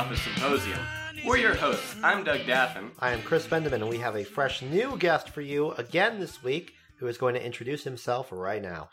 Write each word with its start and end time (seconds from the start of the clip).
Hello 0.00 0.08
and 0.08 0.18
welcome 0.18 0.32
to 0.32 0.32
Sophist 0.32 0.40
Symposium. 0.40 0.80
We're 1.26 1.36
your 1.36 1.54
hosts. 1.54 1.96
I'm 2.02 2.24
Doug 2.24 2.46
Daffin. 2.46 2.90
I 3.00 3.12
am 3.12 3.20
Chris 3.20 3.46
Bendeman, 3.46 3.74
and 3.74 3.88
we 3.90 3.98
have 3.98 4.16
a 4.16 4.24
fresh 4.24 4.62
new 4.62 4.96
guest 4.96 5.28
for 5.28 5.42
you 5.42 5.72
again 5.72 6.18
this 6.18 6.42
week 6.42 6.72
who 6.98 7.06
is 7.06 7.18
going 7.18 7.34
to 7.34 7.44
introduce 7.44 7.84
himself 7.84 8.28
right 8.32 8.62
now. 8.62 8.88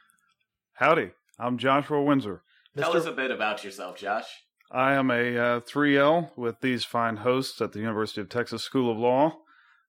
Howdy, 0.73 1.11
I'm 1.39 1.57
Joshua 1.57 2.03
Windsor. 2.03 2.41
Tell 2.75 2.97
us 2.97 3.05
a 3.05 3.13
bit 3.13 3.31
about 3.31 3.63
yourself, 3.63 3.97
Josh. 3.97 4.25
I 4.69 4.95
am 4.95 5.09
a 5.09 5.37
uh, 5.37 5.59
3L 5.61 6.31
with 6.35 6.59
these 6.59 6.83
fine 6.83 7.17
hosts 7.17 7.61
at 7.61 7.71
the 7.71 7.79
University 7.79 8.19
of 8.19 8.27
Texas 8.27 8.63
School 8.63 8.91
of 8.91 8.97
Law 8.97 9.37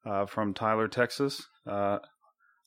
uh, 0.06 0.27
from 0.27 0.55
Tyler, 0.55 0.87
Texas. 0.87 1.42
Uh, 1.66 1.98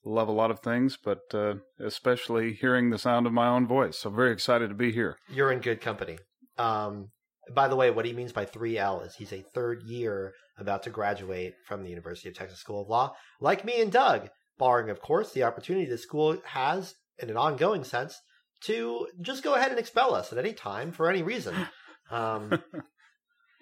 love 0.04 0.28
a 0.28 0.34
lot 0.34 0.52
of 0.52 0.60
things, 0.60 0.98
but 1.02 1.22
uh, 1.34 1.54
especially 1.80 2.52
hearing 2.54 2.90
the 2.90 2.98
sound 2.98 3.28
of 3.28 3.32
my 3.32 3.48
own 3.48 3.66
voice. 3.66 4.00
So 4.00 4.10
very 4.10 4.34
excited 4.34 4.68
to 4.68 4.76
be 4.76 4.92
here. 4.92 5.18
You're 5.30 5.54
in 5.54 5.60
good 5.60 5.80
company. 5.80 6.18
Um, 6.58 7.12
by 7.54 7.68
the 7.68 7.76
way, 7.76 7.92
what 7.92 8.06
he 8.06 8.14
means 8.14 8.32
by 8.32 8.46
3L 8.46 9.06
is 9.06 9.16
he's 9.16 9.34
a 9.34 9.44
third 9.54 9.84
year 9.84 10.34
about 10.58 10.84
to 10.84 10.90
graduate 10.90 11.54
from 11.66 11.84
the 11.84 11.90
University 11.90 12.30
of 12.30 12.36
Texas 12.36 12.60
School 12.60 12.82
of 12.82 12.90
Law, 12.90 13.14
like 13.40 13.66
me 13.66 13.82
and 13.82 13.92
Doug, 13.92 14.30
barring, 14.58 14.90
of 14.90 15.02
course, 15.02 15.32
the 15.32 15.44
opportunity 15.44 15.86
the 15.86 15.98
school 15.98 16.38
has, 16.46 16.96
in 17.20 17.30
an 17.30 17.38
ongoing 17.38 17.84
sense, 17.84 18.20
to 18.64 19.08
just 19.22 19.44
go 19.44 19.56
ahead 19.56 19.72
and 19.72 19.80
expel 19.80 20.14
us 20.14 20.32
at 20.32 20.38
any 20.38 20.54
time 20.54 20.92
for 20.92 21.10
any 21.10 21.24
reason. 21.24 21.56
Um, 22.12 22.62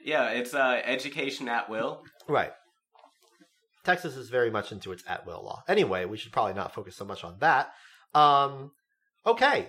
Yeah, 0.04 0.30
it's 0.32 0.54
uh, 0.54 0.82
education 0.84 1.48
at 1.50 1.70
will. 1.70 2.02
Right. 2.28 2.52
Texas 3.84 4.16
is 4.16 4.30
very 4.30 4.50
much 4.50 4.72
into 4.72 4.92
its 4.92 5.04
at 5.08 5.26
will 5.26 5.44
law. 5.44 5.64
Anyway, 5.68 6.06
we 6.06 6.18
should 6.18 6.32
probably 6.32 6.54
not 6.54 6.74
focus 6.74 6.96
so 6.96 7.06
much 7.06 7.24
on 7.24 7.38
that. 7.40 7.72
Um, 8.14 8.72
okay, 9.26 9.68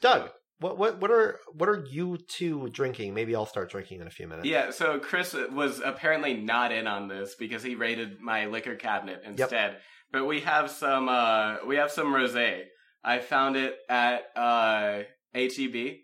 Doug, 0.00 0.30
what 0.62 0.78
what 0.78 1.00
what 1.00 1.10
are 1.10 1.40
what 1.52 1.68
are 1.68 1.84
you 1.90 2.16
two 2.16 2.68
drinking? 2.68 3.14
Maybe 3.14 3.34
I'll 3.34 3.46
start 3.46 3.70
drinking 3.70 4.00
in 4.00 4.06
a 4.06 4.10
few 4.10 4.28
minutes. 4.28 4.46
Yeah, 4.46 4.70
so 4.70 4.98
Chris 4.98 5.34
was 5.52 5.80
apparently 5.84 6.34
not 6.34 6.72
in 6.72 6.86
on 6.86 7.08
this 7.08 7.34
because 7.34 7.62
he 7.62 7.74
raided 7.74 8.20
my 8.20 8.46
liquor 8.46 8.76
cabinet 8.76 9.22
instead. 9.24 9.78
But 10.12 10.26
we 10.26 10.40
have 10.40 10.70
some 10.70 11.08
uh 11.08 11.56
we 11.66 11.76
have 11.76 11.90
some 11.90 12.14
rosé. 12.14 12.62
I 13.04 13.18
found 13.18 13.56
it 13.56 13.76
at 13.88 14.24
uh 14.36 15.02
HEB. 15.34 15.96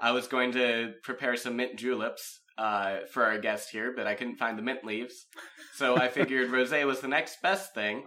I 0.00 0.12
was 0.12 0.26
going 0.26 0.52
to 0.52 0.94
prepare 1.02 1.36
some 1.36 1.56
mint 1.56 1.76
juleps 1.76 2.40
uh 2.56 3.00
for 3.12 3.24
our 3.24 3.38
guest 3.38 3.70
here, 3.70 3.92
but 3.94 4.06
I 4.06 4.14
couldn't 4.14 4.36
find 4.36 4.58
the 4.58 4.62
mint 4.62 4.84
leaves. 4.84 5.26
So 5.74 5.96
I 5.96 6.08
figured 6.18 6.50
rosé 6.50 6.86
was 6.86 7.00
the 7.00 7.08
next 7.08 7.42
best 7.42 7.74
thing 7.74 8.06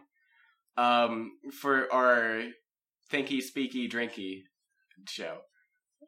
um 0.78 1.32
for 1.62 1.92
our 1.94 2.42
thinky 3.12 3.40
speaky 3.40 3.90
drinky 3.90 4.42
show. 5.08 5.38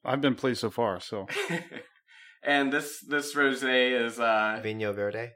I've 0.05 0.21
been 0.21 0.35
pleased 0.35 0.61
so 0.61 0.69
far. 0.69 0.99
So 0.99 1.27
and 2.43 2.71
this 2.71 2.99
this 3.07 3.35
rosé 3.35 4.05
is 4.05 4.19
uh 4.19 4.61
Vinho 4.63 4.93
Verde. 4.93 5.29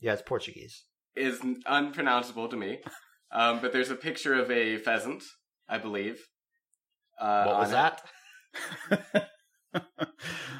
Yeah, 0.00 0.12
it's 0.12 0.22
Portuguese. 0.22 0.84
is 1.14 1.40
unpronounceable 1.66 2.48
to 2.48 2.56
me. 2.56 2.80
Um, 3.32 3.58
but 3.60 3.72
there's 3.72 3.90
a 3.90 3.96
picture 3.96 4.34
of 4.34 4.52
a 4.52 4.78
pheasant, 4.78 5.24
I 5.68 5.78
believe. 5.78 6.20
Uh, 7.20 7.44
what 7.44 7.58
was 7.58 7.70
that? 7.72 8.00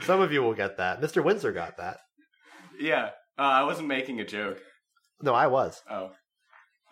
Some 0.03 0.21
of 0.21 0.33
you 0.33 0.43
will 0.43 0.53
get 0.53 0.77
that. 0.79 1.01
Mr. 1.01 1.23
Windsor 1.23 1.53
got 1.53 1.77
that. 1.77 1.99
Yeah, 2.79 3.11
uh, 3.39 3.43
I 3.43 3.63
wasn't 3.63 3.87
making 3.87 4.21
a 4.21 4.27
joke. 4.27 4.59
No, 5.23 5.33
I 5.33 5.47
was. 5.47 5.81
Oh, 5.89 6.11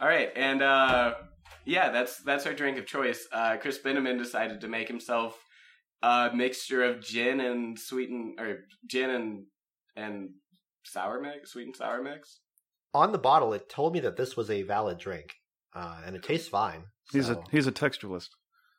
all 0.00 0.08
right, 0.08 0.30
and 0.36 0.62
uh, 0.62 1.14
yeah, 1.64 1.90
that's 1.90 2.18
that's 2.18 2.46
our 2.46 2.54
drink 2.54 2.78
of 2.78 2.86
choice. 2.86 3.26
Uh, 3.32 3.56
Chris 3.56 3.78
Beneman 3.78 4.16
decided 4.16 4.60
to 4.60 4.68
make 4.68 4.88
himself 4.88 5.38
a 6.04 6.30
mixture 6.34 6.84
of 6.84 7.00
gin 7.00 7.40
and 7.40 7.78
sweeten 7.78 8.36
or 8.38 8.64
gin 8.86 9.10
and 9.10 9.44
and 9.96 10.30
sour 10.84 11.20
mix, 11.20 11.52
sweet 11.52 11.66
and 11.66 11.76
sour 11.76 12.02
mix. 12.02 12.40
On 12.92 13.10
the 13.10 13.18
bottle, 13.18 13.54
it 13.54 13.68
told 13.68 13.94
me 13.94 14.00
that 14.00 14.16
this 14.16 14.36
was 14.36 14.50
a 14.50 14.62
valid 14.62 14.98
drink, 14.98 15.34
uh, 15.74 16.02
and 16.04 16.14
it 16.14 16.22
tastes 16.22 16.48
fine. 16.48 16.84
he's 17.10 17.30
a 17.30 17.42
he's 17.50 17.66
a 17.66 17.72
textualist. 17.72 18.28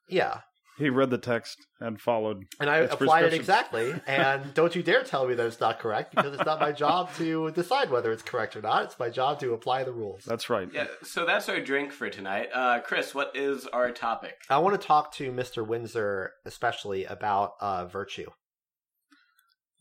yeah, 0.07 0.41
He 0.77 0.89
read 0.89 1.09
the 1.09 1.17
text 1.17 1.57
and 1.79 1.99
followed. 1.99 2.45
And 2.59 2.69
I 2.69 2.79
applied 2.79 3.25
it 3.25 3.33
exactly. 3.33 3.93
And 4.07 4.53
don't 4.53 4.75
you 4.75 4.83
dare 4.83 5.03
tell 5.03 5.27
me 5.27 5.33
that 5.35 5.45
it's 5.45 5.59
not 5.59 5.79
correct 5.79 6.13
because 6.13 6.33
it's 6.33 6.45
not 6.45 6.59
my 6.59 6.71
job 6.71 7.13
to 7.15 7.51
decide 7.51 7.89
whether 7.89 8.11
it's 8.11 8.21
correct 8.23 8.55
or 8.55 8.61
not. 8.61 8.83
It's 8.83 8.99
my 8.99 9.09
job 9.09 9.39
to 9.39 9.53
apply 9.53 9.83
the 9.83 9.93
rules. 9.93 10.23
That's 10.25 10.49
right. 10.49 10.69
Yeah, 10.73 10.87
so 11.03 11.25
that's 11.25 11.47
our 11.49 11.59
drink 11.61 11.91
for 11.91 12.09
tonight. 12.09 12.49
Uh, 12.53 12.79
Chris, 12.81 13.15
what 13.15 13.31
is 13.35 13.67
our 13.67 13.91
topic? 13.91 14.35
I 14.49 14.57
want 14.57 14.79
to 14.79 14.87
talk 14.87 15.13
to 15.15 15.31
Mr. 15.31 15.65
Windsor 15.65 16.31
especially 16.45 17.05
about 17.05 17.53
uh, 17.61 17.85
virtue. 17.85 18.29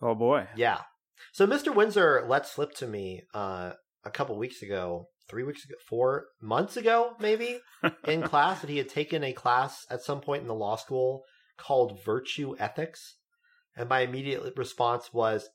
Oh 0.01 0.15
boy. 0.15 0.49
Yeah. 0.57 0.81
So 1.33 1.47
Mr. 1.47 1.75
Windsor 1.75 2.25
let 2.29 2.47
slip 2.47 2.73
to 2.75 2.87
me 2.87 3.23
uh, 3.35 3.73
a 4.05 4.11
couple 4.11 4.39
weeks 4.39 4.63
ago, 4.63 5.09
three 5.29 5.43
weeks 5.43 5.65
ago, 5.65 5.75
four 5.89 6.27
months 6.41 6.77
ago, 6.77 7.15
maybe, 7.21 7.59
in 8.09 8.23
class 8.23 8.61
that 8.61 8.71
he 8.71 8.79
had 8.79 8.89
taken 8.89 9.25
a 9.25 9.33
class 9.33 9.87
at 9.91 10.03
some 10.03 10.21
point 10.21 10.43
in 10.43 10.49
the 10.49 10.55
law 10.55 10.77
school 10.77 11.23
called 11.57 12.01
Virtue 12.05 12.55
Ethics. 12.59 13.17
And 13.77 13.89
my 13.89 14.01
immediate 14.01 14.55
response 14.57 15.13
was, 15.13 15.49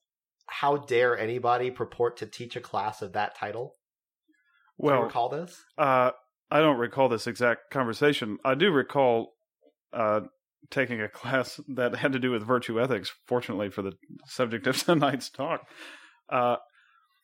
how 0.48 0.78
dare 0.78 1.18
anybody 1.18 1.72
purport 1.72 2.18
to 2.18 2.26
teach 2.26 2.56
a 2.56 2.62
class 2.62 3.02
of 3.02 3.14
that 3.14 3.36
title? 3.36 3.76
Do 4.80 4.88
you 4.88 4.94
Well, 4.94 5.04
recall 5.04 5.30
this? 5.30 5.62
uh, 5.78 6.12
I 6.52 6.60
don't 6.60 6.78
recall 6.78 7.10
this 7.10 7.28
exact 7.28 7.70
conversation. 7.72 8.38
I 8.44 8.56
do 8.56 8.72
recall 8.72 9.34
uh, 9.94 10.22
taking 10.72 11.02
a 11.02 11.10
class 11.20 11.60
that 11.76 11.96
had 11.96 12.14
to 12.14 12.20
do 12.20 12.32
with 12.32 12.46
virtue 12.46 12.82
ethics. 12.82 13.12
Fortunately 13.28 13.70
for 13.70 13.82
the 13.82 13.94
subject 14.26 14.68
of 14.68 14.78
tonight's 14.84 15.30
talk, 15.30 15.68
uh, 16.30 16.58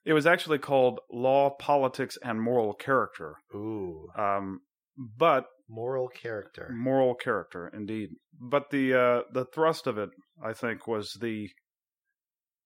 it 0.05 0.13
was 0.13 0.25
actually 0.25 0.59
called 0.59 0.99
Law, 1.11 1.49
Politics, 1.49 2.17
and 2.23 2.41
Moral 2.41 2.73
Character. 2.73 3.35
Ooh, 3.53 4.07
Um, 4.17 4.61
but 4.97 5.45
moral 5.67 6.07
character. 6.07 6.69
moral 6.71 7.15
character, 7.15 7.67
indeed. 7.73 8.09
But 8.39 8.69
the 8.69 8.93
uh, 8.93 9.21
the 9.33 9.45
thrust 9.45 9.87
of 9.87 9.97
it, 9.97 10.09
I 10.43 10.53
think, 10.53 10.87
was 10.87 11.17
the 11.19 11.49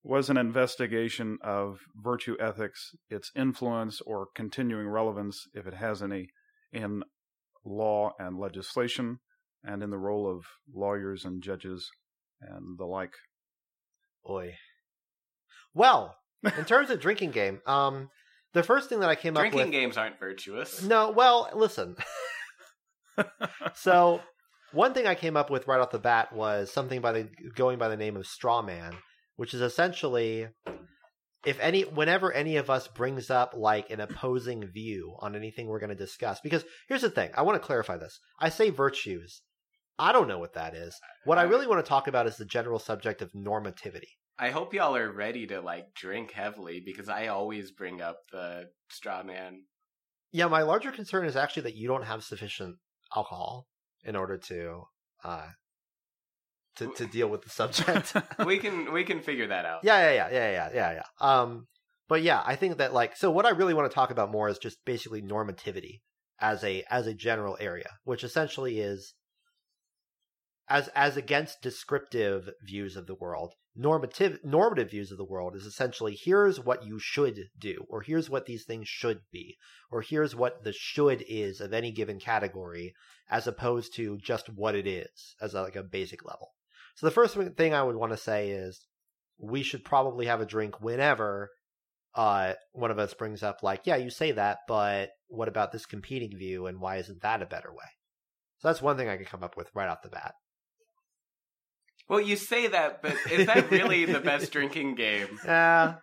was 0.04 0.30
an 0.30 0.38
investigation 0.38 1.38
of 1.44 1.80
virtue 1.96 2.36
ethics, 2.40 2.92
its 3.10 3.32
influence 3.36 4.02
or 4.02 4.28
continuing 4.36 4.88
relevance, 4.88 5.48
if 5.54 5.68
it 5.68 5.74
has 5.74 6.02
any, 6.02 6.30
in 6.72 7.04
law 7.66 8.12
and 8.20 8.38
legislation, 8.38 9.20
and 9.64 9.84
in 9.84 9.90
the 9.90 9.98
role 9.98 10.30
of 10.30 10.46
lawyers 10.74 11.26
and 11.26 11.44
judges 11.44 11.90
and 12.42 12.78
the 12.78 12.86
like. 12.86 13.14
Boy. 14.24 14.56
Well, 15.74 16.16
in 16.44 16.66
terms 16.66 16.90
of 16.90 17.00
drinking 17.00 17.32
game, 17.32 17.62
um, 17.66 18.10
the 18.54 18.64
first 18.64 18.90
thing 18.90 19.00
that 19.02 19.10
I 19.10 19.16
came 19.16 19.34
Drinking 19.34 19.38
up 19.38 19.54
with. 19.54 19.64
Drinking 19.64 19.82
games 19.82 19.98
aren't 19.98 20.20
virtuous. 20.20 20.84
No, 20.84 21.12
well, 21.12 21.50
listen. 21.54 21.96
so, 23.76 24.22
one 24.72 24.94
thing 24.94 25.08
I 25.08 25.16
came 25.16 25.38
up 25.38 25.50
with 25.50 25.68
right 25.68 25.80
off 25.80 25.92
the 25.92 26.00
bat 26.00 26.34
was 26.34 26.72
something 26.72 27.02
by 27.02 27.12
the 27.12 27.30
going 27.56 27.78
by 27.78 27.90
the 27.90 27.98
name 27.98 28.16
of 28.16 28.26
straw 28.26 28.62
man, 28.62 28.94
which 29.36 29.54
is 29.54 29.62
essentially 29.62 30.48
if 31.46 31.60
any 31.60 31.82
whenever 31.84 32.32
any 32.34 32.58
of 32.58 32.70
us 32.70 32.88
brings 32.88 33.30
up 33.30 33.54
like 33.56 33.90
an 33.90 34.00
opposing 34.00 34.66
view 34.66 35.16
on 35.20 35.36
anything 35.36 35.68
we're 35.68 35.80
going 35.80 35.90
to 35.90 35.96
discuss 35.96 36.40
because 36.42 36.66
here's 36.88 37.02
the 37.02 37.10
thing, 37.10 37.32
I 37.36 37.44
want 37.44 37.62
to 37.62 37.66
clarify 37.66 37.98
this. 37.98 38.20
I 38.40 38.50
say 38.50 38.70
virtues. 38.70 39.42
I 40.00 40.14
don't 40.14 40.28
know 40.28 40.40
what 40.40 40.54
that 40.54 40.74
is. 40.74 40.98
What 41.26 41.38
I 41.38 41.44
really 41.44 41.68
want 41.68 41.84
to 41.84 41.90
talk 41.90 42.08
about 42.08 42.26
is 42.26 42.38
the 42.38 42.46
general 42.46 42.80
subject 42.80 43.22
of 43.22 43.34
normativity. 43.34 44.08
I 44.40 44.52
hope 44.52 44.74
y'all 44.74 44.96
are 44.96 45.12
ready 45.12 45.46
to 45.48 45.60
like 45.60 45.94
drink 45.94 46.32
heavily 46.32 46.82
because 46.84 47.10
I 47.10 47.28
always 47.28 47.72
bring 47.72 48.02
up 48.02 48.20
the 48.32 48.70
straw 48.90 49.22
man. 49.22 49.64
Yeah, 50.32 50.48
my 50.48 50.62
larger 50.62 50.92
concern 50.92 51.26
is 51.26 51.36
actually 51.36 51.64
that 51.64 51.76
you 51.76 51.90
don't 51.90 52.06
have 52.06 52.24
sufficient 52.24 52.78
alcohol 53.14 53.68
in 54.06 54.16
order 54.16 54.38
to 54.38 54.84
uh 55.26 55.48
to 56.78 56.94
to 56.94 57.06
deal 57.06 57.28
with 57.28 57.42
the 57.42 57.50
subject. 57.50 58.14
We 58.46 58.60
can 58.60 58.94
we 58.94 59.04
can 59.04 59.20
figure 59.20 59.48
that 59.48 59.66
out. 59.66 59.82
yeah, 59.84 60.10
yeah, 60.10 60.30
yeah, 60.32 60.32
yeah, 60.32 60.52
yeah, 60.52 60.70
yeah, 60.74 60.92
yeah. 60.94 61.04
Um 61.20 61.68
but 62.08 62.22
yeah, 62.24 62.42
I 62.46 62.56
think 62.56 62.78
that 62.78 62.94
like 62.94 63.18
so 63.18 63.30
what 63.30 63.46
I 63.46 63.50
really 63.50 63.74
want 63.74 63.92
to 63.92 63.96
talk 63.96 64.10
about 64.10 64.32
more 64.32 64.48
is 64.48 64.58
just 64.58 64.78
basically 64.86 65.22
normativity 65.22 66.00
as 66.40 66.64
a 66.64 66.86
as 66.90 67.08
a 67.08 67.14
general 67.14 67.58
area, 67.60 67.90
which 68.06 68.24
essentially 68.24 68.80
is 68.80 69.14
as 70.70 70.88
as 70.90 71.18
against 71.18 71.62
descriptive 71.62 72.50
views 72.62 72.96
of 72.96 73.08
the 73.08 73.16
world, 73.16 73.54
normative 73.76 74.40
normative 74.44 74.92
views 74.92 75.12
of 75.12 75.18
the 75.18 75.26
world 75.26 75.56
is 75.56 75.66
essentially 75.66 76.18
here's 76.22 76.60
what 76.60 76.86
you 76.86 77.00
should 77.00 77.50
do, 77.58 77.86
or 77.90 78.02
here's 78.02 78.30
what 78.30 78.46
these 78.46 78.66
things 78.66 78.88
should 78.88 79.22
be, 79.32 79.58
or 79.92 80.02
here's 80.02 80.36
what 80.36 80.64
the 80.64 80.74
should 80.74 81.24
is 81.28 81.60
of 81.60 81.74
any 81.74 81.92
given 81.92 82.20
category, 82.20 82.94
as 83.30 83.48
opposed 83.48 83.96
to 83.96 84.18
just 84.18 84.48
what 84.50 84.76
it 84.76 84.86
is 84.86 85.36
as 85.42 85.54
a, 85.54 85.62
like 85.62 85.76
a 85.76 85.84
basic 85.84 86.24
level. 86.26 86.50
So 86.96 87.08
the 87.08 87.12
first 87.12 87.36
thing 87.58 87.74
I 87.74 87.84
would 87.84 87.96
want 87.96 88.12
to 88.12 88.18
say 88.18 88.50
is 88.50 88.86
we 89.40 89.64
should 89.64 89.84
probably 89.84 90.26
have 90.26 90.42
a 90.42 90.46
drink 90.46 90.82
whenever 90.82 91.50
uh, 92.16 92.54
one 92.74 92.92
of 92.92 93.00
us 93.00 93.14
brings 93.14 93.42
up 93.42 93.64
like, 93.64 93.82
yeah, 93.86 93.96
you 93.96 94.10
say 94.10 94.32
that, 94.34 94.60
but 94.68 95.10
what 95.28 95.48
about 95.48 95.72
this 95.72 95.86
competing 95.86 96.38
view, 96.38 96.68
and 96.68 96.80
why 96.80 96.98
isn't 96.98 97.22
that 97.22 97.42
a 97.42 97.48
better 97.48 97.72
way? 97.72 97.86
So 98.58 98.68
that's 98.68 98.82
one 98.82 98.98
thing 98.98 99.08
I 99.08 99.18
could 99.18 99.28
come 99.28 99.44
up 99.44 99.56
with 99.56 99.70
right 99.74 99.88
off 99.88 100.02
the 100.04 100.10
bat. 100.10 100.34
Well, 102.10 102.20
you 102.20 102.36
say 102.36 102.68
that, 102.68 103.02
but 103.02 103.16
is 103.32 103.46
that 103.46 103.70
really 103.72 104.06
the 104.06 104.20
best 104.20 104.52
drinking 104.52 104.96
game? 104.96 105.40
Uh, 105.48 105.96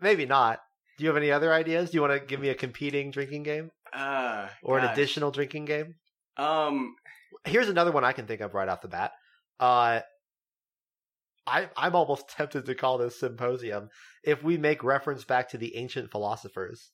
maybe 0.00 0.26
not. 0.26 0.60
Do 0.98 1.04
you 1.04 1.08
have 1.10 1.16
any 1.16 1.30
other 1.30 1.52
ideas? 1.52 1.90
Do 1.90 1.96
you 1.96 2.00
want 2.02 2.14
to 2.14 2.26
give 2.26 2.40
me 2.40 2.48
a 2.48 2.54
competing 2.54 3.10
drinking 3.10 3.42
game 3.42 3.70
Uh, 3.92 4.48
or 4.62 4.78
an 4.78 4.86
additional 4.86 5.30
drinking 5.30 5.66
game? 5.66 5.94
Um, 6.38 6.94
Here's 7.44 7.68
another 7.68 7.92
one 7.92 8.04
I 8.04 8.12
can 8.12 8.26
think 8.26 8.40
of 8.40 8.54
right 8.54 8.68
off 8.68 8.80
the 8.80 8.88
bat. 8.88 9.12
Uh, 9.60 10.00
I, 11.46 11.68
I'm 11.76 11.94
almost 11.94 12.28
tempted 12.36 12.64
to 12.66 12.74
call 12.74 12.98
this 12.98 13.20
symposium. 13.20 13.90
If 14.24 14.42
we 14.42 14.56
make 14.56 14.82
reference 14.82 15.24
back 15.24 15.50
to 15.50 15.58
the 15.58 15.76
ancient 15.76 16.10
philosophers, 16.10 16.90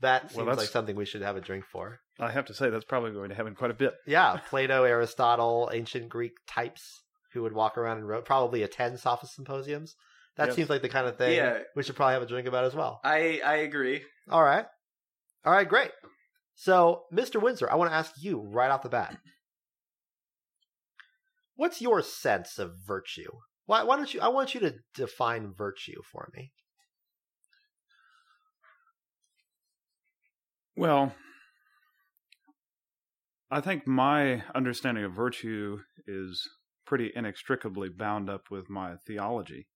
that 0.00 0.32
seems 0.32 0.44
Well, 0.44 0.56
like 0.56 0.68
something 0.68 0.96
we 0.96 1.06
should 1.06 1.22
have 1.22 1.36
a 1.36 1.40
drink 1.40 1.64
for. 1.70 2.00
I 2.18 2.30
have 2.32 2.46
to 2.46 2.54
say 2.54 2.70
that's 2.70 2.84
probably 2.84 3.12
going 3.12 3.30
to 3.30 3.36
happen 3.36 3.54
quite 3.54 3.70
a 3.70 3.74
bit. 3.74 3.94
Yeah, 4.06 4.40
Plato, 4.50 4.82
Aristotle, 4.82 5.70
ancient 5.72 6.08
Greek 6.08 6.32
types 6.48 7.03
who 7.34 7.42
would 7.42 7.52
walk 7.52 7.76
around 7.76 7.98
and 7.98 8.08
wrote, 8.08 8.24
probably 8.24 8.62
attend 8.62 8.98
sophist 8.98 9.34
symposiums. 9.34 9.96
That 10.36 10.46
Yes. 10.48 10.56
seems 10.56 10.70
like 10.70 10.82
the 10.82 10.88
kind 10.88 11.06
of 11.06 11.16
thing 11.18 11.34
Yeah. 11.36 11.62
we 11.76 11.82
should 11.82 11.96
probably 11.96 12.14
have 12.14 12.22
a 12.22 12.26
drink 12.26 12.48
about 12.48 12.64
as 12.64 12.74
well. 12.74 13.00
I 13.04 13.40
I 13.44 13.56
agree. 13.56 14.04
All 14.30 14.42
right. 14.42 14.66
All 15.44 15.52
right, 15.52 15.68
great. 15.68 15.90
So, 16.54 17.04
Mr. 17.12 17.42
Windsor, 17.42 17.70
I 17.70 17.74
want 17.74 17.90
to 17.90 17.94
ask 17.96 18.12
you 18.16 18.40
right 18.40 18.70
off 18.70 18.82
the 18.82 18.88
bat. 18.88 19.18
What's 21.56 21.80
your 21.82 22.00
sense 22.02 22.58
of 22.58 22.76
virtue? 22.84 23.30
Why, 23.66 23.82
why 23.82 23.96
don't 23.96 24.12
you? 24.12 24.20
I 24.20 24.28
want 24.28 24.54
you 24.54 24.60
to 24.60 24.74
define 24.94 25.52
virtue 25.54 26.00
for 26.10 26.30
me. 26.34 26.52
Well, 30.76 31.14
I 33.50 33.60
think 33.60 33.86
my 33.86 34.42
understanding 34.54 35.04
of 35.04 35.12
virtue 35.12 35.80
is 36.06 36.48
pretty 36.86 37.10
inextricably 37.14 37.88
bound 37.88 38.28
up 38.28 38.50
with 38.50 38.68
my 38.68 38.96
theology. 39.06 39.66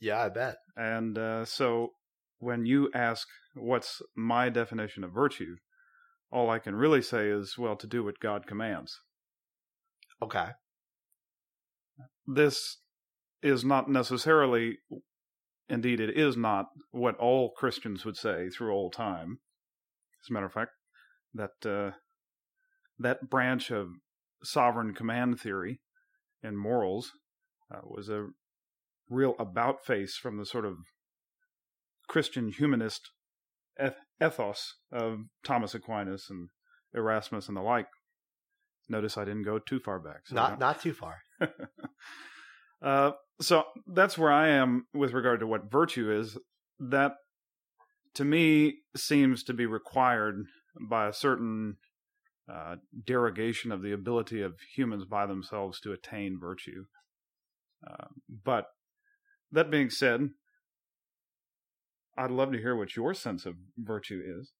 Yeah, 0.00 0.22
I 0.22 0.28
bet. 0.28 0.56
And 0.76 1.18
uh, 1.18 1.44
so 1.44 1.92
when 2.38 2.66
you 2.66 2.90
ask 2.94 3.26
what's 3.54 4.02
my 4.14 4.48
definition 4.48 5.04
of 5.04 5.12
virtue, 5.12 5.56
all 6.30 6.50
I 6.50 6.58
can 6.58 6.74
really 6.74 7.02
say 7.02 7.28
is, 7.28 7.56
well, 7.58 7.76
to 7.76 7.86
do 7.86 8.04
what 8.04 8.20
God 8.20 8.46
commands. 8.46 9.00
Okay. 10.22 10.48
This 12.26 12.78
is 13.42 13.64
not 13.64 13.88
necessarily, 13.88 14.78
indeed, 15.68 16.00
it 16.00 16.16
is 16.16 16.36
not 16.36 16.66
what 16.90 17.16
all 17.16 17.52
Christians 17.56 18.04
would 18.04 18.16
say 18.16 18.48
through 18.48 18.72
all 18.72 18.90
time. 18.90 19.38
As 20.22 20.30
a 20.30 20.32
matter 20.32 20.46
of 20.46 20.52
fact, 20.52 20.72
that 21.34 21.64
uh, 21.64 21.92
that 22.98 23.30
branch 23.30 23.70
of 23.70 23.88
sovereign 24.42 24.94
command 24.94 25.38
theory 25.38 25.80
and 26.46 26.58
morals 26.58 27.10
uh, 27.74 27.80
was 27.82 28.08
a 28.08 28.28
real 29.08 29.34
about 29.38 29.84
face 29.84 30.16
from 30.16 30.38
the 30.38 30.46
sort 30.46 30.64
of 30.64 30.76
Christian 32.08 32.48
humanist 32.48 33.10
ethos 34.22 34.74
of 34.92 35.18
Thomas 35.44 35.74
Aquinas 35.74 36.26
and 36.30 36.48
Erasmus 36.94 37.48
and 37.48 37.56
the 37.56 37.62
like. 37.62 37.88
Notice 38.88 39.18
I 39.18 39.24
didn't 39.24 39.42
go 39.42 39.58
too 39.58 39.80
far 39.80 39.98
back. 39.98 40.20
so 40.26 40.36
Not 40.36 40.60
not 40.60 40.80
too 40.80 40.94
far. 40.94 41.16
uh, 42.82 43.12
so 43.40 43.64
that's 43.92 44.16
where 44.16 44.30
I 44.32 44.48
am 44.48 44.86
with 44.94 45.12
regard 45.12 45.40
to 45.40 45.46
what 45.46 45.70
virtue 45.70 46.10
is. 46.10 46.38
That 46.78 47.14
to 48.14 48.24
me 48.24 48.76
seems 48.96 49.42
to 49.44 49.54
be 49.54 49.66
required 49.66 50.44
by 50.88 51.08
a 51.08 51.12
certain 51.12 51.76
uh, 52.52 52.76
derogation 53.04 53.72
of 53.72 53.82
the 53.82 53.92
ability 53.92 54.42
of 54.42 54.54
humans 54.74 55.04
by 55.04 55.26
themselves 55.26 55.80
to 55.80 55.92
attain 55.92 56.38
virtue. 56.40 56.84
Uh, 57.86 58.06
but 58.44 58.66
that 59.52 59.70
being 59.70 59.90
said, 59.90 60.30
I'd 62.16 62.30
love 62.30 62.52
to 62.52 62.58
hear 62.58 62.76
what 62.76 62.96
your 62.96 63.14
sense 63.14 63.46
of 63.46 63.54
virtue 63.76 64.22
is. 64.24 64.52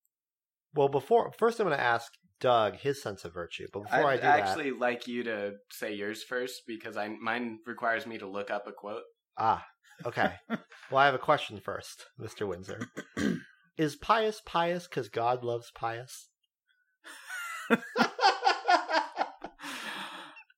Well, 0.74 0.88
before 0.88 1.32
first, 1.38 1.58
I'm 1.58 1.66
going 1.66 1.78
to 1.78 1.82
ask 1.82 2.12
Doug 2.40 2.76
his 2.76 3.02
sense 3.02 3.24
of 3.24 3.32
virtue. 3.32 3.66
But 3.72 3.84
before 3.84 4.06
I'd 4.06 4.20
I 4.20 4.36
do 4.38 4.42
actually 4.42 4.70
like 4.72 5.06
you 5.06 5.24
to 5.24 5.52
say 5.70 5.94
yours 5.94 6.22
first 6.22 6.62
because 6.66 6.96
I 6.96 7.08
mine 7.08 7.60
requires 7.66 8.06
me 8.06 8.18
to 8.18 8.26
look 8.26 8.50
up 8.50 8.66
a 8.66 8.72
quote. 8.72 9.02
ah, 9.38 9.64
okay. 10.04 10.34
well, 10.48 10.98
I 10.98 11.06
have 11.06 11.14
a 11.14 11.18
question 11.18 11.60
first, 11.60 12.06
Mister 12.18 12.46
Windsor. 12.46 12.88
Is 13.78 13.96
pious 13.96 14.40
pious 14.44 14.86
because 14.86 15.08
God 15.08 15.44
loves 15.44 15.70
pious? 15.74 16.30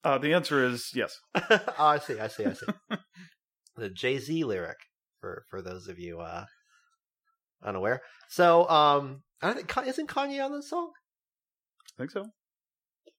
Uh, 0.05 0.17
the 0.17 0.33
answer 0.33 0.65
is 0.65 0.91
yes. 0.95 1.19
oh, 1.35 1.61
I 1.79 1.99
see, 1.99 2.19
I 2.21 2.29
see, 2.29 2.47
I 2.47 2.53
see. 2.53 2.67
the 3.77 3.91
Jay 3.91 4.19
Z 4.19 4.45
lyric 4.45 4.77
for 5.21 5.45
for 5.51 5.61
those 5.61 5.89
of 5.89 5.99
you 5.99 6.21
uh, 6.21 6.45
unaware. 7.65 8.01
So, 8.29 8.69
um, 8.71 9.23
I 9.43 9.53
think 9.53 9.71
isn't 9.87 10.09
Kanye 10.09 10.43
on 10.45 10.53
this 10.53 10.71
song? 10.71 10.93
I 11.97 12.03
think 12.03 12.11
so. 12.13 12.27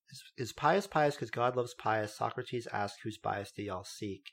Is, 0.10 0.24
is 0.38 0.54
pious 0.54 0.88
pious 0.88 1.16
because 1.16 1.30
God 1.32 1.56
loves 1.56 1.76
pious? 1.78 2.16
Socrates 2.16 2.68
asked, 2.72 3.00
"Whose 3.04 3.18
bias 3.18 3.52
do 3.56 3.62
y'all 3.62 3.84
seek?" 3.84 4.24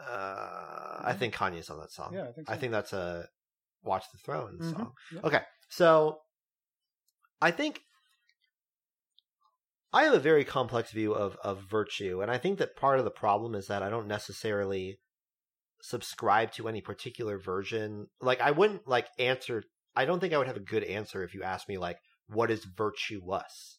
Uh, 0.00 1.00
I 1.04 1.14
think 1.16 1.34
Kanye's 1.34 1.70
on 1.70 1.78
that 1.80 1.92
song. 1.92 2.14
Yeah, 2.14 2.22
I 2.28 2.32
think 2.32 2.48
so. 2.48 2.54
I 2.54 2.56
think 2.56 2.72
that's 2.72 2.92
a 2.92 3.28
Watch 3.84 4.04
the 4.10 4.18
Throne 4.24 4.58
Mhm, 4.60 4.70
song. 4.72 4.92
yeah. 5.12 5.20
Okay, 5.22 5.42
so 5.68 6.18
I 7.40 7.50
think 7.52 7.82
I 9.94 10.04
have 10.04 10.14
a 10.14 10.18
very 10.18 10.44
complex 10.44 10.90
view 10.90 11.14
of 11.14 11.36
of 11.44 11.62
virtue, 11.70 12.20
and 12.20 12.28
I 12.28 12.36
think 12.36 12.58
that 12.58 12.74
part 12.74 12.98
of 12.98 13.04
the 13.04 13.12
problem 13.12 13.54
is 13.54 13.68
that 13.68 13.82
I 13.82 13.90
don't 13.90 14.08
necessarily 14.08 14.98
subscribe 15.80 16.50
to 16.52 16.66
any 16.66 16.80
particular 16.80 17.38
version. 17.38 18.08
Like, 18.20 18.40
I 18.40 18.50
wouldn't 18.50 18.88
like 18.88 19.06
answer. 19.20 19.62
I 19.94 20.04
don't 20.04 20.18
think 20.18 20.34
I 20.34 20.38
would 20.38 20.48
have 20.48 20.56
a 20.56 20.60
good 20.60 20.82
answer 20.82 21.22
if 21.22 21.32
you 21.32 21.44
asked 21.44 21.68
me 21.68 21.78
like, 21.78 21.98
"What 22.26 22.50
is 22.50 22.64
virtuous?" 22.64 23.78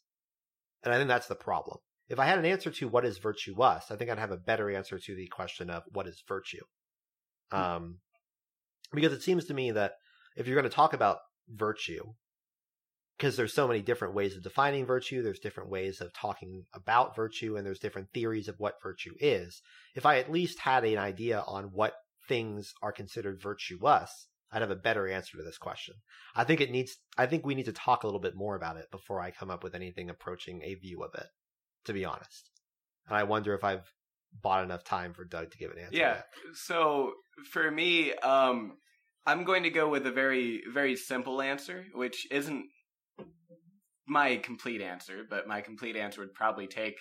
And 0.84 0.93
I 0.93 0.98
think 0.98 1.10
that's 1.10 1.27
the 1.27 1.36
problem. 1.36 1.79
If 2.07 2.17
I 2.17 2.25
had 2.25 2.39
an 2.39 2.45
answer 2.45 2.72
to 2.72 2.88
what 2.88 3.03
is 3.03 3.17
virtuous, 3.17 3.91
I 3.91 3.98
think 3.98 4.10
I'd 4.10 4.19
have 4.19 4.31
a 4.31 4.38
better 4.38 4.69
answer 4.69 4.98
to 4.98 5.15
the 5.15 5.27
question 5.27 5.69
of 5.69 5.84
what 5.91 6.07
is 6.07 6.24
virtue. 6.25 6.63
Um, 7.51 8.00
because 8.93 9.12
it 9.12 9.22
seems 9.22 9.45
to 9.45 9.53
me 9.53 9.72
that 9.72 9.93
if 10.38 10.48
you're 10.48 10.55
going 10.55 10.69
to 10.69 10.75
talk 10.75 10.93
about 10.93 11.17
virtue, 11.50 12.13
because 13.17 13.38
there's 13.38 13.53
so 13.53 13.67
many 13.67 13.81
different 13.81 14.13
ways 14.13 14.36
of 14.36 14.43
defining 14.43 14.86
virtue, 14.86 15.22
there's 15.22 15.39
different 15.39 15.69
ways 15.69 16.01
of 16.01 16.13
talking 16.13 16.65
about 16.74 17.15
virtue, 17.15 17.55
and 17.55 17.65
there's 17.65 17.79
different 17.79 18.10
theories 18.13 18.48
of 18.48 18.55
what 18.60 18.81
virtue 18.84 19.13
is. 19.19 19.62
If 19.95 20.05
I 20.05 20.17
at 20.17 20.31
least 20.31 20.60
had 20.60 20.84
an 20.84 20.98
idea 20.98 21.43
on 21.48 21.65
what 21.65 21.93
things 22.27 22.74
are 22.81 22.91
considered 22.91 23.41
virtuous, 23.41 24.27
I'd 24.51 24.62
have 24.62 24.72
a 24.72 24.75
better 24.75 25.07
answer 25.07 25.38
to 25.38 25.43
this 25.43 25.57
question. 25.57 25.95
I 26.36 26.43
think 26.43 26.62
it 26.62 26.72
needs. 26.72 26.98
I 27.17 27.25
think 27.25 27.45
we 27.45 27.55
need 27.55 27.65
to 27.65 27.74
talk 27.74 28.03
a 28.03 28.07
little 28.07 28.19
bit 28.19 28.36
more 28.36 28.55
about 28.55 28.77
it 28.77 28.91
before 28.91 29.22
I 29.22 29.31
come 29.31 29.50
up 29.50 29.63
with 29.63 29.75
anything 29.75 30.10
approaching 30.10 30.62
a 30.63 30.75
view 30.75 31.03
of 31.03 31.13
it. 31.15 31.27
To 31.86 31.93
be 31.93 32.03
honest, 32.03 32.50
and 33.07 33.15
I 33.15 33.24
wonder 33.24 33.53
if 33.53 33.63
I've 33.63 33.91
bought 34.41 34.63
enough 34.63 34.84
time 34.84 35.13
for 35.13 35.24
Doug 35.24 35.51
to 35.51 35.57
give 35.57 35.72
an 35.72 35.77
answer. 35.77 35.98
Yeah. 35.98 36.22
So 36.53 37.13
for 37.51 37.69
me, 37.69 38.13
um, 38.15 38.77
I'm 39.25 39.43
going 39.43 39.63
to 39.63 39.69
go 39.69 39.89
with 39.89 40.05
a 40.05 40.12
very, 40.12 40.62
very 40.72 40.95
simple 40.95 41.41
answer, 41.41 41.86
which 41.93 42.27
isn't 42.31 42.65
my 44.07 44.38
complete 44.38 44.81
answer, 44.81 45.24
but 45.29 45.47
my 45.47 45.62
complete 45.62 45.95
answer 45.95 46.21
would 46.21 46.33
probably 46.33 46.67
take 46.67 46.97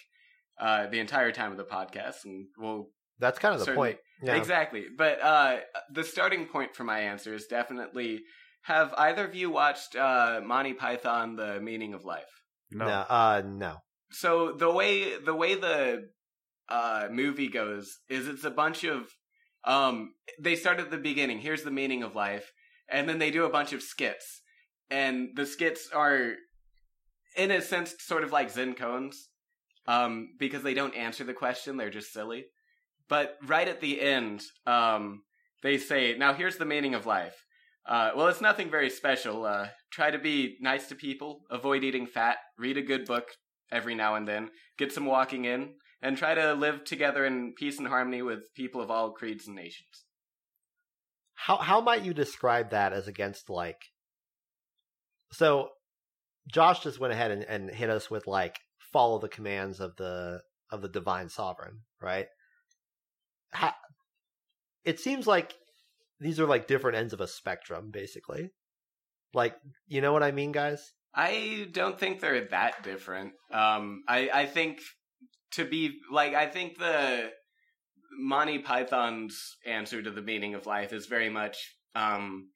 uh, 0.58 0.86
the 0.86 1.00
entire 1.00 1.32
time 1.32 1.50
of 1.50 1.58
the 1.58 1.64
podcast, 1.64 2.24
and 2.24 2.46
we'll 2.58 2.88
that's 3.18 3.38
kind 3.38 3.54
of 3.54 3.60
the 3.60 3.66
Certainly. 3.66 3.88
point. 3.90 3.98
Yeah. 4.22 4.36
exactly. 4.36 4.86
But 4.96 5.22
uh, 5.22 5.58
the 5.92 6.04
starting 6.04 6.46
point 6.46 6.74
for 6.74 6.84
my 6.84 7.00
answer 7.00 7.34
is 7.34 7.46
definitely: 7.46 8.22
Have 8.62 8.94
either 8.96 9.26
of 9.26 9.34
you 9.34 9.50
watched 9.50 9.96
uh, 9.96 10.40
Monty 10.44 10.72
Python: 10.72 11.36
The 11.36 11.60
Meaning 11.60 11.94
of 11.94 12.04
Life? 12.04 12.42
No. 12.70 12.86
No. 12.86 13.04
Uh, 13.08 13.42
no. 13.44 13.76
So 14.10 14.52
the 14.52 14.70
way 14.70 15.18
the 15.18 15.34
way 15.34 15.54
the 15.54 16.08
uh, 16.68 17.08
movie 17.10 17.48
goes 17.48 17.98
is 18.08 18.28
it's 18.28 18.44
a 18.44 18.50
bunch 18.50 18.84
of 18.84 19.08
um, 19.64 20.14
they 20.38 20.56
start 20.56 20.78
at 20.80 20.90
the 20.90 20.98
beginning. 20.98 21.38
Here's 21.38 21.62
the 21.62 21.70
meaning 21.70 22.02
of 22.02 22.14
life, 22.14 22.52
and 22.88 23.08
then 23.08 23.18
they 23.18 23.30
do 23.30 23.44
a 23.44 23.50
bunch 23.50 23.72
of 23.72 23.82
skits, 23.82 24.42
and 24.90 25.30
the 25.34 25.46
skits 25.46 25.88
are, 25.92 26.34
in 27.36 27.50
a 27.50 27.60
sense, 27.60 27.94
sort 27.98 28.24
of 28.24 28.32
like 28.32 28.50
Zen 28.50 28.74
koans, 28.74 29.16
um, 29.86 30.30
because 30.38 30.62
they 30.62 30.74
don't 30.74 30.94
answer 30.94 31.24
the 31.24 31.34
question. 31.34 31.76
They're 31.76 31.90
just 31.90 32.12
silly. 32.12 32.46
But 33.08 33.36
right 33.44 33.68
at 33.68 33.80
the 33.80 34.00
end, 34.00 34.42
um, 34.66 35.22
they 35.62 35.78
say, 35.78 36.16
"Now 36.16 36.32
here's 36.34 36.56
the 36.56 36.64
meaning 36.64 36.94
of 36.94 37.06
life." 37.06 37.44
Uh, 37.86 38.12
well, 38.16 38.28
it's 38.28 38.40
nothing 38.40 38.70
very 38.70 38.88
special. 38.88 39.44
Uh, 39.44 39.68
try 39.90 40.10
to 40.10 40.18
be 40.18 40.56
nice 40.60 40.88
to 40.88 40.94
people, 40.94 41.42
avoid 41.50 41.84
eating 41.84 42.06
fat, 42.06 42.38
read 42.58 42.78
a 42.78 42.82
good 42.82 43.04
book 43.04 43.28
every 43.70 43.94
now 43.94 44.14
and 44.14 44.26
then, 44.26 44.50
get 44.78 44.92
some 44.92 45.04
walking 45.04 45.44
in, 45.44 45.74
and 46.00 46.16
try 46.16 46.34
to 46.34 46.54
live 46.54 46.84
together 46.84 47.26
in 47.26 47.52
peace 47.54 47.78
and 47.78 47.88
harmony 47.88 48.22
with 48.22 48.54
people 48.54 48.80
of 48.80 48.90
all 48.90 49.12
creeds 49.12 49.46
and 49.46 49.56
nations. 49.56 50.04
How 51.34 51.58
how 51.58 51.80
might 51.80 52.04
you 52.04 52.14
describe 52.14 52.70
that 52.70 52.92
as 52.92 53.06
against 53.06 53.50
like? 53.50 53.90
So, 55.32 55.70
Josh 56.46 56.80
just 56.80 57.00
went 57.00 57.12
ahead 57.12 57.30
and, 57.30 57.44
and 57.44 57.70
hit 57.70 57.90
us 57.90 58.10
with 58.10 58.26
like 58.26 58.60
follow 58.92 59.18
the 59.18 59.28
commands 59.28 59.80
of 59.80 59.96
the 59.96 60.40
of 60.70 60.82
the 60.82 60.88
divine 60.88 61.28
sovereign, 61.28 61.80
right? 62.00 62.26
ha- 63.54 63.76
it 64.84 65.00
seems 65.00 65.26
like 65.26 65.54
these 66.20 66.38
are 66.40 66.46
like 66.46 66.66
different 66.66 66.98
ends 66.98 67.12
of 67.12 67.20
a 67.20 67.26
spectrum, 67.26 67.90
basically. 67.90 68.50
Like, 69.32 69.56
you 69.88 70.00
know 70.00 70.12
what 70.12 70.22
I 70.22 70.32
mean, 70.32 70.52
guys? 70.52 70.92
I 71.14 71.68
don't 71.72 71.98
think 71.98 72.20
they're 72.20 72.46
that 72.46 72.82
different. 72.82 73.32
Um, 73.52 74.02
I 74.08 74.30
I 74.32 74.46
think 74.46 74.80
to 75.52 75.64
be 75.64 75.98
like 76.10 76.34
I 76.34 76.46
think 76.46 76.78
the 76.78 77.30
Monty 78.18 78.58
Python's 78.58 79.56
answer 79.66 80.02
to 80.02 80.10
the 80.10 80.22
meaning 80.22 80.54
of 80.54 80.66
life 80.66 80.92
is 80.92 81.06
very 81.06 81.30
much 81.30 81.56
um, 81.94 82.50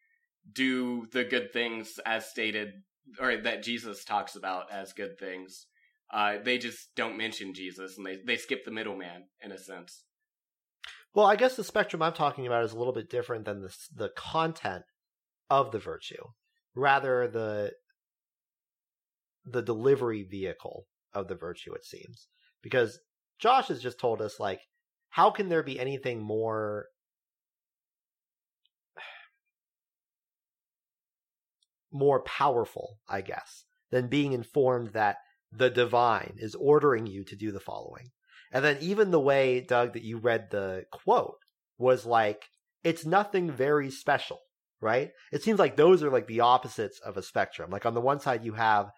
do 0.53 1.07
the 1.13 1.25
good 1.25 1.53
things 1.53 1.99
as 2.05 2.27
stated 2.27 2.73
or 3.21 3.37
that 3.39 3.63
Jesus 3.63 4.05
talks 4.05 4.37
about 4.37 4.73
as 4.73 4.93
good 4.93 5.19
things. 5.19 5.67
Uh, 6.13 6.37
they 6.43 6.59
just 6.59 6.95
don't 6.97 7.19
mention 7.19 7.55
Jesus 7.55 7.99
and 7.99 8.07
they, 8.07 8.17
they 8.27 8.37
skip 8.37 8.65
the 8.65 8.71
middleman 8.71 9.25
in 9.43 9.53
a 9.53 9.59
sense. 9.59 10.05
Well, 11.15 11.27
I 11.27 11.37
guess 11.37 11.57
the 11.57 11.65
spectrum 11.65 12.03
I'm 12.03 12.13
talking 12.13 12.47
about 12.47 12.65
is 12.65 12.73
a 12.73 12.79
little 12.79 12.93
bit 12.93 13.11
different 13.11 13.45
than 13.45 13.63
the 13.63 13.75
the 13.95 14.11
content 14.11 14.85
of 15.51 15.73
the 15.73 15.79
virtue, 15.79 16.23
rather 16.75 17.27
the 17.29 17.73
the 19.45 19.63
delivery 19.63 20.23
vehicle 20.23 20.87
of 21.15 21.29
the 21.29 21.35
virtue. 21.35 21.73
It 21.73 21.85
seems 21.85 22.29
because 22.63 23.01
Josh 23.39 23.69
has 23.69 23.83
just 23.83 23.99
told 23.99 24.21
us 24.21 24.39
like, 24.39 24.61
how 25.11 25.31
can 25.31 25.49
there 25.49 25.63
be 25.63 25.81
anything 25.81 26.23
more 26.23 26.87
more 31.93 32.23
powerful, 32.23 32.99
I 33.09 33.21
guess, 33.21 33.65
than 33.91 34.09
being 34.09 34.33
informed 34.33 34.89
that 34.93 35.17
the 35.51 35.71
divine 35.71 36.35
is 36.39 36.55
ordering 36.55 37.07
you 37.07 37.25
to 37.25 37.37
do 37.37 37.53
the 37.53 37.61
following. 37.61 38.11
And 38.53 38.65
then 38.65 38.79
even 38.81 39.11
the 39.11 39.21
way, 39.21 39.61
Doug, 39.61 39.93
that 39.95 40.03
you 40.03 40.19
read 40.19 40.49
the 40.51 40.85
quote 40.91 41.39
was 41.79 42.07
like, 42.07 42.45
it's 42.85 43.05
nothing 43.05 43.51
very 43.51 43.91
special, 43.91 44.39
right? 44.81 45.11
It 45.33 45.43
seems 45.43 45.59
like 45.59 45.77
those 45.77 46.03
are 46.03 46.11
like 46.11 46.27
the 46.27 46.41
opposites 46.41 47.01
of 47.01 47.17
a 47.17 47.23
spectrum. 47.23 47.71
Like 47.71 47.87
on 47.87 47.95
the 47.95 48.01
one 48.01 48.21
side, 48.21 48.45
you 48.45 48.53
have 48.53 48.91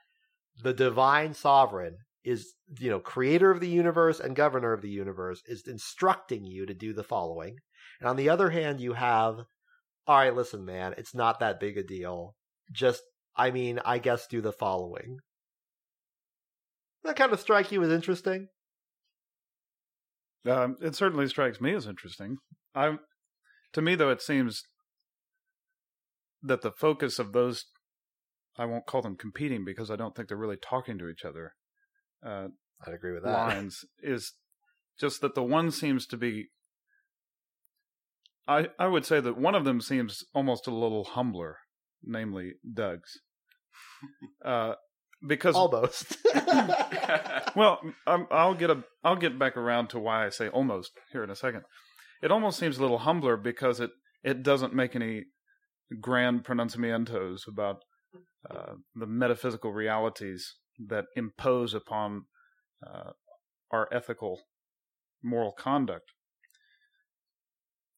the 0.62 0.72
divine 0.72 1.34
sovereign 1.34 1.96
is, 2.22 2.54
you 2.78 2.90
know, 2.90 3.00
creator 3.00 3.50
of 3.50 3.60
the 3.60 3.68
universe 3.68 4.20
and 4.20 4.36
governor 4.36 4.72
of 4.72 4.82
the 4.82 4.90
universe 4.90 5.42
is 5.46 5.66
instructing 5.66 6.44
you 6.44 6.66
to 6.66 6.74
do 6.74 6.92
the 6.92 7.04
following. 7.04 7.56
And 8.00 8.08
on 8.08 8.16
the 8.16 8.28
other 8.28 8.50
hand, 8.50 8.80
you 8.80 8.92
have, 8.92 9.36
all 10.06 10.18
right, 10.18 10.34
listen, 10.34 10.64
man, 10.64 10.94
it's 10.98 11.14
not 11.14 11.40
that 11.40 11.60
big 11.60 11.78
a 11.78 11.82
deal. 11.82 12.34
Just, 12.70 13.02
I 13.36 13.50
mean, 13.50 13.80
I 13.84 13.98
guess 13.98 14.26
do 14.26 14.40
the 14.40 14.52
following. 14.52 15.18
That 17.04 17.16
kind 17.16 17.32
of 17.32 17.40
strike 17.40 17.72
you 17.72 17.82
as 17.82 17.90
interesting? 17.90 18.48
Um, 20.48 20.76
it 20.80 20.94
certainly 20.94 21.28
strikes 21.28 21.60
me 21.60 21.74
as 21.74 21.86
interesting. 21.86 22.38
I, 22.74 22.98
to 23.72 23.82
me, 23.82 23.94
though, 23.94 24.10
it 24.10 24.22
seems 24.22 24.62
that 26.42 26.62
the 26.62 26.72
focus 26.72 27.18
of 27.18 27.32
those, 27.32 27.66
I 28.56 28.64
won't 28.64 28.86
call 28.86 29.02
them 29.02 29.16
competing 29.16 29.64
because 29.64 29.90
I 29.90 29.96
don't 29.96 30.14
think 30.14 30.28
they're 30.28 30.36
really 30.36 30.56
talking 30.56 30.98
to 30.98 31.08
each 31.08 31.24
other. 31.24 31.52
Uh, 32.24 32.48
I'd 32.86 32.94
agree 32.94 33.12
with 33.12 33.24
that. 33.24 33.32
Lines 33.32 33.84
is 34.02 34.34
just 34.98 35.20
that 35.20 35.34
the 35.34 35.42
one 35.42 35.70
seems 35.70 36.06
to 36.06 36.16
be. 36.16 36.48
I 38.48 38.68
I 38.78 38.86
would 38.86 39.04
say 39.04 39.20
that 39.20 39.38
one 39.38 39.54
of 39.54 39.64
them 39.64 39.80
seems 39.80 40.24
almost 40.34 40.66
a 40.66 40.74
little 40.74 41.04
humbler, 41.04 41.58
namely 42.04 42.54
Doug's. 42.72 43.20
Uh, 44.44 44.74
because 45.26 45.54
almost. 45.54 46.16
well, 47.56 47.80
i 48.06 48.46
will 48.46 48.54
get 48.54 48.70
a 48.70 48.82
I'll 49.04 49.16
get 49.16 49.38
back 49.38 49.56
around 49.56 49.88
to 49.90 49.98
why 49.98 50.26
I 50.26 50.30
say 50.30 50.48
almost 50.48 50.92
here 51.12 51.22
in 51.22 51.30
a 51.30 51.36
second. 51.36 51.62
It 52.22 52.30
almost 52.30 52.58
seems 52.58 52.78
a 52.78 52.82
little 52.82 52.98
humbler 52.98 53.36
because 53.36 53.80
it 53.80 53.90
it 54.22 54.42
doesn't 54.42 54.74
make 54.74 54.96
any 54.96 55.24
grand 56.00 56.44
pronunciamientos 56.44 57.46
about 57.46 57.82
uh, 58.48 58.74
the 58.94 59.06
metaphysical 59.06 59.72
realities 59.72 60.56
that 60.88 61.06
impose 61.16 61.74
upon 61.74 62.24
uh, 62.86 63.10
our 63.70 63.88
ethical 63.92 64.40
moral 65.22 65.52
conduct. 65.52 66.12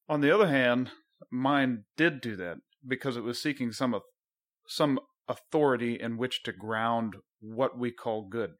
On 0.08 0.20
the 0.20 0.34
other 0.34 0.48
hand, 0.48 0.90
mine 1.30 1.84
did 1.96 2.20
do 2.20 2.34
that 2.36 2.58
because 2.86 3.16
it 3.16 3.22
was 3.22 3.40
seeking 3.40 3.72
some 3.72 3.98
some 4.66 4.98
authority 5.28 5.98
in 6.00 6.16
which 6.16 6.42
to 6.44 6.52
ground 6.52 7.16
what 7.40 7.78
we 7.78 7.90
call 7.90 8.26
good. 8.28 8.52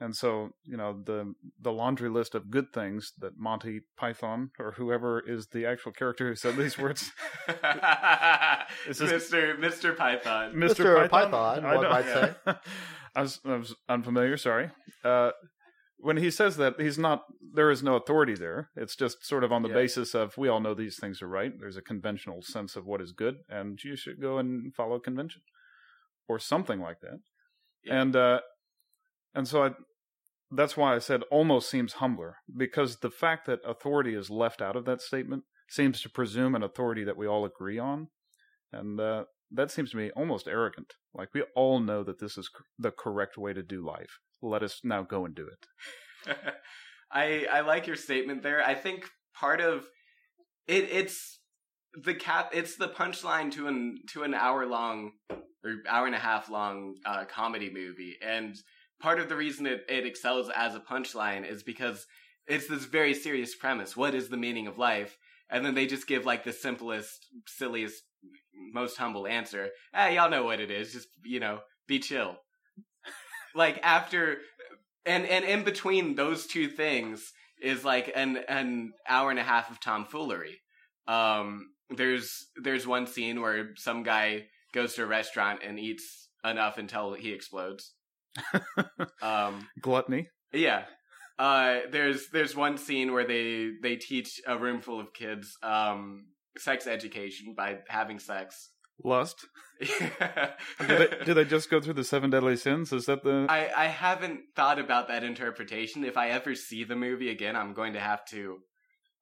And 0.00 0.16
so, 0.16 0.50
you 0.64 0.76
know, 0.76 1.00
the 1.04 1.32
the 1.60 1.70
laundry 1.70 2.10
list 2.10 2.34
of 2.34 2.50
good 2.50 2.72
things 2.74 3.12
that 3.18 3.38
Monty 3.38 3.82
Python 3.96 4.50
or 4.58 4.72
whoever 4.72 5.20
is 5.20 5.46
the 5.52 5.64
actual 5.64 5.92
character 5.92 6.28
who 6.28 6.34
said 6.34 6.56
these 6.56 6.76
words, 6.76 7.12
Mr. 7.48 8.66
Mr. 9.60 9.96
Python, 9.96 10.54
Mr. 10.54 11.08
Python, 11.08 11.62
Python 11.62 11.64
one 11.76 11.88
might 11.88 12.04
say. 12.04 12.34
I 13.14 13.22
was, 13.22 13.40
I 13.44 13.56
was 13.56 13.74
unfamiliar. 13.88 14.36
Sorry. 14.36 14.70
Uh, 15.04 15.30
when 16.02 16.16
he 16.16 16.32
says 16.32 16.56
that, 16.56 16.80
he's 16.80 16.98
not. 16.98 17.22
There 17.54 17.70
is 17.70 17.82
no 17.82 17.94
authority 17.94 18.34
there. 18.34 18.70
It's 18.76 18.96
just 18.96 19.24
sort 19.24 19.44
of 19.44 19.52
on 19.52 19.62
the 19.62 19.68
yeah. 19.68 19.76
basis 19.76 20.14
of 20.14 20.36
we 20.36 20.48
all 20.48 20.60
know 20.60 20.74
these 20.74 20.98
things 20.98 21.22
are 21.22 21.28
right. 21.28 21.52
There's 21.58 21.76
a 21.76 21.82
conventional 21.82 22.42
sense 22.42 22.74
of 22.74 22.86
what 22.86 23.00
is 23.00 23.12
good, 23.12 23.36
and 23.48 23.78
you 23.82 23.94
should 23.94 24.20
go 24.20 24.38
and 24.38 24.74
follow 24.74 24.98
convention 24.98 25.42
or 26.28 26.40
something 26.40 26.80
like 26.80 27.00
that. 27.02 27.20
Yeah. 27.84 28.02
And 28.02 28.16
uh, 28.16 28.40
and 29.32 29.46
so 29.46 29.62
I, 29.64 29.70
that's 30.50 30.76
why 30.76 30.96
I 30.96 30.98
said 30.98 31.22
almost 31.30 31.70
seems 31.70 31.94
humbler 31.94 32.36
because 32.54 32.96
the 32.96 33.10
fact 33.10 33.46
that 33.46 33.60
authority 33.64 34.14
is 34.14 34.28
left 34.28 34.60
out 34.60 34.74
of 34.74 34.84
that 34.86 35.00
statement 35.00 35.44
seems 35.68 36.02
to 36.02 36.10
presume 36.10 36.56
an 36.56 36.64
authority 36.64 37.04
that 37.04 37.16
we 37.16 37.28
all 37.28 37.44
agree 37.44 37.78
on, 37.78 38.08
and 38.72 39.00
uh, 39.00 39.24
that 39.52 39.70
seems 39.70 39.92
to 39.92 39.96
me 39.96 40.10
almost 40.16 40.48
arrogant. 40.48 40.94
Like 41.14 41.28
we 41.32 41.44
all 41.54 41.78
know 41.78 42.02
that 42.02 42.18
this 42.18 42.36
is 42.36 42.50
the 42.76 42.90
correct 42.90 43.38
way 43.38 43.52
to 43.52 43.62
do 43.62 43.86
life. 43.86 44.18
Let 44.42 44.62
us 44.62 44.80
now 44.84 45.02
go 45.02 45.24
and 45.24 45.34
do 45.34 45.48
it. 45.48 46.36
I 47.12 47.46
I 47.52 47.60
like 47.60 47.86
your 47.86 47.96
statement 47.96 48.42
there. 48.42 48.62
I 48.62 48.74
think 48.74 49.08
part 49.34 49.60
of 49.60 49.86
it 50.66 50.88
it's 50.90 51.38
the 51.94 52.14
cap 52.14 52.50
it's 52.52 52.76
the 52.76 52.88
punchline 52.88 53.52
to 53.52 53.68
an 53.68 54.00
to 54.12 54.22
an 54.22 54.34
hour 54.34 54.66
long 54.66 55.12
or 55.64 55.76
hour 55.88 56.06
and 56.06 56.14
a 56.14 56.18
half 56.18 56.50
long 56.50 56.96
uh, 57.06 57.24
comedy 57.24 57.70
movie. 57.72 58.16
And 58.22 58.56
part 59.00 59.20
of 59.20 59.28
the 59.28 59.36
reason 59.36 59.66
it, 59.66 59.84
it 59.88 60.06
excels 60.06 60.50
as 60.54 60.74
a 60.74 60.80
punchline 60.80 61.48
is 61.48 61.62
because 61.62 62.06
it's 62.46 62.66
this 62.66 62.84
very 62.84 63.14
serious 63.14 63.54
premise. 63.54 63.96
What 63.96 64.14
is 64.14 64.28
the 64.28 64.36
meaning 64.36 64.66
of 64.66 64.78
life? 64.78 65.16
And 65.50 65.64
then 65.64 65.74
they 65.74 65.86
just 65.86 66.06
give 66.06 66.24
like 66.24 66.44
the 66.44 66.52
simplest, 66.52 67.26
silliest, 67.46 68.02
most 68.72 68.96
humble 68.96 69.26
answer. 69.26 69.68
Ah, 69.94 70.08
y'all 70.08 70.30
know 70.30 70.44
what 70.44 70.60
it 70.60 70.70
is. 70.70 70.92
Just, 70.92 71.08
you 71.24 71.40
know, 71.40 71.60
be 71.86 71.98
chill. 71.98 72.38
Like 73.54 73.80
after, 73.82 74.38
and, 75.06 75.26
and 75.26 75.44
in 75.44 75.64
between 75.64 76.14
those 76.14 76.46
two 76.46 76.68
things 76.68 77.32
is 77.60 77.84
like 77.84 78.12
an, 78.14 78.38
an 78.48 78.92
hour 79.08 79.30
and 79.30 79.38
a 79.38 79.44
half 79.44 79.70
of 79.70 79.80
tomfoolery. 79.80 80.60
Um, 81.06 81.70
there's, 81.90 82.46
there's 82.56 82.86
one 82.86 83.06
scene 83.06 83.40
where 83.40 83.70
some 83.76 84.02
guy 84.02 84.46
goes 84.72 84.94
to 84.94 85.04
a 85.04 85.06
restaurant 85.06 85.60
and 85.64 85.78
eats 85.78 86.28
enough 86.44 86.78
until 86.78 87.14
he 87.14 87.32
explodes. 87.32 87.92
um, 89.22 89.68
Gluttony. 89.80 90.28
Yeah. 90.52 90.84
Uh, 91.38 91.80
there's 91.90 92.28
there's 92.28 92.54
one 92.54 92.76
scene 92.76 93.12
where 93.12 93.26
they 93.26 93.72
they 93.82 93.96
teach 93.96 94.40
a 94.46 94.56
room 94.56 94.80
full 94.80 95.00
of 95.00 95.12
kids 95.12 95.56
um, 95.62 96.26
sex 96.58 96.86
education 96.86 97.54
by 97.56 97.78
having 97.88 98.18
sex. 98.18 98.70
Lust. 99.02 99.46
do, 99.80 100.86
they, 100.86 101.08
do 101.24 101.34
they 101.34 101.44
just 101.44 101.68
go 101.68 101.80
through 101.80 101.94
the 101.94 102.04
seven 102.04 102.30
deadly 102.30 102.56
sins? 102.56 102.92
Is 102.92 103.06
that 103.06 103.24
the? 103.24 103.46
I 103.48 103.70
I 103.76 103.86
haven't 103.86 104.40
thought 104.54 104.78
about 104.78 105.08
that 105.08 105.24
interpretation. 105.24 106.04
If 106.04 106.16
I 106.16 106.28
ever 106.28 106.54
see 106.54 106.84
the 106.84 106.96
movie 106.96 107.30
again, 107.30 107.56
I'm 107.56 107.74
going 107.74 107.94
to 107.94 108.00
have 108.00 108.24
to 108.26 108.58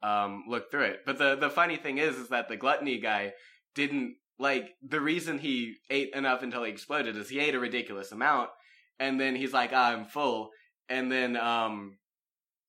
um, 0.02 0.44
look 0.48 0.70
through 0.70 0.84
it. 0.84 1.00
But 1.06 1.18
the 1.18 1.36
the 1.36 1.50
funny 1.50 1.76
thing 1.76 1.98
is, 1.98 2.16
is 2.16 2.28
that 2.28 2.48
the 2.48 2.56
gluttony 2.56 2.98
guy 2.98 3.32
didn't 3.74 4.16
like 4.38 4.70
the 4.82 5.00
reason 5.00 5.38
he 5.38 5.76
ate 5.88 6.14
enough 6.14 6.42
until 6.42 6.64
he 6.64 6.70
exploded 6.70 7.16
is 7.16 7.28
he 7.28 7.40
ate 7.40 7.54
a 7.54 7.60
ridiculous 7.60 8.12
amount, 8.12 8.50
and 8.98 9.20
then 9.20 9.36
he's 9.36 9.52
like, 9.52 9.72
oh, 9.72 9.76
"I'm 9.76 10.06
full," 10.06 10.50
and 10.88 11.10
then 11.10 11.36
um, 11.36 11.98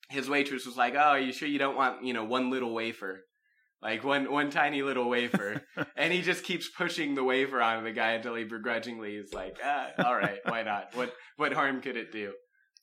his 0.09 0.29
waitress 0.29 0.65
was 0.65 0.77
like, 0.77 0.95
"Oh, 0.95 0.99
are 0.99 1.19
you 1.19 1.33
sure 1.33 1.47
you 1.47 1.59
don't 1.59 1.77
want 1.77 2.05
you 2.05 2.13
know 2.13 2.23
one 2.23 2.49
little 2.49 2.73
wafer?" 2.73 3.25
Like 3.81 4.03
one 4.03 4.31
one 4.31 4.51
tiny 4.51 4.83
little 4.83 5.09
wafer, 5.09 5.63
and 5.95 6.13
he 6.13 6.21
just 6.21 6.43
keeps 6.43 6.69
pushing 6.69 7.15
the 7.15 7.23
wafer 7.23 7.61
on 7.61 7.83
the 7.83 7.91
guy 7.91 8.11
until 8.11 8.35
he 8.35 8.43
begrudgingly 8.43 9.15
is 9.15 9.33
like, 9.33 9.57
ah, 9.63 9.87
"All 10.05 10.15
right, 10.15 10.39
why 10.45 10.61
not? 10.61 10.95
What 10.95 11.13
what 11.37 11.53
harm 11.53 11.81
could 11.81 11.97
it 11.97 12.11
do?" 12.11 12.33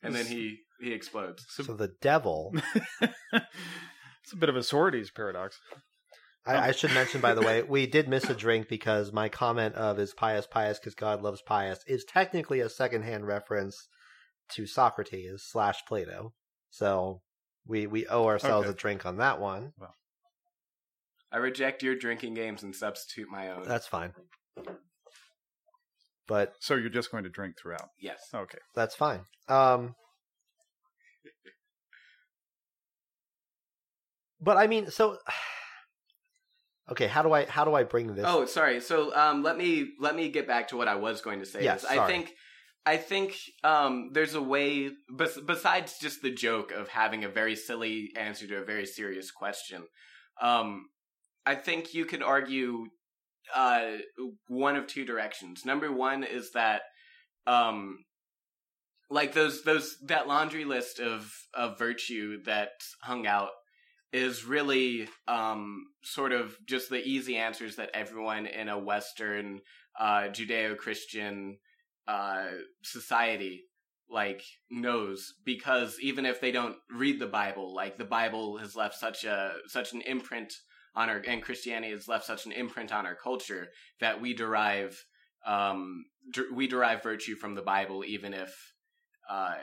And 0.02 0.14
then 0.14 0.26
he 0.26 0.58
he 0.80 0.92
explodes. 0.92 1.44
So 1.50 1.62
the 1.62 1.92
devil. 2.00 2.52
it's 3.00 4.32
a 4.32 4.36
bit 4.36 4.48
of 4.48 4.56
a 4.56 4.62
Socrates 4.62 5.10
paradox. 5.10 5.60
I, 6.46 6.68
I, 6.68 6.72
should 6.72 6.94
mention, 6.94 7.20
by 7.20 7.34
the 7.34 7.42
way, 7.42 7.62
we 7.62 7.86
did 7.86 8.08
miss 8.08 8.24
a 8.30 8.34
drink 8.34 8.68
because 8.68 9.12
my 9.12 9.28
comment 9.28 9.74
of 9.74 9.98
"is 9.98 10.14
pious 10.14 10.46
pious 10.46 10.78
because 10.78 10.94
God 10.94 11.22
loves 11.22 11.42
pious" 11.42 11.80
is 11.86 12.04
technically 12.04 12.60
a 12.60 12.68
secondhand 12.70 13.26
reference 13.26 13.86
to 14.54 14.66
Socrates 14.66 15.42
slash 15.46 15.84
Plato. 15.86 16.32
So 16.70 17.20
We 17.66 17.86
we 17.86 18.06
owe 18.06 18.26
ourselves 18.26 18.66
Okay. 18.66 18.74
a 18.74 18.76
drink 18.76 19.06
on 19.06 19.18
that 19.18 19.40
one. 19.40 19.72
I 21.32 21.37
reject 21.38 21.82
your 21.82 21.94
drinking 21.94 22.35
games 22.35 22.62
and 22.62 22.75
substitute 22.75 23.28
my 23.30 23.50
own. 23.50 23.64
That's 23.66 23.87
fine. 23.87 24.12
But 26.26 26.54
So 26.61 26.75
you're 26.75 26.90
just 26.90 27.11
going 27.11 27.25
to 27.25 27.30
drink 27.30 27.56
throughout. 27.61 27.88
yes. 28.00 28.20
Okay. 28.35 28.58
that's 28.75 28.94
fine. 28.94 29.20
Um 29.49 29.94
But 34.40 34.56
I 34.56 34.66
mean, 34.66 34.90
so 34.90 35.18
Okay, 36.90 37.06
how 37.06 37.23
do 37.23 37.32
I 37.32 37.44
how 37.44 37.64
do 37.64 37.75
I 37.75 37.82
bring 37.85 38.14
this 38.14 38.25
Oh, 38.26 38.47
sorry. 38.47 38.80
So 38.80 39.14
um, 39.14 39.42
let 39.42 39.58
me 39.58 39.90
let 40.00 40.16
me 40.16 40.30
get 40.30 40.47
back 40.47 40.68
to 40.68 40.76
what 40.76 40.88
I 40.88 40.94
was 40.94 41.20
going 41.20 41.40
to 41.40 41.47
say. 41.47 41.62
Yes, 41.62 41.82
is 41.82 41.90
I 41.90 41.97
sorry. 41.97 42.12
think 42.12 42.32
I 42.87 42.97
think 42.97 43.37
um, 43.62 44.11
there's 44.14 44.35
a 44.35 44.40
way 44.40 44.90
bes- 45.14 45.38
besides 45.44 45.99
just 45.99 46.23
the 46.23 46.30
joke 46.30 46.73
of 46.73 46.88
having 46.88 47.25
a 47.25 47.28
very 47.28 47.56
silly 47.56 48.11
answer 48.16 48.47
to 48.47 48.56
a 48.62 48.64
very 48.64 48.87
serious 48.87 49.30
question. 49.30 49.82
Um, 50.40 50.87
I 51.48 51.54
think 51.54 51.94
you 51.94 52.04
could 52.04 52.22
argue 52.22 52.88
uh, 53.56 53.92
one 54.48 54.76
of 54.76 54.86
two 54.86 55.06
directions. 55.06 55.64
Number 55.64 55.90
one 55.90 56.22
is 56.22 56.52
that 56.52 56.82
um, 57.46 58.04
like 59.08 59.32
those 59.32 59.62
those 59.62 59.96
that 60.02 60.28
laundry 60.28 60.66
list 60.66 61.00
of 61.00 61.32
of 61.54 61.78
virtue 61.78 62.42
that 62.44 62.72
hung 63.00 63.26
out 63.26 63.48
is 64.12 64.44
really 64.44 65.08
um, 65.26 65.86
sort 66.02 66.32
of 66.32 66.54
just 66.66 66.90
the 66.90 67.02
easy 67.02 67.36
answers 67.38 67.76
that 67.76 67.92
everyone 67.94 68.44
in 68.44 68.68
a 68.68 68.78
Western 68.78 69.60
uh, 69.98 70.24
Judeo-Christian 70.24 71.56
uh, 72.06 72.48
society 72.82 73.62
like 74.10 74.42
knows 74.70 75.32
because 75.46 75.98
even 76.02 76.26
if 76.26 76.42
they 76.42 76.52
don't 76.52 76.76
read 76.94 77.18
the 77.18 77.26
Bible, 77.26 77.74
like 77.74 77.96
the 77.96 78.04
Bible 78.04 78.58
has 78.58 78.76
left 78.76 78.98
such 78.98 79.24
a 79.24 79.52
such 79.66 79.94
an 79.94 80.02
imprint 80.02 80.52
on 80.95 81.09
our 81.11 81.23
and 81.26 81.42
Christianity 81.42 81.92
has 81.92 82.09
left 82.09 82.26
such 82.26 82.47
an 82.47 82.52
imprint 82.52 82.92
on 82.92 83.07
our 83.07 83.14
culture 83.14 83.68
that 84.00 84.21
we 84.21 84.35
derive 84.35 85.04
um, 85.47 86.04
d- 86.33 86.47
we 86.52 86.66
derive 86.66 87.02
virtue 87.02 87.37
from 87.37 87.54
the 87.54 87.62
Bible 87.62 88.04
even 88.04 88.35
if 88.35 88.54
uh, 89.30 89.54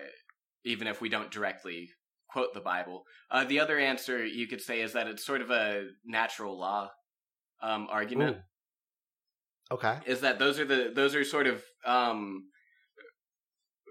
even 0.64 0.88
if 0.88 1.02
we 1.02 1.10
don't 1.10 1.32
directly 1.32 1.90
quote 2.30 2.54
the 2.54 2.60
Bible. 2.60 3.06
Uh, 3.32 3.46
the 3.46 3.60
other 3.60 3.80
answer 3.80 4.26
you 4.26 4.48
could 4.48 4.62
say 4.62 4.82
is 4.82 4.94
that 4.94 5.08
it's 5.08 5.26
sort 5.26 5.42
of 5.42 5.52
a 5.52 5.88
natural 6.06 6.60
law 6.60 6.90
um, 7.62 7.88
argument. 7.90 8.38
Ooh. 8.38 9.76
Okay. 9.76 9.98
Is 10.06 10.22
that 10.22 10.38
those 10.38 10.60
are 10.60 10.66
the 10.66 10.92
those 10.94 11.16
are 11.16 11.24
sort 11.24 11.48
of 11.48 11.64
um, 11.86 12.50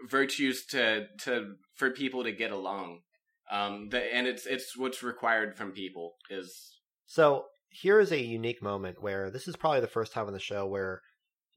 virtues 0.09 0.67
to 0.67 1.07
to 1.21 1.55
for 1.75 1.91
people 1.91 2.25
to 2.25 2.33
get 2.33 2.53
along. 2.53 3.01
Um, 3.51 3.89
the, 3.91 4.15
and 4.15 4.27
it's 4.27 4.47
it's 4.47 4.77
what's 4.77 5.03
required 5.03 5.57
from 5.57 5.73
people 5.73 6.15
is 6.31 6.74
So 7.07 7.47
here 7.69 8.01
is 8.01 8.13
a 8.13 8.23
unique 8.23 8.63
moment 8.63 9.03
where 9.03 9.31
this 9.31 9.49
is 9.49 9.57
probably 9.57 9.81
the 9.81 9.87
first 9.89 10.13
time 10.13 10.27
on 10.27 10.33
the 10.33 10.39
show 10.41 10.67
where 10.67 11.01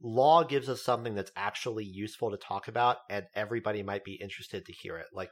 law 0.01 0.44
gives 0.44 0.69
us 0.69 0.82
something 0.84 1.15
that's 1.15 1.32
actually 1.36 1.86
useful 1.86 2.32
to 2.32 2.38
talk 2.38 2.67
about, 2.67 2.98
and 3.10 3.26
everybody 3.36 3.84
might 3.84 4.04
be 4.04 4.19
interested 4.22 4.65
to 4.65 4.74
hear 4.74 4.98
it. 4.98 5.08
Like 5.13 5.30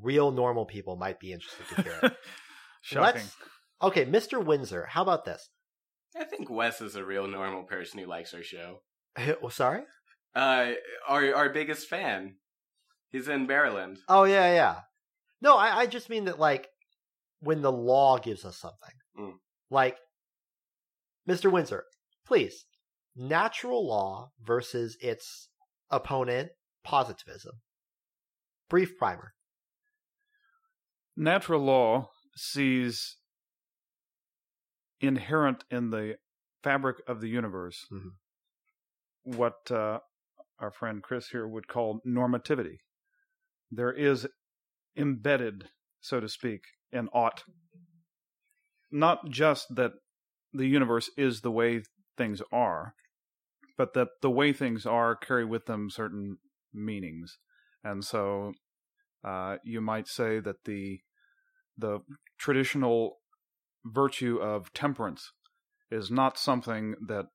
real 0.00 0.30
normal 0.30 0.66
people 0.66 0.96
might 0.96 1.18
be 1.20 1.32
interested 1.32 1.66
to 1.74 1.82
hear 1.82 1.98
it. 2.02 2.16
Shocking. 2.82 3.20
Let's- 3.22 3.36
Okay, 3.82 4.06
Mr. 4.06 4.42
Windsor, 4.42 4.86
how 4.88 5.02
about 5.02 5.26
this? 5.26 5.50
I 6.18 6.24
think 6.24 6.48
Wes 6.48 6.80
is 6.80 6.96
a 6.96 7.04
real 7.04 7.26
normal 7.26 7.64
person 7.64 7.98
who 7.98 8.06
likes 8.06 8.32
our 8.32 8.42
show. 8.42 8.80
Oh, 9.42 9.48
sorry? 9.50 9.82
Uh, 10.34 10.72
our 11.06 11.34
our 11.34 11.48
biggest 11.50 11.86
fan. 11.88 12.36
He's 13.10 13.28
in 13.28 13.46
Maryland. 13.46 13.98
Oh 14.08 14.24
yeah, 14.24 14.52
yeah. 14.54 14.76
No, 15.42 15.56
I, 15.58 15.80
I 15.80 15.86
just 15.86 16.08
mean 16.08 16.24
that 16.24 16.38
like 16.38 16.68
when 17.40 17.60
the 17.62 17.72
law 17.72 18.16
gives 18.18 18.44
us 18.46 18.58
something. 18.58 18.94
Mm. 19.18 19.32
Like 19.70 19.96
Mr. 21.28 21.50
Windsor, 21.50 21.84
please. 22.26 22.64
Natural 23.14 23.86
law 23.86 24.30
versus 24.42 24.96
its 25.00 25.48
opponent, 25.90 26.50
positivism. 26.84 27.60
Brief 28.68 28.96
primer. 28.98 29.32
Natural 31.16 31.60
law 31.60 32.10
sees 32.36 33.16
inherent 35.00 35.64
in 35.70 35.90
the 35.90 36.16
fabric 36.62 36.96
of 37.06 37.20
the 37.20 37.28
universe 37.28 37.86
Mhm. 37.90 38.10
what 39.22 39.70
uh, 39.70 40.00
our 40.58 40.70
friend 40.70 41.02
Chris 41.02 41.28
here 41.30 41.46
would 41.46 41.68
call 41.68 42.00
normativity. 42.06 42.78
There 43.70 43.92
is 43.92 44.26
embedded, 44.96 45.70
so 46.00 46.20
to 46.20 46.28
speak, 46.28 46.62
an 46.92 47.08
ought. 47.12 47.44
Not 48.90 49.30
just 49.30 49.74
that 49.76 49.92
the 50.52 50.66
universe 50.66 51.10
is 51.16 51.40
the 51.40 51.50
way 51.50 51.82
things 52.16 52.40
are, 52.52 52.94
but 53.76 53.94
that 53.94 54.08
the 54.22 54.30
way 54.30 54.52
things 54.52 54.86
are 54.86 55.14
carry 55.14 55.44
with 55.44 55.66
them 55.66 55.90
certain 55.90 56.38
meanings. 56.72 57.38
And 57.84 58.04
so 58.04 58.52
uh, 59.24 59.56
you 59.64 59.80
might 59.80 60.08
say 60.08 60.40
that 60.40 60.64
the 60.64 61.00
the 61.78 61.98
traditional 62.38 63.18
virtue 63.84 64.38
of 64.38 64.72
temperance 64.72 65.32
is 65.90 66.10
not 66.10 66.38
something 66.38 66.94
that 67.06 67.26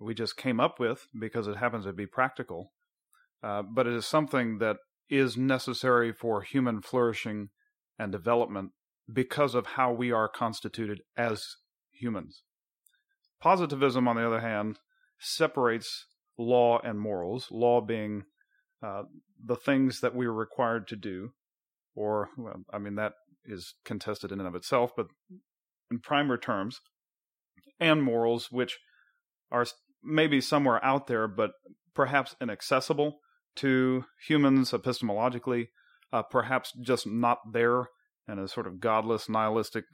we 0.00 0.14
just 0.14 0.36
came 0.36 0.58
up 0.58 0.80
with 0.80 1.06
because 1.18 1.46
it 1.46 1.56
happens 1.56 1.84
to 1.84 1.92
be 1.92 2.06
practical, 2.06 2.72
uh, 3.42 3.62
but 3.62 3.86
it 3.86 3.92
is 3.94 4.04
something 4.04 4.58
that 4.58 4.76
is 5.08 5.36
necessary 5.36 6.12
for 6.12 6.42
human 6.42 6.82
flourishing 6.82 7.48
and 7.98 8.12
development 8.12 8.72
because 9.12 9.54
of 9.54 9.66
how 9.66 9.92
we 9.92 10.12
are 10.12 10.28
constituted 10.28 11.00
as 11.16 11.44
humans. 11.90 12.42
Positivism, 13.40 14.06
on 14.06 14.16
the 14.16 14.26
other 14.26 14.40
hand, 14.40 14.78
separates 15.18 16.06
law 16.36 16.80
and 16.82 17.00
morals, 17.00 17.48
law 17.50 17.80
being 17.80 18.24
uh, 18.82 19.02
the 19.42 19.56
things 19.56 20.00
that 20.00 20.14
we 20.14 20.26
are 20.26 20.32
required 20.32 20.86
to 20.88 20.96
do, 20.96 21.30
or, 21.94 22.28
well, 22.36 22.62
I 22.72 22.78
mean, 22.78 22.96
that 22.96 23.14
is 23.44 23.74
contested 23.84 24.30
in 24.30 24.38
and 24.38 24.48
of 24.48 24.54
itself, 24.54 24.92
but 24.96 25.06
in 25.90 25.98
primer 25.98 26.36
terms, 26.36 26.80
and 27.80 28.02
morals, 28.02 28.48
which 28.50 28.78
are 29.50 29.66
maybe 30.02 30.40
somewhere 30.40 30.84
out 30.84 31.06
there, 31.06 31.26
but 31.26 31.52
perhaps 31.94 32.36
inaccessible 32.40 33.18
to 33.56 34.04
humans 34.26 34.70
epistemologically, 34.70 35.68
uh, 36.12 36.22
perhaps 36.22 36.72
just 36.80 37.06
not 37.06 37.38
there 37.52 37.86
in 38.28 38.38
a 38.38 38.48
sort 38.48 38.66
of 38.66 38.80
godless, 38.80 39.28
nihilistic 39.28 39.84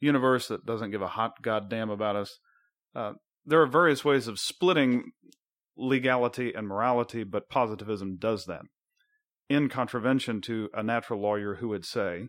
universe 0.00 0.48
that 0.48 0.66
doesn't 0.66 0.90
give 0.90 1.02
a 1.02 1.08
hot 1.08 1.42
goddamn 1.42 1.90
about 1.90 2.16
us. 2.16 2.38
Uh, 2.94 3.12
there 3.44 3.62
are 3.62 3.66
various 3.66 4.04
ways 4.04 4.28
of 4.28 4.38
splitting 4.38 5.12
legality 5.76 6.52
and 6.54 6.66
morality, 6.66 7.24
but 7.24 7.48
positivism 7.48 8.16
does 8.18 8.44
that. 8.46 8.62
In 9.48 9.68
contravention 9.68 10.40
to 10.42 10.68
a 10.74 10.82
natural 10.82 11.20
lawyer 11.20 11.56
who 11.56 11.68
would 11.68 11.84
say, 11.84 12.28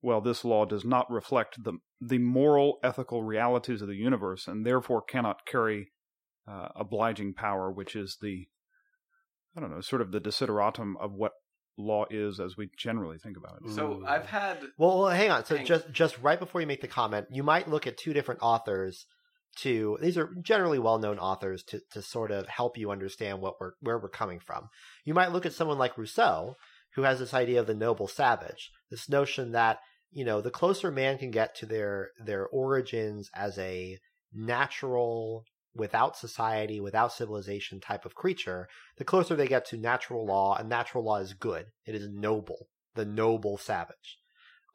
well, 0.00 0.20
this 0.20 0.44
law 0.44 0.64
does 0.64 0.84
not 0.84 1.10
reflect 1.10 1.64
the 1.64 1.78
the 2.00 2.18
moral, 2.18 2.78
ethical 2.82 3.22
realities 3.22 3.80
of 3.80 3.88
the 3.88 3.96
universe, 3.96 4.46
and 4.46 4.66
therefore 4.66 5.00
cannot 5.00 5.46
carry 5.46 5.90
uh, 6.46 6.68
obliging 6.76 7.32
power, 7.32 7.72
which 7.72 7.96
is 7.96 8.18
the 8.20 8.46
I 9.56 9.60
don't 9.60 9.70
know, 9.70 9.80
sort 9.80 10.02
of 10.02 10.12
the 10.12 10.20
desideratum 10.20 10.94
of 11.00 11.12
what 11.12 11.32
law 11.76 12.04
is 12.10 12.40
as 12.40 12.56
we 12.56 12.70
generally 12.78 13.18
think 13.18 13.36
about 13.36 13.60
it. 13.64 13.72
So 13.72 13.94
Ooh. 13.94 14.06
I've 14.06 14.26
had 14.26 14.58
Well, 14.78 15.00
well, 15.00 15.08
hang 15.08 15.30
on. 15.30 15.44
So 15.44 15.56
Hang- 15.56 15.66
just 15.66 15.90
just 15.90 16.18
right 16.18 16.38
before 16.38 16.60
you 16.60 16.66
make 16.66 16.80
the 16.80 16.88
comment, 16.88 17.26
you 17.30 17.42
might 17.42 17.68
look 17.68 17.86
at 17.86 17.96
two 17.96 18.12
different 18.12 18.42
authors 18.42 19.06
to 19.56 19.98
these 20.00 20.18
are 20.18 20.30
generally 20.42 20.78
well-known 20.78 21.18
authors 21.18 21.62
to 21.64 21.80
to 21.92 22.02
sort 22.02 22.30
of 22.30 22.48
help 22.48 22.76
you 22.76 22.90
understand 22.90 23.40
what 23.40 23.54
we're 23.60 23.72
where 23.80 23.98
we're 23.98 24.08
coming 24.08 24.40
from. 24.40 24.68
You 25.04 25.14
might 25.14 25.32
look 25.32 25.46
at 25.46 25.52
someone 25.52 25.78
like 25.78 25.98
Rousseau, 25.98 26.56
who 26.94 27.02
has 27.02 27.18
this 27.18 27.34
idea 27.34 27.60
of 27.60 27.66
the 27.66 27.74
noble 27.74 28.08
savage, 28.08 28.70
this 28.90 29.08
notion 29.08 29.52
that 29.52 29.78
you 30.10 30.24
know 30.24 30.40
the 30.40 30.50
closer 30.50 30.90
man 30.90 31.18
can 31.18 31.30
get 31.30 31.54
to 31.56 31.66
their 31.66 32.10
their 32.24 32.46
origins 32.46 33.30
as 33.34 33.58
a 33.58 33.98
natural 34.32 35.44
without 35.74 36.16
society 36.16 36.80
without 36.80 37.12
civilization 37.12 37.80
type 37.80 38.04
of 38.04 38.14
creature 38.14 38.68
the 38.96 39.04
closer 39.04 39.34
they 39.34 39.46
get 39.46 39.64
to 39.64 39.76
natural 39.76 40.24
law 40.26 40.56
and 40.56 40.68
natural 40.68 41.04
law 41.04 41.16
is 41.16 41.34
good 41.34 41.66
it 41.86 41.94
is 41.94 42.08
noble 42.08 42.68
the 42.94 43.04
noble 43.04 43.58
savage 43.58 44.18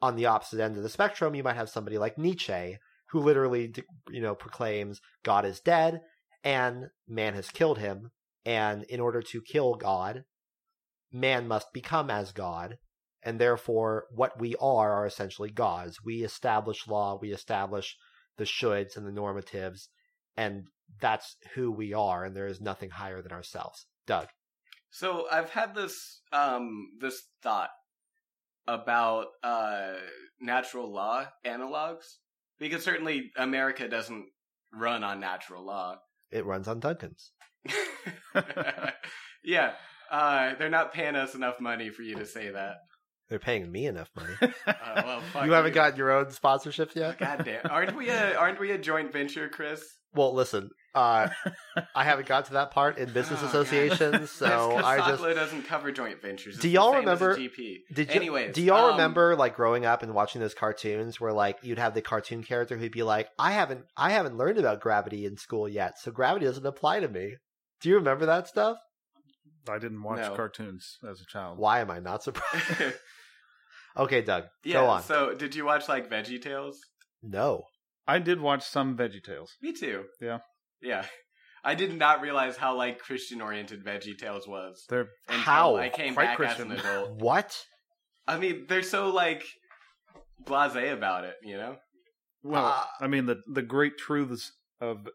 on 0.02 0.16
the 0.16 0.26
opposite 0.26 0.60
end 0.60 0.76
of 0.76 0.82
the 0.82 0.88
spectrum, 0.88 1.34
you 1.34 1.42
might 1.42 1.56
have 1.56 1.68
somebody 1.68 1.98
like 1.98 2.18
Nietzsche, 2.18 2.78
who 3.10 3.20
literally, 3.20 3.72
you 4.08 4.20
know, 4.20 4.34
proclaims 4.34 5.00
God 5.22 5.44
is 5.44 5.60
dead 5.60 6.00
and 6.42 6.86
man 7.06 7.34
has 7.34 7.50
killed 7.50 7.78
him. 7.78 8.10
And 8.46 8.84
in 8.84 9.00
order 9.00 9.20
to 9.20 9.42
kill 9.42 9.74
God, 9.74 10.24
man 11.12 11.46
must 11.46 11.72
become 11.72 12.10
as 12.10 12.32
God. 12.32 12.78
And 13.22 13.38
therefore, 13.38 14.06
what 14.14 14.40
we 14.40 14.54
are 14.60 14.92
are 14.92 15.06
essentially 15.06 15.50
gods. 15.50 16.02
We 16.02 16.22
establish 16.22 16.88
law, 16.88 17.18
we 17.20 17.32
establish 17.32 17.96
the 18.38 18.44
shoulds 18.44 18.96
and 18.96 19.06
the 19.06 19.10
normatives, 19.10 19.88
and 20.40 20.64
that's 21.02 21.36
who 21.54 21.70
we 21.70 21.92
are. 21.92 22.24
And 22.24 22.34
there 22.34 22.46
is 22.46 22.60
nothing 22.60 22.90
higher 22.90 23.20
than 23.20 23.32
ourselves. 23.32 23.86
Doug. 24.06 24.28
So 24.90 25.26
I've 25.30 25.50
had 25.50 25.74
this 25.74 26.22
um 26.32 26.92
this 26.98 27.22
thought 27.42 27.70
about 28.66 29.26
uh 29.44 29.92
natural 30.40 30.90
law 30.92 31.26
analogs? 31.46 32.16
Because 32.58 32.82
certainly 32.82 33.30
America 33.36 33.88
doesn't 33.88 34.26
run 34.72 35.04
on 35.04 35.20
natural 35.20 35.64
law. 35.64 35.96
It 36.30 36.46
runs 36.46 36.68
on 36.68 36.80
Dunkin's. 36.80 37.32
yeah, 39.44 39.72
uh, 40.10 40.54
they're 40.58 40.70
not 40.70 40.92
paying 40.92 41.16
us 41.16 41.34
enough 41.34 41.60
money 41.60 41.90
for 41.90 42.02
you 42.02 42.16
to 42.16 42.26
say 42.26 42.50
that. 42.50 42.76
They're 43.28 43.38
paying 43.38 43.70
me 43.70 43.86
enough 43.86 44.10
money. 44.16 44.34
Uh, 44.66 45.02
well, 45.04 45.20
fuck 45.32 45.46
you 45.46 45.52
haven't 45.52 45.74
gotten 45.74 45.96
your 45.96 46.10
own 46.10 46.30
sponsorship 46.30 46.94
yet. 46.94 47.18
God 47.18 47.42
damn! 47.44 47.70
Aren't 47.70 47.96
we 47.96 48.08
a 48.08 48.34
aren't 48.34 48.58
we 48.58 48.70
a 48.72 48.78
joint 48.78 49.12
venture, 49.12 49.48
Chris? 49.48 49.82
Well, 50.12 50.34
listen, 50.34 50.70
uh, 50.94 51.28
I 51.94 52.02
haven't 52.04 52.26
got 52.26 52.46
to 52.46 52.54
that 52.54 52.72
part 52.72 52.98
in 52.98 53.12
business 53.12 53.40
Oh, 53.42 53.46
associations, 53.46 54.30
so 54.32 54.46
That's 54.46 54.82
'cause 54.82 54.84
I 54.84 54.98
just. 55.10 55.22
Doesn't 55.22 55.62
cover 55.62 55.92
joint 55.92 56.20
ventures. 56.20 56.58
Do 56.58 56.68
y'all 56.68 56.88
the 56.90 56.98
same 56.98 57.00
remember- 57.00 57.36
GP? 57.36 57.76
Did 57.94 58.08
you, 58.08 58.14
Anyways, 58.14 58.54
do 58.54 58.62
y'all 58.62 58.86
um, 58.86 58.90
remember 58.92 59.36
like 59.36 59.54
growing 59.54 59.86
up 59.86 60.02
and 60.02 60.12
watching 60.14 60.40
those 60.40 60.54
cartoons 60.54 61.20
where 61.20 61.32
like 61.32 61.58
you'd 61.62 61.78
have 61.78 61.94
the 61.94 62.02
cartoon 62.02 62.42
character 62.42 62.76
who'd 62.76 62.90
be 62.92 63.04
like, 63.04 63.28
"I 63.38 63.52
haven't, 63.52 63.84
I 63.96 64.10
haven't 64.10 64.36
learned 64.36 64.58
about 64.58 64.80
gravity 64.80 65.26
in 65.26 65.36
school 65.36 65.68
yet, 65.68 65.98
so 65.98 66.10
gravity 66.10 66.46
doesn't 66.46 66.66
apply 66.66 67.00
to 67.00 67.08
me." 67.08 67.36
Do 67.80 67.88
you 67.88 67.94
remember 67.94 68.26
that 68.26 68.48
stuff? 68.48 68.76
I 69.68 69.78
didn't 69.78 70.02
watch 70.02 70.18
No. 70.18 70.34
cartoons 70.34 70.98
as 71.08 71.20
a 71.20 71.24
child. 71.26 71.56
Why 71.58 71.80
am 71.80 71.90
I 71.90 72.00
not 72.00 72.22
surprised? 72.24 72.94
okay, 73.96 74.22
Doug, 74.22 74.44
yeah. 74.64 74.72
go 74.74 74.86
on. 74.86 75.02
So, 75.02 75.34
did 75.34 75.54
you 75.54 75.64
watch 75.64 75.88
like 75.88 76.10
Veggie 76.10 76.40
Tales? 76.42 76.80
no, 77.22 77.62
I 78.06 78.18
did 78.18 78.40
watch 78.40 78.64
some 78.64 78.96
VeggieTales. 78.96 79.50
Me 79.62 79.72
too. 79.72 80.04
Yeah. 80.20 80.38
Yeah. 80.82 81.04
I 81.62 81.74
did 81.74 81.96
not 81.96 82.22
realize 82.22 82.56
how 82.56 82.76
like 82.76 82.98
Christian 82.98 83.40
oriented 83.40 83.84
Veggie 83.84 84.16
Tales 84.16 84.48
was. 84.48 84.84
They're 84.88 85.08
How? 85.28 85.76
I 85.76 85.90
came 85.90 86.14
Quite 86.14 86.38
back 86.38 86.50
as 86.52 86.60
an 86.60 86.72
adult. 86.72 87.10
what? 87.20 87.56
I 88.26 88.38
mean, 88.38 88.64
they're 88.68 88.82
so 88.82 89.10
like 89.10 89.44
blasé 90.44 90.92
about 90.92 91.24
it, 91.24 91.34
you 91.42 91.56
know? 91.56 91.76
well, 92.42 92.66
Uh, 92.66 92.84
I 93.04 93.06
mean 93.06 93.26
the 93.26 93.42
the 93.52 93.62
great 93.62 93.98
truths 93.98 94.52
of 94.80 95.06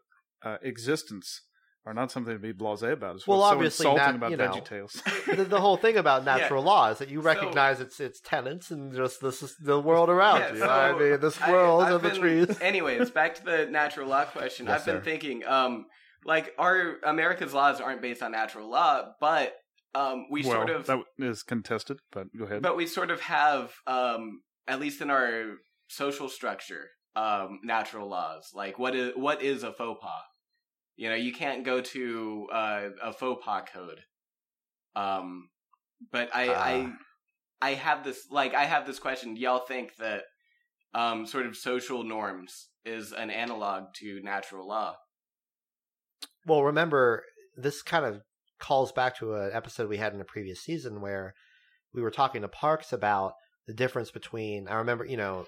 uh, 0.42 0.58
existence 0.62 1.42
are 1.86 1.94
not 1.94 2.10
something 2.10 2.32
to 2.34 2.38
be 2.40 2.52
blasé 2.52 2.92
about. 2.92 3.14
It's 3.16 3.26
Well, 3.28 3.38
what's 3.38 3.52
obviously 3.52 3.84
so 3.84 3.92
insulting 3.92 4.20
not, 4.20 4.28
about 4.28 4.30
you 4.32 4.36
know. 4.36 4.50
VeggieTales. 4.50 5.36
the, 5.36 5.44
the 5.44 5.60
whole 5.60 5.76
thing 5.76 5.96
about 5.96 6.24
Yeah. 6.24 6.36
natural 6.36 6.62
law 6.64 6.90
is 6.90 6.98
that 6.98 7.08
you 7.08 7.20
So- 7.22 7.26
recognize 7.26 7.80
its 7.80 8.00
its 8.00 8.20
tenets 8.20 8.70
and 8.72 8.92
just 8.92 9.20
this 9.20 9.42
is 9.42 9.54
the 9.56 9.80
world 9.80 10.10
around 10.10 10.40
Yeah, 10.40 10.52
you. 10.52 10.58
so 10.58 10.68
I 10.68 10.92
mean, 10.98 11.20
the 11.20 11.26
I- 11.28 11.30
squirrels 11.30 11.84
I've 11.84 12.04
and 12.04 12.04
the 12.04 12.18
trees. 12.18 12.60
Anyways, 12.60 13.10
back 13.12 13.36
to 13.36 13.44
the 13.44 13.66
natural 13.66 14.08
law 14.08 14.24
question. 14.24 14.66
Yes, 14.66 14.80
I've 14.80 14.86
been 14.86 14.96
sir. 14.96 15.04
thinking, 15.04 15.46
um, 15.46 15.86
like 16.24 16.52
our 16.58 16.96
America's 17.04 17.54
laws 17.54 17.80
aren't 17.80 18.02
based 18.02 18.20
on 18.22 18.32
natural 18.32 18.68
law, 18.68 19.12
but 19.20 19.54
um, 19.94 20.26
we 20.30 20.42
well, 20.42 20.52
sort 20.52 20.70
of, 20.70 20.86
that 20.86 20.98
is 21.18 21.42
contested, 21.44 21.98
but 22.12 22.26
go 22.36 22.44
ahead. 22.44 22.62
but 22.62 22.76
we 22.76 22.86
sort 22.86 23.10
of 23.12 23.20
have, 23.20 23.72
um, 23.86 24.40
at 24.66 24.80
least 24.80 25.00
in 25.00 25.08
our 25.08 25.54
social 25.88 26.28
structure, 26.28 26.88
um, 27.14 27.60
natural 27.62 28.08
laws. 28.08 28.50
Like 28.52 28.76
what 28.78 28.94
is 28.96 29.12
what 29.14 29.40
is 29.40 29.62
a 29.62 29.72
faux 29.72 30.00
pas? 30.02 30.22
You 30.96 31.10
know, 31.10 31.14
you 31.14 31.32
can't 31.32 31.64
go 31.64 31.80
to 31.80 32.48
uh, 32.52 32.82
a 33.02 33.12
faux 33.12 33.44
pas 33.44 33.64
code. 33.72 34.00
Um, 34.94 35.48
but 36.10 36.30
I, 36.34 36.48
I, 36.54 36.92
I 37.60 37.74
have 37.74 38.04
this 38.04 38.26
like 38.30 38.54
I 38.54 38.64
have 38.64 38.86
this 38.86 38.98
question. 38.98 39.34
Do 39.34 39.40
y'all 39.40 39.58
think 39.58 39.96
that 39.96 40.22
um, 40.94 41.26
sort 41.26 41.46
of 41.46 41.56
social 41.56 42.02
norms 42.02 42.68
is 42.84 43.12
an 43.12 43.30
analog 43.30 43.84
to 43.96 44.20
natural 44.22 44.66
law? 44.66 44.96
Well, 46.46 46.62
remember, 46.62 47.24
this 47.56 47.82
kind 47.82 48.04
of 48.04 48.22
calls 48.58 48.92
back 48.92 49.18
to 49.18 49.34
an 49.34 49.50
episode 49.52 49.88
we 49.88 49.98
had 49.98 50.14
in 50.14 50.20
a 50.20 50.24
previous 50.24 50.60
season 50.60 51.00
where 51.00 51.34
we 51.92 52.02
were 52.02 52.10
talking 52.10 52.42
to 52.42 52.48
Parks 52.48 52.92
about 52.92 53.32
the 53.66 53.74
difference 53.74 54.10
between. 54.10 54.68
I 54.68 54.76
remember, 54.76 55.04
you 55.04 55.16
know, 55.16 55.46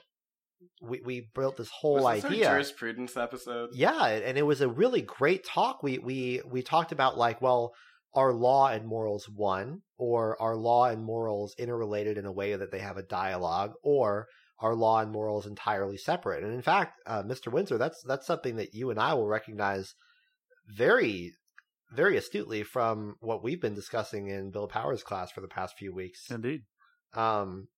we 0.83 1.01
we 1.05 1.29
built 1.35 1.57
this 1.57 1.71
whole 1.71 2.03
Was 2.03 2.17
this 2.17 2.25
our 2.25 2.31
idea. 2.31 2.51
jurisprudence 2.51 3.17
episode. 3.17 3.71
Yeah, 3.73 4.07
and 4.07 4.39
it 4.39 4.47
was 4.47 4.61
a 4.61 4.69
really 4.69 5.03
great 5.03 5.45
talk. 5.45 5.83
We 5.83 5.99
we 5.99 6.41
we 6.51 6.63
talked 6.63 6.93
about 6.93 7.19
like, 7.19 7.41
well, 7.41 7.73
are 8.15 8.33
law 8.33 8.69
and 8.69 8.87
morals 8.87 9.29
one, 9.29 9.83
or 9.99 10.41
are 10.41 10.57
law 10.57 10.87
and 10.87 11.05
morals 11.05 11.55
interrelated 11.59 12.19
in 12.19 12.27
a 12.27 12.33
way 12.33 12.55
that 12.55 12.71
they 12.71 12.81
have 12.81 12.97
a 12.97 13.03
dialogue, 13.03 13.73
or 13.83 14.27
are 14.61 14.75
law 14.75 15.01
and 15.01 15.13
morals 15.13 15.47
entirely 15.47 15.97
separate? 15.97 16.43
And 16.43 16.53
in 16.53 16.63
fact, 16.63 17.01
uh, 17.07 17.23
Mr. 17.23 17.53
Windsor, 17.53 17.79
that's 17.79 18.03
that's 18.07 18.27
something 18.27 18.57
that 18.57 18.75
you 18.75 18.91
and 18.91 18.99
I 18.99 19.15
will 19.15 19.29
recognize 19.29 19.95
very 20.67 21.33
very 21.91 22.17
astutely 22.17 22.63
from 22.63 23.15
what 23.21 23.43
we've 23.43 23.63
been 23.63 23.75
discussing 23.75 24.29
in 24.29 24.51
Bill 24.51 24.69
Powers' 24.69 25.03
class 25.03 25.31
for 25.31 25.41
the 25.41 25.49
past 25.49 25.77
few 25.79 25.95
weeks. 25.95 26.31
Indeed. 26.31 26.63
Um, 27.15 27.69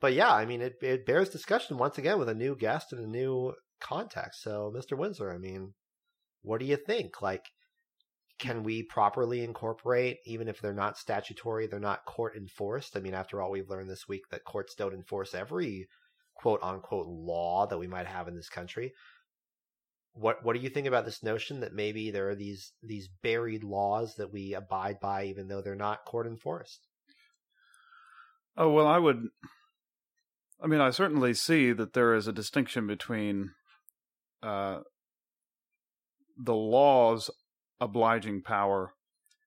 but 0.00 0.12
yeah, 0.12 0.32
I 0.32 0.44
mean, 0.44 0.62
it 0.62 0.74
it 0.82 1.06
bears 1.06 1.28
discussion 1.28 1.78
once 1.78 1.98
again 1.98 2.18
with 2.18 2.28
a 2.28 2.34
new 2.34 2.56
guest 2.56 2.92
and 2.92 3.04
a 3.04 3.08
new 3.08 3.54
context. 3.80 4.42
So, 4.42 4.72
Mr. 4.74 4.96
Windsor, 4.96 5.32
I 5.32 5.38
mean, 5.38 5.74
what 6.42 6.60
do 6.60 6.66
you 6.66 6.76
think? 6.76 7.20
Like, 7.20 7.46
can 8.38 8.62
we 8.62 8.84
properly 8.84 9.42
incorporate, 9.42 10.18
even 10.24 10.48
if 10.48 10.60
they're 10.60 10.72
not 10.72 10.96
statutory, 10.96 11.66
they're 11.66 11.80
not 11.80 12.04
court 12.04 12.36
enforced? 12.36 12.96
I 12.96 13.00
mean, 13.00 13.14
after 13.14 13.42
all, 13.42 13.50
we've 13.50 13.68
learned 13.68 13.90
this 13.90 14.08
week 14.08 14.22
that 14.30 14.44
courts 14.44 14.74
don't 14.74 14.94
enforce 14.94 15.34
every 15.34 15.88
quote 16.36 16.60
unquote 16.62 17.08
law 17.08 17.66
that 17.66 17.78
we 17.78 17.88
might 17.88 18.06
have 18.06 18.28
in 18.28 18.36
this 18.36 18.48
country. 18.48 18.92
What 20.12 20.44
what 20.44 20.54
do 20.54 20.60
you 20.60 20.70
think 20.70 20.86
about 20.86 21.04
this 21.04 21.22
notion 21.22 21.60
that 21.60 21.74
maybe 21.74 22.10
there 22.10 22.30
are 22.30 22.34
these 22.36 22.72
these 22.82 23.08
buried 23.22 23.64
laws 23.64 24.14
that 24.16 24.32
we 24.32 24.54
abide 24.54 25.00
by 25.00 25.26
even 25.26 25.48
though 25.48 25.60
they're 25.60 25.74
not 25.74 26.04
court 26.04 26.26
enforced? 26.26 26.86
Oh 28.56 28.70
well, 28.70 28.86
I 28.86 28.98
would. 28.98 29.28
I 30.60 30.66
mean, 30.66 30.80
I 30.80 30.90
certainly 30.90 31.34
see 31.34 31.72
that 31.72 31.92
there 31.92 32.14
is 32.14 32.26
a 32.26 32.32
distinction 32.32 32.86
between 32.86 33.52
uh, 34.42 34.80
the 36.36 36.54
law's 36.54 37.30
obliging 37.80 38.42
power 38.42 38.92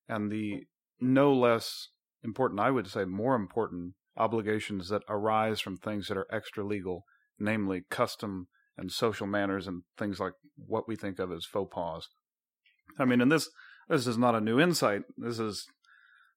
and 0.08 0.32
the 0.32 0.64
no 1.00 1.34
less 1.34 1.90
important, 2.24 2.60
I 2.60 2.72
would 2.72 2.88
say, 2.88 3.06
more 3.06 3.36
important 3.36 3.94
obligations 4.18 4.90
that 4.90 5.04
arise 5.10 5.60
from 5.60 5.78
things 5.78 6.08
that 6.08 6.18
are 6.18 6.28
extra 6.32 6.64
legal, 6.64 7.04
namely 7.40 7.84
custom 7.90 8.48
and 8.78 8.92
social 8.92 9.28
manners 9.28 9.68
and 9.68 9.84
things 9.98 10.20
like 10.20 10.34
what 10.56 10.88
we 10.88 10.96
think 10.96 11.20
of 11.20 11.32
as 11.32 11.46
faux 11.46 11.74
pas. 11.74 12.08
I 13.00 13.06
mean, 13.06 13.22
and 13.22 13.32
this 13.32 13.50
this 13.90 14.08
is 14.08 14.18
not 14.18 14.36
a 14.36 14.42
new 14.42 14.60
insight. 14.60 15.04
This 15.18 15.40
is 15.40 15.68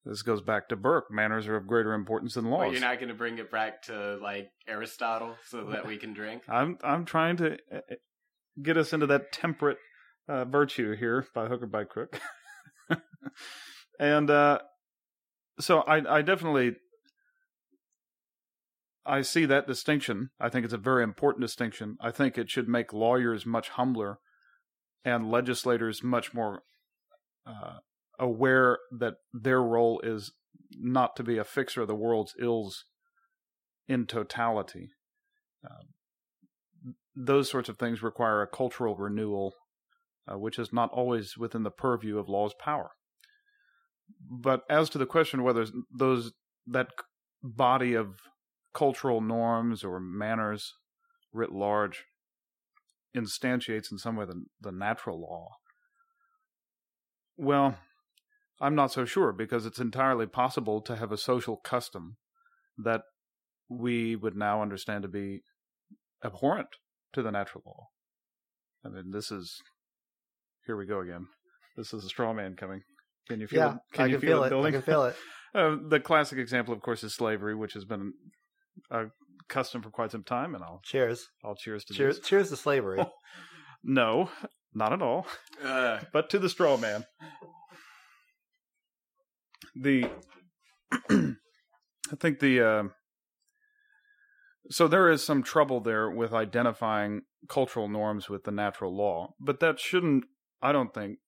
this 0.05 0.23
goes 0.23 0.43
back 0.43 0.69
to 0.69 0.77
Burke. 0.77 1.11
Manners 1.11 1.47
are 1.47 1.57
of 1.57 1.67
greater 1.67 1.95
importance 1.95 2.35
than 2.35 2.51
laws. 2.51 2.61
Well, 2.61 2.73
you're 2.73 2.81
not 2.81 2.99
going 2.99 3.09
to 3.09 3.15
bring 3.15 3.39
it 3.39 3.51
back 3.51 3.83
to 3.85 4.19
like 4.23 4.51
Aristotle 4.69 5.37
so 5.47 5.65
that 5.71 5.87
we 5.87 5.97
can 5.97 6.13
drink. 6.13 6.43
I'm 6.49 6.79
I'm 6.83 7.05
trying 7.05 7.39
to 7.39 7.53
uh, 7.73 7.77
uh, 7.91 7.95
get 8.63 8.77
us 8.77 8.93
into 8.93 9.07
that 9.07 9.33
temperate 9.33 9.79
uh, 10.29 10.45
virtue 10.45 10.95
here 10.95 11.27
by 11.35 11.47
hook 11.47 11.63
or 11.63 11.67
by 11.67 11.85
crook, 11.85 12.21
and 13.99 14.31
uh, 14.31 14.59
so 15.59 15.81
I 15.81 16.19
I 16.19 16.23
definitely 16.23 16.77
I 19.07 19.23
see 19.23 19.47
that 19.47 19.67
distinction. 19.67 20.31
I 20.39 20.51
think 20.51 20.65
it's 20.65 20.75
a 20.75 20.79
very 20.79 21.03
important 21.03 21.43
distinction. 21.43 21.97
I 22.01 22.11
think 22.11 22.37
it 22.37 22.51
should 22.51 22.69
make 22.69 22.93
lawyers 22.93 23.47
much 23.47 23.71
humbler 23.71 24.19
and 25.05 25.31
legislators 25.31 26.03
much 26.03 26.33
more 26.33 26.63
uh, 27.47 27.79
aware 28.19 28.79
that 28.91 29.15
their 29.33 29.63
role 29.63 30.01
is 30.03 30.33
not 30.79 31.17
to 31.17 31.23
be 31.23 31.39
a 31.39 31.45
fixer 31.45 31.83
of 31.83 31.89
the 31.89 31.95
world's 31.95 32.35
ills 32.41 32.85
in 33.89 34.07
totality. 34.07 34.91
Uh, 35.65 35.85
those 37.15 37.51
sorts 37.51 37.69
of 37.69 37.79
things 37.79 38.03
require 38.03 38.43
a 38.43 38.47
cultural 38.47 38.97
renewal, 38.97 39.55
uh, 40.31 40.39
which 40.39 40.59
is 40.59 40.73
not 40.73 40.91
always 40.91 41.37
within 41.37 41.63
the 41.63 41.71
purview 41.71 42.19
of 42.19 42.29
law's 42.29 42.55
power. 42.59 42.91
But 44.21 44.63
as 44.69 44.91
to 44.91 44.99
the 44.99 45.07
question 45.07 45.43
whether 45.43 45.67
those 45.97 46.33
that 46.67 46.89
body 47.43 47.95
of 47.95 48.17
cultural 48.75 49.21
norms 49.21 49.85
or 49.85 50.01
manners 50.01 50.73
writ 51.33 51.53
large 51.53 52.05
instantiates 53.17 53.93
in 53.93 53.99
some 53.99 54.17
way 54.17 54.25
the, 54.25 54.45
the 54.61 54.73
natural 54.73 55.21
law, 55.21 55.49
well, 57.37 57.77
I'm 58.61 58.75
not 58.75 58.93
so 58.93 59.05
sure 59.05 59.33
because 59.33 59.67
it's 59.67 59.81
entirely 59.81 60.27
possible 60.27 60.81
to 60.83 60.97
have 60.97 61.13
a 61.13 61.19
social 61.19 61.57
custom 61.57 62.17
that 62.79 63.03
we 63.69 64.15
would 64.17 64.37
now 64.37 64.63
understand 64.63 65.03
to 65.03 65.09
be 65.09 65.41
abhorrent 66.25 66.69
to 67.13 67.23
the 67.23 67.31
natural 67.31 67.63
law. 67.67 67.89
I 68.85 68.89
mean, 68.91 69.11
this 69.11 69.31
is 69.31 69.61
here 70.67 70.77
we 70.77 70.87
go 70.87 71.01
again. 71.01 71.27
This 71.77 71.93
is 71.93 72.05
a 72.05 72.09
straw 72.09 72.33
man 72.33 72.55
coming. 72.57 72.83
Can 73.29 73.41
you 73.41 73.47
feel 73.47 73.59
yeah, 73.59 73.75
it? 73.75 73.79
Can 73.93 74.05
I 74.05 74.07
you 74.07 74.19
can 74.19 74.29
feel, 74.29 74.45
it. 74.45 74.51
building? 74.51 74.75
I 74.75 74.77
can 74.77 74.83
feel 74.83 75.05
it. 75.05 75.17
Uh, 75.55 75.77
the 75.89 76.01
classic 76.01 76.39
example, 76.39 76.75
of 76.75 76.81
course, 76.83 77.03
is 77.03 77.15
slavery, 77.15 77.55
which 77.55 77.73
has 77.73 77.85
been 77.85 78.13
a 78.91 79.05
custom 79.49 79.83
for 79.83 79.91
quite 79.91 80.11
some 80.11 80.25
time, 80.25 80.55
and 80.55 80.63
I'll 80.63 80.81
Cheers. 80.85 81.29
I'll 81.45 81.55
cheers 81.55 81.85
to 81.87 81.95
Cheers. 81.95 82.19
this. 82.19 82.29
Cheers 82.29 82.51
to 82.51 82.57
slavery. 82.57 83.05
No, 83.87 84.31
not 84.73 84.95
at 84.95 85.03
all. 85.03 85.27
Uh, 85.63 86.01
but 86.11 86.31
to 86.31 86.39
the 86.39 86.49
straw 86.49 86.79
man. 86.79 87.05
The 89.75 90.11
I 91.11 92.17
think 92.17 92.41
the 92.41 92.61
uh, 92.61 92.83
So 94.71 94.89
there 94.89 95.11
is 95.11 95.25
some 95.25 95.43
trouble 95.43 95.81
there 95.81 96.11
with 96.11 96.33
identifying 96.33 97.23
cultural 97.49 97.89
norms 97.89 98.29
with 98.29 98.45
the 98.45 98.51
natural 98.51 98.97
law, 98.97 99.35
but 99.41 99.61
that 99.61 99.79
shouldn't, 99.79 100.25
I 100.63 100.73
don't 100.73 100.95
think, 100.95 101.19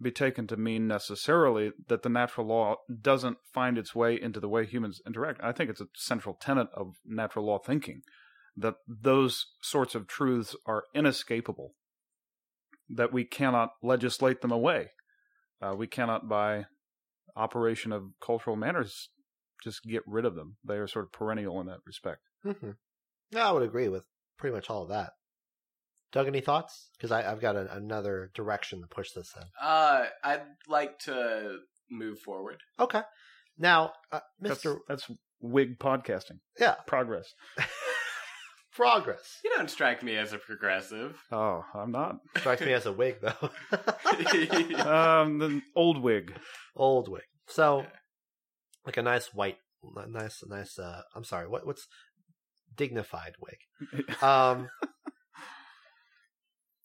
be 0.00 0.10
taken 0.10 0.46
to 0.48 0.56
mean 0.56 0.86
necessarily 0.86 1.72
that 1.88 2.02
the 2.02 2.08
natural 2.08 2.46
law 2.46 2.76
doesn't 3.00 3.38
find 3.52 3.78
its 3.78 3.94
way 3.94 4.20
into 4.20 4.40
the 4.40 4.48
way 4.48 4.66
humans 4.66 5.00
interact. 5.06 5.40
I 5.42 5.52
think 5.52 5.70
it's 5.70 5.80
a 5.80 5.88
central 5.96 6.34
tenet 6.34 6.68
of 6.74 6.96
natural 7.04 7.46
law 7.46 7.58
thinking 7.58 8.02
that 8.56 8.74
those 8.86 9.46
sorts 9.62 9.94
of 9.94 10.06
truths 10.06 10.54
are 10.66 10.84
inescapable, 10.94 11.74
that 12.88 13.12
we 13.12 13.24
cannot 13.24 13.70
legislate 13.82 14.40
them 14.40 14.52
away. 14.52 14.90
Uh, 15.62 15.74
we 15.76 15.86
cannot, 15.86 16.28
by 16.28 16.66
operation 17.36 17.92
of 17.92 18.04
cultural 18.20 18.56
manners, 18.56 19.08
just 19.62 19.82
get 19.82 20.02
rid 20.06 20.24
of 20.24 20.34
them. 20.34 20.56
They 20.64 20.76
are 20.76 20.86
sort 20.86 21.06
of 21.06 21.12
perennial 21.12 21.60
in 21.60 21.66
that 21.66 21.80
respect. 21.86 22.20
Mm-hmm. 22.44 22.70
Yeah, 23.30 23.48
I 23.48 23.52
would 23.52 23.62
agree 23.62 23.88
with 23.88 24.04
pretty 24.38 24.54
much 24.54 24.70
all 24.70 24.82
of 24.82 24.88
that. 24.90 25.12
Doug, 26.12 26.28
any 26.28 26.40
thoughts? 26.40 26.90
Because 26.96 27.10
I've 27.10 27.40
got 27.40 27.56
a, 27.56 27.74
another 27.74 28.30
direction 28.34 28.80
to 28.82 28.86
push 28.86 29.10
this 29.12 29.34
in. 29.36 29.42
Uh, 29.60 30.04
I'd 30.22 30.42
like 30.68 30.98
to 31.00 31.58
move 31.90 32.20
forward. 32.20 32.58
Okay. 32.78 33.02
Now, 33.58 33.92
uh, 34.12 34.20
Mr. 34.42 34.76
That's, 34.88 35.06
that's 35.06 35.10
Whig 35.40 35.78
podcasting. 35.78 36.38
Yeah. 36.58 36.74
Progress. 36.86 37.34
Progress. 38.74 39.40
You 39.44 39.52
don't 39.54 39.70
strike 39.70 40.02
me 40.02 40.16
as 40.16 40.32
a 40.32 40.38
progressive. 40.38 41.16
Oh, 41.30 41.64
I'm 41.74 41.92
not. 41.92 42.18
Strikes 42.38 42.62
me 42.62 42.72
as 42.72 42.86
a 42.86 42.92
wig, 42.92 43.16
though. 43.20 43.50
um, 44.90 45.38
the 45.38 45.62
old 45.76 46.02
wig. 46.02 46.34
Old 46.74 47.08
wig. 47.08 47.22
So, 47.46 47.86
like 48.84 48.96
a 48.96 49.02
nice 49.02 49.32
white, 49.32 49.58
nice, 50.08 50.42
nice. 50.48 50.78
Uh, 50.78 51.02
I'm 51.14 51.24
sorry. 51.24 51.46
What 51.46 51.66
what's 51.66 51.86
dignified 52.74 53.34
wig? 53.40 54.06
Um, 54.22 54.68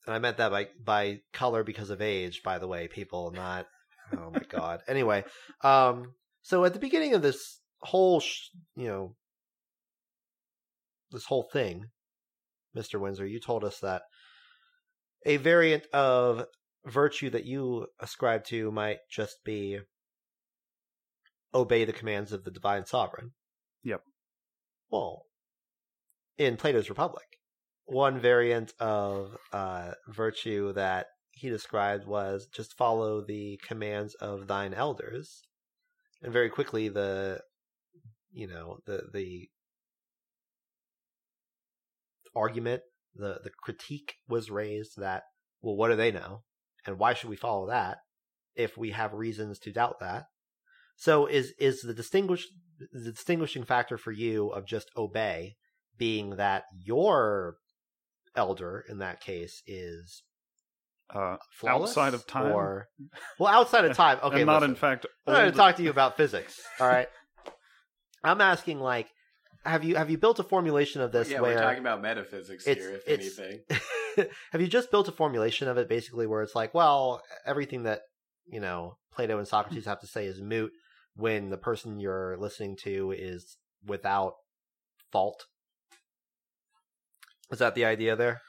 and 0.06 0.15
I 0.15 0.19
meant 0.19 0.38
that 0.38 0.52
by 0.52 0.67
by 0.84 1.19
color 1.34 1.63
because 1.63 1.89
of 1.89 2.02
age. 2.02 2.41
By 2.43 2.60
the 2.60 2.67
way, 2.67 2.88
people, 2.88 3.32
not. 3.32 3.67
Oh 4.15 4.32
my 4.32 4.43
god. 4.47 4.82
Anyway, 4.88 5.23
um, 5.62 6.13
so 6.41 6.65
at 6.65 6.73
the 6.73 6.80
beginning 6.80 7.13
of 7.13 7.21
this 7.21 7.60
whole, 7.82 8.19
sh- 8.19 8.49
you 8.75 8.88
know, 8.88 9.15
this 11.12 11.26
whole 11.26 11.48
thing, 11.52 11.86
Mister 12.74 13.00
Windsor, 13.00 13.26
you 13.26 13.39
told 13.39 13.63
us 13.63 13.80
that 13.80 14.04
a 15.26 15.38
variant 15.38 15.86
of 15.93 16.45
virtue 16.86 17.30
that 17.30 17.45
you 17.45 17.88
ascribe 18.00 18.45
to 18.45 18.72
might 18.72 19.00
just 19.12 19.43
be 19.43 19.80
obey 21.54 21.84
the 21.84 21.93
commands 21.93 22.32
of 22.32 22.43
the 22.43 22.52
divine 22.52 22.86
sovereign. 22.86 23.32
Yep. 23.84 24.02
Well, 24.89 25.24
in 26.38 26.58
Plato's 26.58 26.89
Republic, 26.89 27.26
one 27.86 28.19
variant 28.19 28.74
of 28.80 29.36
uh, 29.52 29.93
virtue 30.08 30.74
that 30.74 31.08
he 31.32 31.50
described 31.50 32.06
was 32.06 32.48
just 32.54 32.78
follow 32.78 33.22
the 33.22 33.60
commands 33.67 34.13
of 34.15 34.48
thine 34.48 34.74
elders, 34.74 35.41
and 36.22 36.32
very 36.32 36.50
quickly 36.50 36.89
the, 36.89 37.41
you 38.32 38.48
know, 38.48 38.78
the 38.86 39.04
the 39.13 39.50
argument, 42.36 42.82
the 43.15 43.39
the 43.44 43.52
critique 43.62 44.15
was 44.28 44.50
raised 44.50 44.94
that 44.98 45.24
well, 45.62 45.76
what 45.76 45.89
do 45.89 45.96
they 45.96 46.12
know, 46.12 46.44
and 46.86 46.98
why 46.98 47.13
should 47.13 47.30
we 47.30 47.36
follow 47.36 47.68
that 47.68 47.98
if 48.56 48.78
we 48.78 48.92
have 48.92 49.13
reasons 49.13 49.60
to 49.60 49.72
doubt 49.72 50.00
that? 50.00 50.26
So 50.96 51.26
is 51.26 51.54
is 51.60 51.82
the 51.82 51.94
distinguish 51.94 52.48
the 52.92 53.12
distinguishing 53.12 53.63
factor 53.63 53.98
for 53.98 54.12
you 54.12 54.50
of 54.50 54.65
just 54.65 54.89
obey 54.96 55.56
being 55.98 56.38
that 56.38 56.63
your 56.74 57.58
elder 58.36 58.84
in 58.88 59.00
that 59.00 59.22
case 59.22 59.62
is 59.68 60.24
uh, 61.13 61.38
flawless 61.52 61.92
outside 61.92 62.13
of 62.13 62.28
time, 62.28 62.52
or 62.52 62.88
well, 63.39 63.52
outside 63.54 63.86
of 63.86 63.96
time. 63.98 64.20
Okay, 64.24 64.38
and 64.38 64.46
not 64.46 64.62
listen. 64.62 64.72
in 64.72 64.76
fact. 64.76 65.06
I'm 65.28 65.34
going 65.34 65.52
to 65.52 65.58
talk 65.58 65.76
to 65.78 65.84
you 65.84 65.89
about 65.89 66.18
physics. 66.18 66.60
All 66.80 66.88
right. 66.88 67.08
I'm 68.24 68.42
asking, 68.42 68.80
like, 68.80 69.08
have 69.65 69.84
you 69.84 69.95
have 69.95 70.10
you 70.10 70.17
built 70.17 70.39
a 70.39 70.43
formulation 70.43 71.02
of 71.02 71.12
this 71.12 71.30
yeah, 71.30 71.41
where 71.41 71.56
we're 71.56 71.62
talking 71.62 71.80
about 71.80 72.02
metaphysics 72.02 72.65
here, 72.65 73.02
if 73.06 73.08
anything. 73.08 73.60
have 74.52 74.62
you 74.62 74.67
just 74.67 74.91
built 74.91 75.08
a 75.08 75.12
formulation 75.12 75.67
of 75.67 75.78
it 75.78 75.89
basically 75.89 76.28
where 76.28 76.41
it's 76.41 76.56
like, 76.56 76.74
well, 76.74 77.22
everything 77.45 77.84
that 77.84 78.02
you 78.48 78.60
know 78.60 78.98
Plato 79.13 79.38
and 79.38 79.48
Socrates 79.48 79.86
have 79.86 80.00
to 80.00 80.08
say 80.08 80.26
is 80.26 80.41
moot 80.41 80.72
when 81.15 81.50
the 81.50 81.58
person 81.58 82.00
you're 82.00 82.38
listening 82.38 82.78
to 82.84 83.12
is 83.12 83.58
without 83.86 84.34
fault? 85.12 85.45
Is 87.52 87.60
that 87.60 87.76
the 87.76 87.86
idea 87.86 88.15
there? 88.15 88.41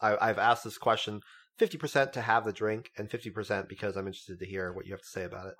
I, 0.00 0.16
I've 0.20 0.38
asked 0.38 0.64
this 0.64 0.78
question 0.78 1.20
fifty 1.58 1.76
percent 1.76 2.12
to 2.14 2.22
have 2.22 2.44
the 2.44 2.52
drink 2.52 2.90
and 2.96 3.10
fifty 3.10 3.30
percent 3.30 3.68
because 3.68 3.96
I'm 3.96 4.06
interested 4.06 4.38
to 4.38 4.46
hear 4.46 4.72
what 4.72 4.86
you 4.86 4.92
have 4.92 5.02
to 5.02 5.08
say 5.08 5.24
about 5.24 5.48
it. 5.48 5.54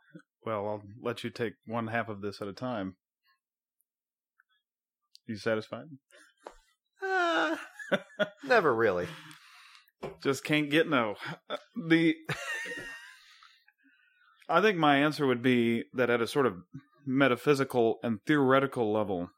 Well, 0.44 0.66
I'll 0.66 0.82
let 1.02 1.24
you 1.24 1.30
take 1.30 1.54
one 1.66 1.88
half 1.88 2.08
of 2.08 2.22
this 2.22 2.40
at 2.40 2.48
a 2.48 2.52
time. 2.52 2.96
You 5.26 5.36
satisfied? 5.36 5.86
Uh, 7.02 7.56
never 8.44 8.74
really. 8.74 9.06
Just 10.22 10.44
can't 10.44 10.70
get 10.70 10.88
no. 10.88 11.16
The 11.88 12.14
I 14.48 14.60
think 14.60 14.78
my 14.78 14.96
answer 14.96 15.26
would 15.26 15.42
be 15.42 15.84
that 15.94 16.10
at 16.10 16.20
a 16.20 16.26
sort 16.26 16.46
of 16.46 16.58
metaphysical 17.04 17.98
and 18.02 18.20
theoretical 18.26 18.92
level, 18.92 19.30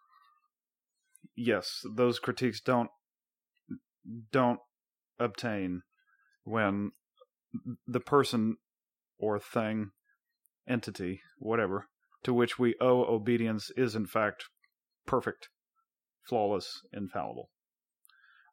yes, 1.36 1.80
those 1.94 2.18
critiques 2.18 2.60
don't 2.60 2.90
don't 4.32 4.60
obtain 5.18 5.82
when 6.44 6.92
the 7.86 8.00
person 8.00 8.56
or 9.18 9.38
thing, 9.38 9.90
entity, 10.68 11.20
whatever, 11.38 11.88
to 12.22 12.32
which 12.32 12.58
we 12.58 12.74
owe 12.80 13.04
obedience 13.04 13.70
is 13.76 13.94
in 13.94 14.06
fact 14.06 14.44
perfect, 15.06 15.48
flawless, 16.28 16.82
infallible. 16.92 17.48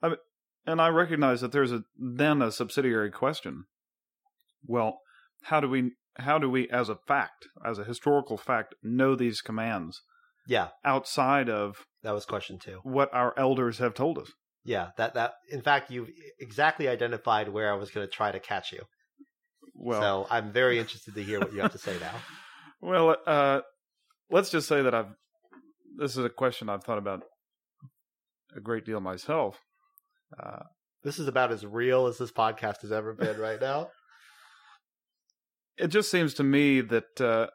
I 0.02 0.10
mean, 0.10 0.18
and 0.66 0.82
I 0.82 0.88
recognize 0.90 1.42
that 1.42 1.52
there's 1.52 1.72
a 1.72 1.84
then 1.98 2.42
a 2.42 2.52
subsidiary 2.52 3.12
question. 3.12 3.66
Well, 4.66 5.00
how 5.44 5.60
do 5.60 5.70
we 5.70 5.92
how 6.18 6.38
do 6.40 6.50
we 6.50 6.70
as 6.70 6.90
a 6.90 6.96
fact, 6.96 7.48
as 7.66 7.78
a 7.78 7.84
historical 7.84 8.38
fact, 8.38 8.74
know 8.82 9.16
these 9.16 9.42
commands 9.42 10.02
Yeah, 10.48 10.70
outside 10.84 11.50
of 11.50 11.86
that 12.04 12.14
was 12.14 12.26
question 12.26 12.58
two. 12.60 12.80
what 12.84 13.14
our 13.14 13.34
elders 13.38 13.78
have 13.80 13.94
told 13.94 14.18
us? 14.18 14.32
Yeah, 14.64 14.90
that 14.98 15.14
that 15.14 15.34
in 15.52 15.62
fact 15.62 15.92
you've 15.92 16.10
exactly 16.40 16.88
identified 16.88 17.50
where 17.50 17.72
I 17.72 17.76
was 17.76 17.92
going 17.92 18.08
to 18.08 18.12
try 18.12 18.32
to 18.32 18.40
catch 18.40 18.72
you. 18.72 18.82
Well, 19.76 20.02
so 20.02 20.28
I'm 20.30 20.52
very 20.52 20.80
interested 20.80 21.14
to 21.16 21.24
hear 21.24 21.40
what 21.40 21.54
you 21.54 21.62
have 21.62 21.74
to 21.74 21.78
say 21.78 21.96
now. 22.00 22.14
well, 22.82 23.18
uh, 23.28 23.62
let's 24.32 24.50
just 24.50 24.68
say 24.68 24.82
that 24.82 24.96
I've 24.96 25.14
this 25.98 26.18
is 26.18 26.26
a 26.26 26.30
question 26.30 26.70
I've 26.70 26.84
thought 26.84 26.98
about 26.98 27.24
a 28.56 28.62
great 28.62 28.86
deal 28.86 29.00
myself. 29.00 29.60
Uh, 30.42 30.64
This 31.04 31.20
is 31.20 31.28
about 31.28 31.52
as 31.52 31.66
real 31.66 32.08
as 32.08 32.18
this 32.18 32.32
podcast 32.32 32.82
has 32.82 32.92
ever 32.92 33.14
been 33.14 33.40
right 33.40 33.62
now. 33.62 33.90
it 35.78 35.88
just 35.88 36.10
seems 36.10 36.34
to 36.36 36.44
me 36.44 36.82
that 36.82 37.22
uh, 37.22 37.48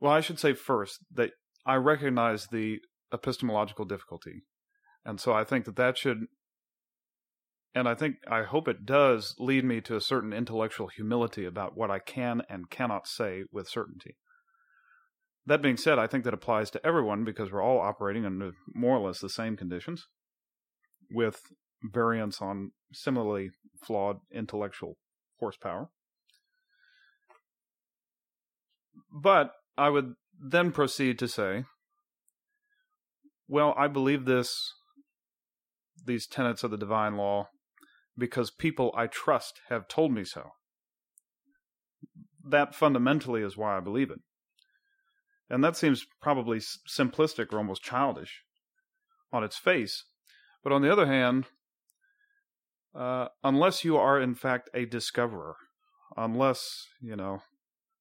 well 0.00 0.12
i 0.12 0.20
should 0.20 0.38
say 0.38 0.52
first 0.52 0.98
that 1.12 1.30
i 1.64 1.74
recognize 1.74 2.46
the 2.48 2.78
epistemological 3.12 3.84
difficulty 3.84 4.42
and 5.04 5.20
so 5.20 5.32
i 5.32 5.44
think 5.44 5.64
that 5.64 5.76
that 5.76 5.96
should 5.96 6.26
and 7.74 7.88
i 7.88 7.94
think 7.94 8.16
i 8.30 8.42
hope 8.42 8.68
it 8.68 8.84
does 8.84 9.34
lead 9.38 9.64
me 9.64 9.80
to 9.80 9.96
a 9.96 10.00
certain 10.00 10.32
intellectual 10.32 10.88
humility 10.88 11.44
about 11.44 11.76
what 11.76 11.90
i 11.90 11.98
can 11.98 12.42
and 12.48 12.70
cannot 12.70 13.06
say 13.06 13.44
with 13.50 13.68
certainty 13.68 14.16
that 15.46 15.62
being 15.62 15.76
said 15.76 15.98
i 15.98 16.06
think 16.06 16.24
that 16.24 16.34
applies 16.34 16.70
to 16.70 16.84
everyone 16.86 17.24
because 17.24 17.50
we're 17.50 17.62
all 17.62 17.80
operating 17.80 18.26
under 18.26 18.52
more 18.74 18.96
or 18.96 19.06
less 19.06 19.20
the 19.20 19.28
same 19.28 19.56
conditions 19.56 20.06
with 21.10 21.40
variance 21.92 22.40
on 22.42 22.72
similarly 22.92 23.50
flawed 23.82 24.16
intellectual 24.32 24.96
horsepower 25.38 25.88
But 29.12 29.52
I 29.78 29.88
would 29.88 30.14
then 30.38 30.72
proceed 30.72 31.18
to 31.18 31.28
say, 31.28 31.64
well, 33.48 33.74
I 33.76 33.88
believe 33.88 34.24
this, 34.24 34.72
these 36.04 36.26
tenets 36.26 36.62
of 36.64 36.70
the 36.70 36.76
divine 36.76 37.16
law, 37.16 37.48
because 38.18 38.50
people 38.50 38.92
I 38.96 39.06
trust 39.06 39.60
have 39.68 39.88
told 39.88 40.12
me 40.12 40.24
so. 40.24 40.50
That 42.48 42.74
fundamentally 42.74 43.42
is 43.42 43.56
why 43.56 43.76
I 43.76 43.80
believe 43.80 44.10
it. 44.10 44.20
And 45.48 45.62
that 45.62 45.76
seems 45.76 46.06
probably 46.20 46.58
simplistic 46.58 47.52
or 47.52 47.58
almost 47.58 47.82
childish 47.82 48.42
on 49.32 49.44
its 49.44 49.56
face. 49.56 50.04
But 50.62 50.72
on 50.72 50.82
the 50.82 50.90
other 50.90 51.06
hand, 51.06 51.46
uh, 52.94 53.28
unless 53.44 53.84
you 53.84 53.96
are 53.96 54.20
in 54.20 54.34
fact 54.34 54.70
a 54.74 54.86
discoverer, 54.86 55.56
unless, 56.16 56.86
you 57.00 57.14
know, 57.14 57.42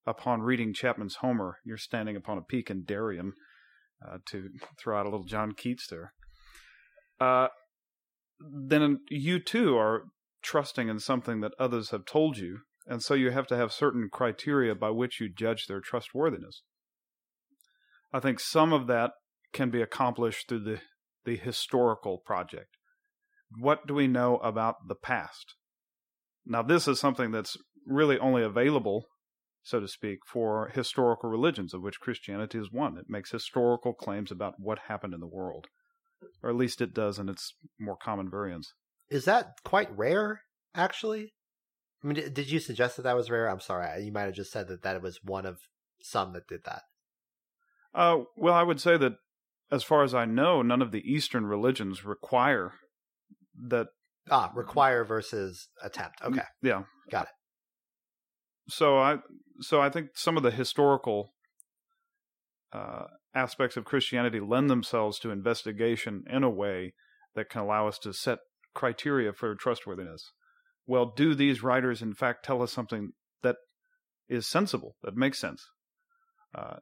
upon 0.08 0.41
reading 0.41 0.73
Chapman's 0.73 1.15
Homer, 1.15 1.58
you're 1.63 1.77
standing 1.77 2.15
upon 2.15 2.38
a 2.38 2.41
peak 2.41 2.69
in 2.69 2.84
Darien 2.84 3.34
uh, 4.05 4.17
to 4.27 4.49
throw 4.79 4.97
out 4.97 5.05
a 5.05 5.10
little 5.10 5.25
John 5.25 5.53
Keats 5.53 5.88
there. 5.88 6.13
Uh, 7.19 7.47
then 8.39 8.99
you 9.10 9.39
too 9.39 9.77
are 9.77 10.03
trusting 10.41 10.89
in 10.89 10.99
something 10.99 11.41
that 11.41 11.53
others 11.60 11.89
have 11.89 12.05
told 12.05 12.38
you, 12.38 12.60
and 12.88 13.01
so 13.01 13.13
you 13.13 13.31
have 13.31 13.47
to 13.47 13.58
have 13.58 13.71
certain 13.71 14.10
criteria 14.12 14.75
by 14.75 14.89
which 14.89 15.19
you 15.19 15.29
judge 15.29 15.65
their 15.67 15.79
trustworthiness. 15.79 16.62
I 18.15 18.21
think 18.21 18.39
some 18.39 18.71
of 18.71 18.88
that 18.88 19.12
can 19.51 19.69
be 19.69 19.82
accomplished 19.82 20.47
through 20.47 20.63
the, 20.63 20.80
the 21.25 21.36
historical 21.36 22.17
project. 22.17 22.78
What 23.60 23.86
do 23.86 23.93
we 23.93 24.08
know 24.08 24.38
about 24.38 24.88
the 24.88 24.95
past? 24.95 25.56
Now, 26.45 26.62
this 26.62 26.88
is 26.88 26.97
something 26.97 27.32
that's 27.32 27.58
really 27.86 28.17
only 28.17 28.41
available, 28.41 29.08
so 29.63 29.82
to 29.82 29.88
speak, 29.89 30.19
for 30.25 30.71
historical 30.73 31.30
religions, 31.30 31.73
of 31.73 31.82
which 31.82 31.99
Christianity 31.99 32.58
is 32.58 32.71
one. 32.71 32.97
It 32.97 33.10
makes 33.10 33.32
historical 33.32 33.93
claims 33.93 34.32
about 34.32 34.54
what 34.60 34.80
happened 34.88 35.13
in 35.13 35.19
the 35.19 35.28
world, 35.28 35.67
or 36.41 36.49
at 36.49 36.56
least 36.56 36.80
it 36.80 36.93
does 36.93 37.19
in 37.19 37.28
its 37.28 37.54
more 37.78 37.97
common 38.01 38.30
variants. 38.30 38.73
Is 39.10 39.25
that 39.25 39.56
quite 39.65 39.89
rare, 39.93 40.39
actually? 40.73 41.34
I 42.01 42.08
mean, 42.08 42.32
did 42.32 42.49
you 42.49 42.62
suggest 42.62 42.95
that 42.95 43.01
that 43.01 43.17
was 43.17 43.30
rare? 43.30 43.49
I'm 43.49 43.60
sorry, 43.60 44.06
you 44.06 44.13
might 44.13 44.21
have 44.21 44.36
just 44.36 44.54
said 44.54 44.69
that 44.69 44.84
that 44.84 45.01
was 45.01 45.19
one 45.21 45.45
of 45.45 45.58
some 46.01 46.32
that 46.32 46.47
did 46.47 46.62
that. 46.63 46.84
Uh, 47.95 48.23
well, 48.36 48.53
I 48.53 48.63
would 48.63 48.81
say 48.81 48.97
that, 48.97 49.13
as 49.71 49.84
far 49.84 50.03
as 50.03 50.13
I 50.13 50.25
know, 50.25 50.62
none 50.62 50.81
of 50.81 50.91
the 50.91 51.01
Eastern 51.10 51.45
religions 51.45 52.03
require 52.05 52.73
that. 53.67 53.88
Ah, 54.29 54.51
require 54.53 55.05
versus 55.05 55.69
attempt. 55.81 56.21
Okay, 56.23 56.41
yeah, 56.62 56.84
got 57.10 57.23
it. 57.23 57.34
So 58.67 58.97
I, 58.97 59.17
so 59.62 59.79
I 59.79 59.89
think 59.89 60.10
some 60.15 60.38
of 60.38 60.43
the 60.43 60.51
historical 60.51 61.34
uh, 62.73 63.05
aspects 63.34 63.77
of 63.77 63.86
Christianity 63.86 64.39
lend 64.39 64.69
themselves 64.69 65.19
to 65.19 65.31
investigation 65.31 66.23
in 66.29 66.43
a 66.43 66.49
way 66.49 66.93
that 67.36 67.49
can 67.49 67.62
allow 67.62 67.88
us 67.88 67.99
to 67.99 68.13
set 68.13 68.39
criteria 68.73 69.31
for 69.34 69.55
trustworthiness. 69.55 70.31
Well, 70.88 71.13
do 71.15 71.34
these 71.34 71.63
writers 71.63 72.01
in 72.01 72.13
fact 72.13 72.43
tell 72.43 72.62
us 72.62 72.71
something 72.71 73.12
that 73.43 73.58
is 74.27 74.47
sensible, 74.47 74.95
that 75.03 75.15
makes 75.15 75.39
sense? 75.39 75.63
Uh, 76.53 76.77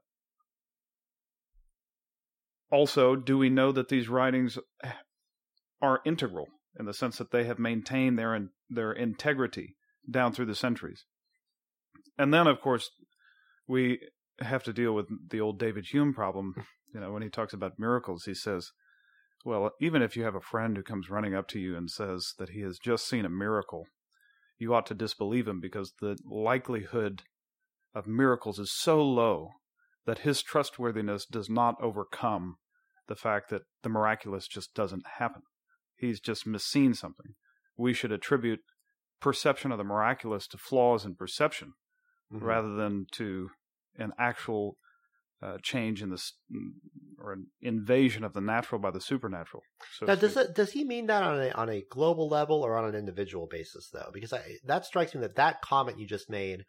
also, 2.73 3.15
do 3.15 3.37
we 3.37 3.51
know 3.51 3.71
that 3.71 3.89
these 3.89 4.09
writings 4.09 4.57
are 5.81 6.01
integral 6.05 6.47
in 6.79 6.85
the 6.85 6.93
sense 6.93 7.19
that 7.19 7.29
they 7.29 7.43
have 7.43 7.59
maintained 7.59 8.17
their 8.17 8.33
in, 8.33 8.49
their 8.67 8.91
integrity 8.91 9.75
down 10.09 10.33
through 10.33 10.47
the 10.47 10.55
centuries? 10.55 11.05
And 12.17 12.33
then, 12.33 12.47
of 12.47 12.61
course, 12.61 12.89
we 13.67 13.99
have 14.39 14.63
to 14.63 14.73
deal 14.73 14.93
with 14.93 15.07
the 15.29 15.39
old 15.39 15.59
David 15.59 15.85
Hume 15.91 16.13
problem. 16.13 16.55
You 16.93 16.99
know, 16.99 17.11
when 17.11 17.23
he 17.23 17.29
talks 17.29 17.53
about 17.53 17.79
miracles, 17.79 18.25
he 18.25 18.35
says, 18.35 18.69
well, 19.43 19.71
even 19.81 20.03
if 20.03 20.15
you 20.15 20.25
have 20.25 20.35
a 20.35 20.39
friend 20.39 20.77
who 20.77 20.83
comes 20.83 21.09
running 21.09 21.33
up 21.33 21.47
to 21.47 21.59
you 21.59 21.75
and 21.75 21.89
says 21.89 22.35
that 22.37 22.49
he 22.49 22.61
has 22.61 22.77
just 22.77 23.09
seen 23.09 23.25
a 23.25 23.29
miracle, 23.29 23.85
you 24.59 24.75
ought 24.75 24.85
to 24.85 24.93
disbelieve 24.93 25.47
him 25.47 25.59
because 25.59 25.93
the 26.01 26.15
likelihood 26.23 27.23
of 27.95 28.05
miracles 28.05 28.59
is 28.59 28.71
so 28.71 29.01
low 29.01 29.53
that 30.05 30.19
his 30.19 30.43
trustworthiness 30.43 31.25
does 31.25 31.49
not 31.49 31.81
overcome 31.81 32.57
the 33.07 33.15
fact 33.15 33.49
that 33.49 33.63
the 33.81 33.89
miraculous 33.89 34.47
just 34.47 34.73
doesn't 34.73 35.05
happen. 35.17 35.41
He's 35.95 36.19
just 36.19 36.47
misseen 36.47 36.95
something. 36.95 37.35
We 37.77 37.93
should 37.93 38.11
attribute 38.11 38.59
perception 39.19 39.71
of 39.71 39.77
the 39.77 39.83
miraculous 39.83 40.47
to 40.47 40.57
flaws 40.57 41.05
in 41.05 41.15
perception 41.15 41.73
mm-hmm. 42.31 42.45
rather 42.45 42.75
than 42.75 43.05
to 43.13 43.49
an 43.97 44.11
actual 44.19 44.77
uh, 45.41 45.57
change 45.61 46.01
in 46.01 46.09
this 46.09 46.33
or 47.19 47.33
an 47.33 47.47
invasion 47.61 48.23
of 48.23 48.33
the 48.33 48.41
natural 48.41 48.79
by 48.79 48.91
the 48.91 49.01
supernatural. 49.01 49.63
So 49.97 50.05
now, 50.05 50.15
does 50.15 50.37
it, 50.37 50.55
does 50.55 50.71
he 50.71 50.83
mean 50.83 51.07
that 51.07 51.23
on 51.23 51.41
a 51.41 51.51
on 51.51 51.69
a 51.69 51.83
global 51.89 52.29
level 52.29 52.61
or 52.61 52.77
on 52.77 52.85
an 52.85 52.95
individual 52.95 53.47
basis 53.49 53.89
though? 53.91 54.09
Because 54.13 54.33
I, 54.33 54.41
that 54.65 54.85
strikes 54.85 55.13
me 55.13 55.21
that 55.21 55.35
that 55.35 55.61
comment 55.61 55.99
you 55.99 56.07
just 56.07 56.29
made 56.29 56.63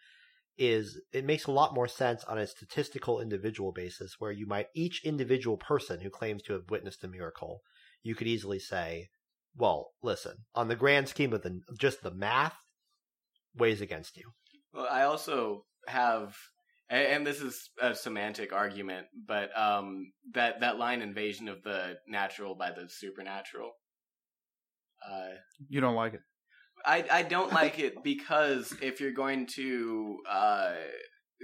is 0.56 1.00
it 1.12 1.24
makes 1.24 1.46
a 1.46 1.50
lot 1.52 1.74
more 1.74 1.88
sense 1.88 2.24
on 2.24 2.38
a 2.38 2.46
statistical 2.46 3.20
individual 3.20 3.72
basis 3.72 4.16
where 4.18 4.32
you 4.32 4.46
might 4.46 4.68
each 4.74 5.04
individual 5.04 5.56
person 5.56 6.00
who 6.00 6.10
claims 6.10 6.42
to 6.42 6.52
have 6.52 6.70
witnessed 6.70 7.02
a 7.02 7.08
miracle 7.08 7.60
you 8.02 8.14
could 8.14 8.28
easily 8.28 8.58
say 8.58 9.08
well 9.56 9.90
listen 10.02 10.34
on 10.54 10.68
the 10.68 10.76
grand 10.76 11.08
scheme 11.08 11.32
of 11.32 11.42
the 11.42 11.60
just 11.78 12.02
the 12.02 12.10
math 12.14 12.56
weighs 13.56 13.80
against 13.80 14.16
you. 14.16 14.30
Well 14.72 14.88
i 14.90 15.02
also 15.02 15.64
have 15.86 16.36
and, 16.90 17.26
this 17.26 17.40
is 17.40 17.70
a 17.80 17.94
semantic 17.94 18.52
argument 18.52 19.06
but 19.26 19.56
um 19.58 20.12
that 20.34 20.60
that 20.60 20.78
line 20.78 21.02
invasion 21.02 21.48
of 21.48 21.62
the 21.62 21.96
natural 22.06 22.54
by 22.54 22.70
the 22.70 22.88
supernatural 22.88 23.72
uh 25.08 25.34
you 25.68 25.80
don't 25.80 25.94
like 25.94 26.14
it 26.14 26.20
I 26.84 27.04
I 27.10 27.22
don't 27.22 27.52
like 27.52 27.78
it 27.78 28.02
because 28.02 28.74
if 28.80 29.00
you're 29.00 29.12
going 29.12 29.46
to 29.54 30.18
uh, 30.28 30.72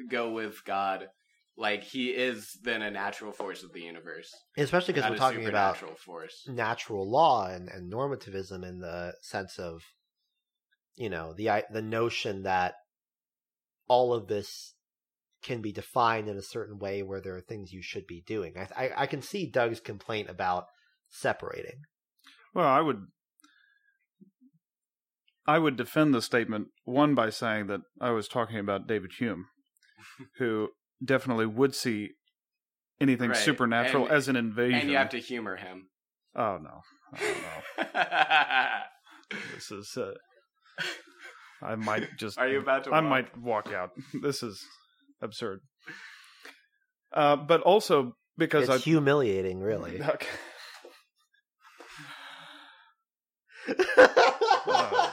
go 0.08 0.30
with 0.32 0.64
God, 0.64 1.08
like 1.56 1.82
he 1.82 2.08
is 2.08 2.58
then 2.62 2.82
a 2.82 2.90
natural 2.90 3.32
force 3.32 3.62
of 3.62 3.72
the 3.72 3.80
universe, 3.80 4.32
especially 4.56 4.94
because 4.94 5.10
we're 5.10 5.16
talking 5.16 5.46
about 5.46 5.74
natural 5.74 5.94
force. 5.94 6.44
natural 6.48 7.10
law 7.10 7.46
and, 7.46 7.68
and 7.68 7.92
normativism 7.92 8.66
in 8.66 8.80
the 8.80 9.14
sense 9.22 9.58
of, 9.58 9.82
you 10.96 11.10
know, 11.10 11.34
the 11.36 11.64
the 11.70 11.82
notion 11.82 12.42
that 12.44 12.74
all 13.88 14.14
of 14.14 14.28
this 14.28 14.74
can 15.42 15.62
be 15.62 15.72
defined 15.72 16.28
in 16.28 16.36
a 16.36 16.42
certain 16.42 16.78
way 16.78 17.02
where 17.02 17.20
there 17.20 17.34
are 17.34 17.40
things 17.40 17.72
you 17.72 17.82
should 17.82 18.06
be 18.06 18.22
doing. 18.26 18.54
I 18.56 18.84
I, 18.84 18.90
I 19.02 19.06
can 19.06 19.22
see 19.22 19.46
Doug's 19.46 19.80
complaint 19.80 20.28
about 20.28 20.66
separating. 21.08 21.82
Well, 22.54 22.66
I 22.66 22.80
would 22.80 23.06
I 25.46 25.58
would 25.58 25.76
defend 25.76 26.14
the 26.14 26.22
statement 26.22 26.68
one 26.84 27.14
by 27.14 27.30
saying 27.30 27.66
that 27.68 27.80
I 28.00 28.10
was 28.10 28.28
talking 28.28 28.58
about 28.58 28.86
David 28.86 29.12
Hume, 29.18 29.46
who 30.38 30.68
definitely 31.04 31.46
would 31.46 31.74
see 31.74 32.10
anything 33.00 33.30
right. 33.30 33.38
supernatural 33.38 34.04
and, 34.04 34.12
as 34.12 34.28
an 34.28 34.36
invasion. 34.36 34.80
And 34.80 34.90
you 34.90 34.96
have 34.96 35.10
to 35.10 35.18
humor 35.18 35.56
him. 35.56 35.88
Oh 36.36 36.58
no, 36.62 36.82
oh, 37.20 37.36
no. 37.82 39.38
this 39.54 39.70
is. 39.70 39.96
Uh, 39.96 40.12
I 41.62 41.74
might 41.74 42.08
just. 42.18 42.38
Are 42.38 42.48
you 42.48 42.60
about 42.60 42.84
to? 42.84 42.90
I 42.90 43.00
walk? 43.00 43.10
might 43.10 43.38
walk 43.38 43.72
out. 43.72 43.90
This 44.22 44.42
is 44.42 44.64
absurd. 45.20 45.60
Uh, 47.12 47.36
but 47.36 47.62
also 47.62 48.12
because 48.38 48.68
it's 48.68 48.86
I, 48.86 48.90
humiliating, 48.90 49.60
really. 49.60 50.00
Okay. 50.00 50.26
Oh 54.66 55.12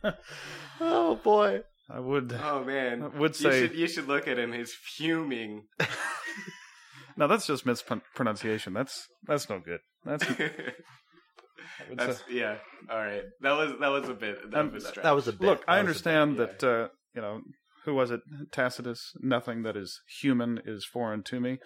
boy. 0.00 0.10
oh 0.80 1.14
boy. 1.16 1.62
I 1.88 2.00
would. 2.00 2.38
Oh 2.42 2.64
man. 2.64 3.02
I 3.02 3.18
would 3.18 3.36
say 3.36 3.60
you 3.60 3.66
should, 3.66 3.76
you 3.76 3.88
should 3.88 4.08
look 4.08 4.26
at 4.28 4.38
him. 4.38 4.52
He's 4.52 4.72
fuming. 4.72 5.64
no, 7.16 7.28
that's 7.28 7.46
just 7.46 7.64
mispronunciation. 7.64 8.72
That's 8.72 9.06
that's 9.26 9.48
no 9.48 9.60
good. 9.60 9.80
That's. 10.04 10.26
that's 11.96 12.22
yeah. 12.30 12.56
All 12.90 12.98
right. 12.98 13.22
That 13.40 13.52
was 13.52 13.72
that 13.80 13.88
was 13.88 14.08
a 14.08 14.14
bit. 14.14 14.50
That, 14.50 14.60
um, 14.60 14.72
was, 14.72 14.90
that 15.02 15.14
was 15.14 15.28
a 15.28 15.32
bit. 15.32 15.46
Look, 15.46 15.64
I 15.68 15.78
understand 15.78 16.36
bit, 16.36 16.48
yeah. 16.48 16.54
that 16.58 16.82
uh, 16.84 16.88
you 17.14 17.22
know 17.22 17.40
who 17.86 17.94
was 17.94 18.10
it? 18.10 18.20
Tacitus. 18.52 19.12
Nothing 19.20 19.62
that 19.62 19.76
is 19.76 20.00
human 20.20 20.60
is 20.66 20.84
foreign 20.84 21.22
to 21.22 21.40
me. 21.40 21.58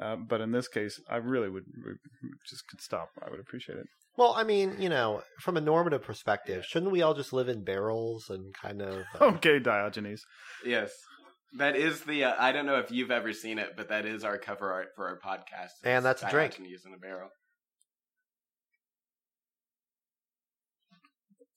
Uh, 0.00 0.16
but 0.16 0.40
in 0.40 0.50
this 0.50 0.66
case, 0.66 1.00
I 1.08 1.16
really 1.16 1.48
would 1.48 1.64
just 2.48 2.66
could 2.68 2.80
stop. 2.80 3.10
I 3.24 3.30
would 3.30 3.38
appreciate 3.38 3.78
it. 3.78 3.86
Well, 4.16 4.32
I 4.34 4.42
mean, 4.42 4.76
you 4.80 4.88
know, 4.88 5.22
from 5.40 5.58
a 5.58 5.60
normative 5.60 6.02
perspective, 6.02 6.64
shouldn't 6.64 6.90
we 6.90 7.02
all 7.02 7.12
just 7.12 7.34
live 7.34 7.48
in 7.48 7.62
barrels 7.62 8.30
and 8.30 8.54
kind 8.54 8.82
of? 8.82 9.04
Uh... 9.20 9.24
Okay, 9.36 9.58
Diogenes. 9.58 10.24
Yes, 10.64 10.90
that 11.58 11.76
is 11.76 12.00
the. 12.00 12.24
Uh, 12.24 12.34
I 12.38 12.52
don't 12.52 12.64
know 12.64 12.78
if 12.78 12.90
you've 12.90 13.10
ever 13.10 13.34
seen 13.34 13.58
it, 13.58 13.74
but 13.76 13.90
that 13.90 14.06
is 14.06 14.24
our 14.24 14.38
cover 14.38 14.72
art 14.72 14.88
for 14.96 15.06
our 15.06 15.18
podcast. 15.18 15.72
And 15.84 16.02
that's 16.02 16.22
a 16.22 16.30
drink. 16.30 16.56
Diogenes 16.56 16.86
in 16.86 16.94
a 16.94 16.98
barrel. 16.98 17.28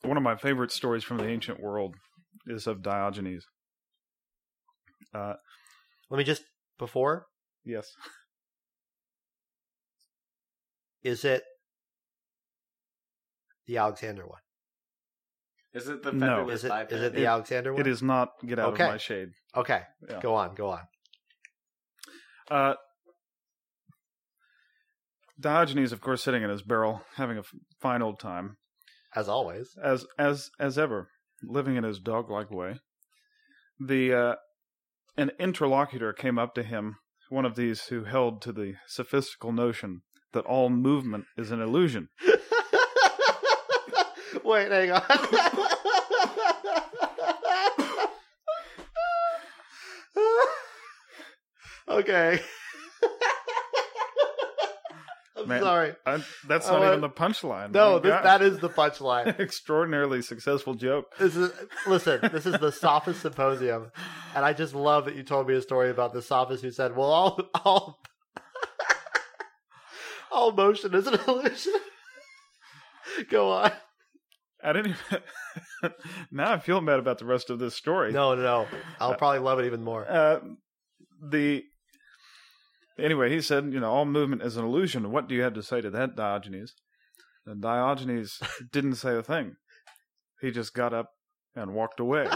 One 0.03 0.17
of 0.17 0.23
my 0.23 0.35
favorite 0.35 0.71
stories 0.71 1.05
from 1.05 1.17
the 1.17 1.27
ancient 1.27 1.61
world 1.61 1.95
is 2.47 2.67
of 2.67 2.81
Diogenes. 2.81 3.45
Uh, 5.13 5.33
Let 6.09 6.17
me 6.17 6.23
just 6.23 6.43
before. 6.77 7.27
Yes. 7.65 7.91
Is 11.03 11.23
it 11.25 11.43
the 13.67 13.77
Alexander 13.77 14.27
one? 14.27 14.39
Is 15.73 15.87
it 15.87 16.03
the 16.03 16.11
no? 16.11 16.49
Is 16.49 16.63
it, 16.63 16.71
is 16.89 17.03
it 17.03 17.13
the 17.13 17.23
it, 17.23 17.27
Alexander 17.27 17.73
one? 17.73 17.81
It 17.81 17.87
is 17.87 18.01
not. 18.01 18.29
Get 18.45 18.59
out 18.59 18.73
okay. 18.73 18.85
of 18.85 18.91
my 18.91 18.97
shade. 18.97 19.29
Okay, 19.55 19.81
yeah. 20.09 20.19
go 20.19 20.33
on, 20.33 20.55
go 20.55 20.69
on. 20.69 20.81
Uh, 22.49 22.73
Diogenes, 25.39 25.91
of 25.91 26.01
course, 26.01 26.23
sitting 26.23 26.43
in 26.43 26.49
his 26.49 26.63
barrel, 26.63 27.03
having 27.15 27.37
a 27.37 27.43
fine 27.79 28.01
old 28.01 28.19
time, 28.19 28.57
as 29.15 29.29
always, 29.29 29.77
as 29.81 30.05
as 30.17 30.49
as 30.59 30.77
ever, 30.77 31.09
living 31.43 31.75
in 31.75 31.83
his 31.83 31.99
dog-like 31.99 32.49
way. 32.49 32.79
The 33.79 34.13
uh, 34.13 34.35
an 35.19 35.31
interlocutor 35.37 36.13
came 36.13 36.39
up 36.39 36.55
to 36.55 36.63
him 36.63 36.95
one 37.29 37.45
of 37.45 37.55
these 37.55 37.83
who 37.87 38.05
held 38.05 38.41
to 38.41 38.51
the 38.53 38.75
sophistical 38.87 39.51
notion 39.51 40.01
that 40.33 40.45
all 40.45 40.69
movement 40.69 41.25
is 41.37 41.51
an 41.51 41.61
illusion. 41.61 42.07
Wait, 44.43 44.71
hang 44.71 44.91
on. 44.91 45.01
okay. 51.89 52.39
I'm 55.37 55.47
Man, 55.47 55.61
sorry. 55.61 55.93
I, 56.05 56.21
that's 56.47 56.67
not 56.67 56.81
I- 56.83 56.87
even 56.89 57.01
the 57.01 57.09
punchline. 57.09 57.71
No, 57.71 57.99
this, 57.99 58.11
that 58.11 58.41
is 58.41 58.59
the 58.59 58.69
punchline. 58.69 59.39
extraordinarily 59.39 60.21
successful 60.21 60.73
joke. 60.75 61.05
This 61.17 61.35
is 61.37 61.51
listen. 61.87 62.19
This 62.33 62.45
is 62.45 62.59
the 62.59 62.71
sophist 62.71 63.21
symposium, 63.21 63.89
and 64.35 64.45
I 64.45 64.53
just 64.53 64.73
love 64.73 65.05
that 65.05 65.15
you 65.15 65.23
told 65.23 65.47
me 65.47 65.55
a 65.55 65.61
story 65.61 65.89
about 65.89 66.13
the 66.13 66.21
sophist 66.21 66.63
who 66.63 66.71
said, 66.71 66.95
"Well, 66.95 67.09
all 67.09 67.39
all 67.65 67.99
all 70.31 70.51
motion 70.51 70.93
is 70.93 71.07
an 71.07 71.19
illusion." 71.27 71.73
Go 73.29 73.51
on. 73.51 73.71
I 74.63 74.73
didn't 74.73 74.95
even. 75.11 75.93
now 76.31 76.53
I 76.53 76.59
feel 76.59 76.81
bad 76.81 76.99
about 76.99 77.17
the 77.17 77.25
rest 77.25 77.49
of 77.49 77.59
this 77.59 77.75
story. 77.75 78.11
No, 78.11 78.35
no, 78.35 78.41
no. 78.41 78.67
I'll 78.99 79.15
probably 79.15 79.39
love 79.39 79.59
it 79.59 79.65
even 79.65 79.83
more. 79.83 80.09
Uh, 80.09 80.39
the 81.21 81.63
anyway, 82.97 83.29
he 83.29 83.41
said, 83.41 83.71
you 83.73 83.79
know, 83.79 83.89
all 83.89 84.05
movement 84.05 84.41
is 84.41 84.57
an 84.57 84.65
illusion. 84.65 85.11
What 85.11 85.27
do 85.27 85.35
you 85.35 85.41
have 85.41 85.53
to 85.53 85.63
say 85.63 85.81
to 85.81 85.89
that, 85.91 86.15
Diogenes? 86.15 86.73
And 87.45 87.61
Diogenes 87.61 88.39
didn't 88.71 88.95
say 88.95 89.15
a 89.15 89.23
thing. 89.23 89.55
He 90.41 90.51
just 90.51 90.73
got 90.73 90.93
up 90.93 91.11
and 91.55 91.73
walked 91.73 91.99
away. 91.99 92.27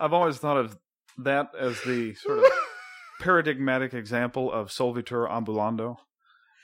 I've 0.00 0.12
always 0.12 0.38
thought 0.38 0.56
of 0.56 0.78
that 1.18 1.50
as 1.58 1.80
the 1.82 2.14
sort 2.14 2.38
of 2.38 2.44
paradigmatic 3.20 3.94
example 3.94 4.52
of 4.52 4.68
solvitur 4.68 5.28
ambulando. 5.28 5.96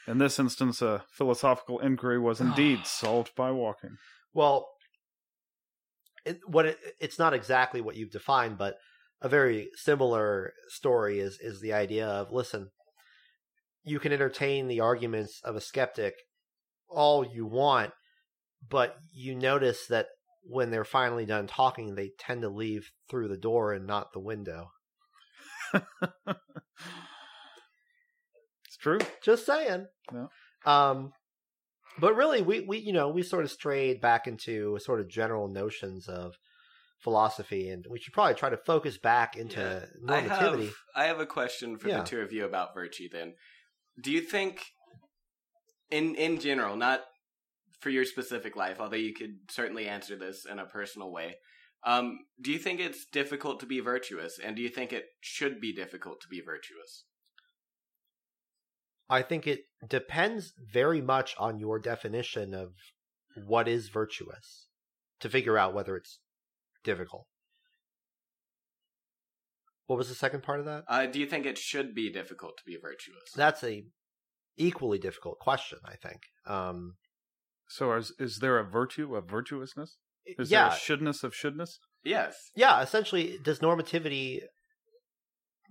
In 0.06 0.18
this 0.18 0.38
instance, 0.38 0.82
a 0.82 1.04
philosophical 1.10 1.78
inquiry 1.78 2.18
was 2.18 2.40
indeed 2.46 2.86
solved 2.86 3.34
by 3.34 3.50
walking. 3.50 3.96
Well, 4.34 4.68
it, 6.24 6.40
what 6.46 6.66
it, 6.66 6.78
it's 7.00 7.18
not 7.18 7.34
exactly 7.34 7.80
what 7.80 7.96
you've 7.96 8.10
defined, 8.10 8.58
but 8.58 8.76
a 9.20 9.28
very 9.28 9.70
similar 9.74 10.52
story 10.68 11.20
is 11.20 11.38
is 11.40 11.60
the 11.60 11.72
idea 11.72 12.06
of 12.06 12.32
listen, 12.32 12.70
you 13.84 13.98
can 13.98 14.12
entertain 14.12 14.68
the 14.68 14.80
arguments 14.80 15.40
of 15.44 15.56
a 15.56 15.60
skeptic 15.60 16.14
all 16.88 17.24
you 17.24 17.46
want, 17.46 17.92
but 18.68 18.96
you 19.12 19.34
notice 19.34 19.86
that 19.86 20.06
when 20.42 20.70
they're 20.70 20.84
finally 20.84 21.24
done 21.26 21.46
talking, 21.46 21.94
they 21.94 22.10
tend 22.18 22.42
to 22.42 22.48
leave 22.48 22.90
through 23.08 23.28
the 23.28 23.36
door 23.36 23.72
and 23.72 23.86
not 23.86 24.12
the 24.12 24.20
window. 24.20 24.70
It's 28.66 28.76
true. 28.80 28.98
Just 29.22 29.46
saying. 29.46 29.86
Yeah. 30.12 30.26
Um, 30.64 31.12
but 31.98 32.16
really, 32.16 32.42
we 32.42 32.60
we 32.60 32.78
you 32.78 32.92
know 32.92 33.08
we 33.08 33.22
sort 33.22 33.44
of 33.44 33.50
strayed 33.50 34.00
back 34.00 34.26
into 34.26 34.78
sort 34.80 35.00
of 35.00 35.08
general 35.08 35.48
notions 35.48 36.08
of 36.08 36.34
philosophy, 36.98 37.68
and 37.68 37.84
we 37.90 37.98
should 37.98 38.12
probably 38.14 38.34
try 38.34 38.48
to 38.50 38.56
focus 38.56 38.96
back 38.98 39.36
into 39.36 39.60
Yeah. 39.60 40.14
I 40.14 40.20
have, 40.20 40.74
I 40.94 41.04
have 41.04 41.20
a 41.20 41.26
question 41.26 41.76
for 41.76 41.88
Yeah. 41.88 41.98
the 41.98 42.04
two 42.04 42.20
of 42.20 42.32
you 42.32 42.44
about 42.44 42.74
virtue. 42.74 43.08
Then, 43.10 43.34
do 44.00 44.10
you 44.10 44.20
think, 44.20 44.64
in 45.90 46.14
in 46.14 46.40
general, 46.40 46.76
not 46.76 47.02
for 47.82 47.90
your 47.90 48.04
specific 48.04 48.54
life, 48.54 48.80
although 48.80 48.96
you 48.96 49.12
could 49.12 49.50
certainly 49.50 49.88
answer 49.88 50.16
this 50.16 50.46
in 50.50 50.60
a 50.60 50.64
personal 50.64 51.10
way, 51.10 51.34
um, 51.84 52.20
do 52.40 52.52
you 52.52 52.58
think 52.58 52.78
it's 52.78 53.04
difficult 53.04 53.58
to 53.60 53.66
be 53.66 53.80
virtuous, 53.80 54.38
and 54.42 54.54
do 54.54 54.62
you 54.62 54.68
think 54.68 54.92
it 54.92 55.06
should 55.20 55.60
be 55.60 55.74
difficult 55.74 56.20
to 56.20 56.28
be 56.28 56.40
virtuous? 56.40 57.04
I 59.10 59.22
think 59.22 59.46
it 59.46 59.64
depends 59.86 60.54
very 60.72 61.02
much 61.02 61.34
on 61.38 61.58
your 61.58 61.80
definition 61.80 62.54
of 62.54 62.74
what 63.34 63.66
is 63.66 63.88
virtuous 63.88 64.68
to 65.20 65.28
figure 65.28 65.58
out 65.58 65.74
whether 65.74 65.96
it's 65.96 66.20
difficult. 66.84 67.26
What 69.86 69.98
was 69.98 70.08
the 70.08 70.14
second 70.14 70.44
part 70.44 70.60
of 70.60 70.66
that? 70.66 70.84
Uh, 70.86 71.06
do 71.06 71.18
you 71.18 71.26
think 71.26 71.46
it 71.46 71.58
should 71.58 71.94
be 71.94 72.10
difficult 72.12 72.56
to 72.58 72.64
be 72.64 72.78
virtuous? 72.80 73.32
That's 73.34 73.64
a 73.64 73.84
equally 74.56 74.98
difficult 74.98 75.40
question, 75.40 75.78
I 75.84 75.96
think. 75.96 76.20
Um, 76.46 76.94
So, 77.72 77.94
is, 77.94 78.12
is 78.18 78.40
there 78.40 78.58
a 78.58 78.64
virtue 78.64 79.16
of 79.16 79.30
virtuousness? 79.30 79.96
Is 80.26 80.50
yeah, 80.50 80.68
there 80.68 80.76
a 80.76 80.78
shouldness 80.78 81.24
of 81.24 81.34
shouldness? 81.34 81.78
yes. 82.04 82.50
yeah. 82.54 82.82
Essentially, 82.82 83.38
does 83.42 83.60
normativity 83.60 84.40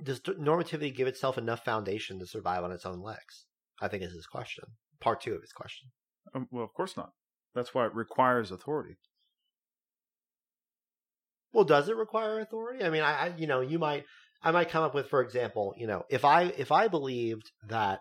does 0.03 0.19
normativity 0.21 0.95
give 0.95 1.07
itself 1.07 1.37
enough 1.37 1.63
foundation 1.63 2.17
to 2.17 2.25
survive 2.25 2.63
on 2.63 2.71
its 2.71 2.87
own 2.87 3.03
legs? 3.03 3.45
I 3.79 3.87
think 3.87 4.01
is 4.01 4.13
his 4.13 4.25
question. 4.25 4.63
Part 4.99 5.21
two 5.21 5.35
of 5.35 5.41
his 5.41 5.51
question. 5.51 5.89
Um, 6.33 6.47
well, 6.51 6.63
of 6.63 6.73
course 6.73 6.97
not. 6.97 7.11
That's 7.53 7.75
why 7.75 7.85
it 7.85 7.93
requires 7.93 8.49
authority. 8.49 8.95
Well, 11.53 11.65
does 11.65 11.87
it 11.87 11.95
require 11.95 12.39
authority? 12.39 12.83
I 12.83 12.89
mean, 12.89 13.03
I, 13.03 13.11
I 13.11 13.33
you 13.37 13.45
know, 13.45 13.61
you 13.61 13.77
might, 13.77 14.05
I 14.41 14.49
might 14.49 14.69
come 14.69 14.83
up 14.83 14.95
with, 14.95 15.07
for 15.07 15.21
example, 15.21 15.75
you 15.77 15.85
know, 15.85 16.03
if 16.09 16.25
I 16.25 16.45
if 16.57 16.71
I 16.71 16.87
believed 16.87 17.51
that, 17.67 17.99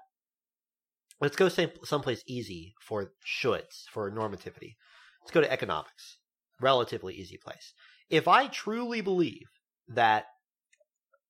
let's 1.20 1.36
go 1.36 1.48
some 1.48 1.70
someplace 1.84 2.22
easy 2.26 2.74
for 2.80 3.12
shoulds 3.26 3.84
for 3.90 4.10
normativity. 4.10 4.74
Let's 5.22 5.32
go 5.32 5.40
to 5.40 5.52
economics, 5.52 6.18
relatively 6.60 7.14
easy 7.14 7.36
place. 7.36 7.74
If 8.08 8.26
I 8.26 8.48
truly 8.48 9.00
believe 9.00 9.48
that, 9.88 10.24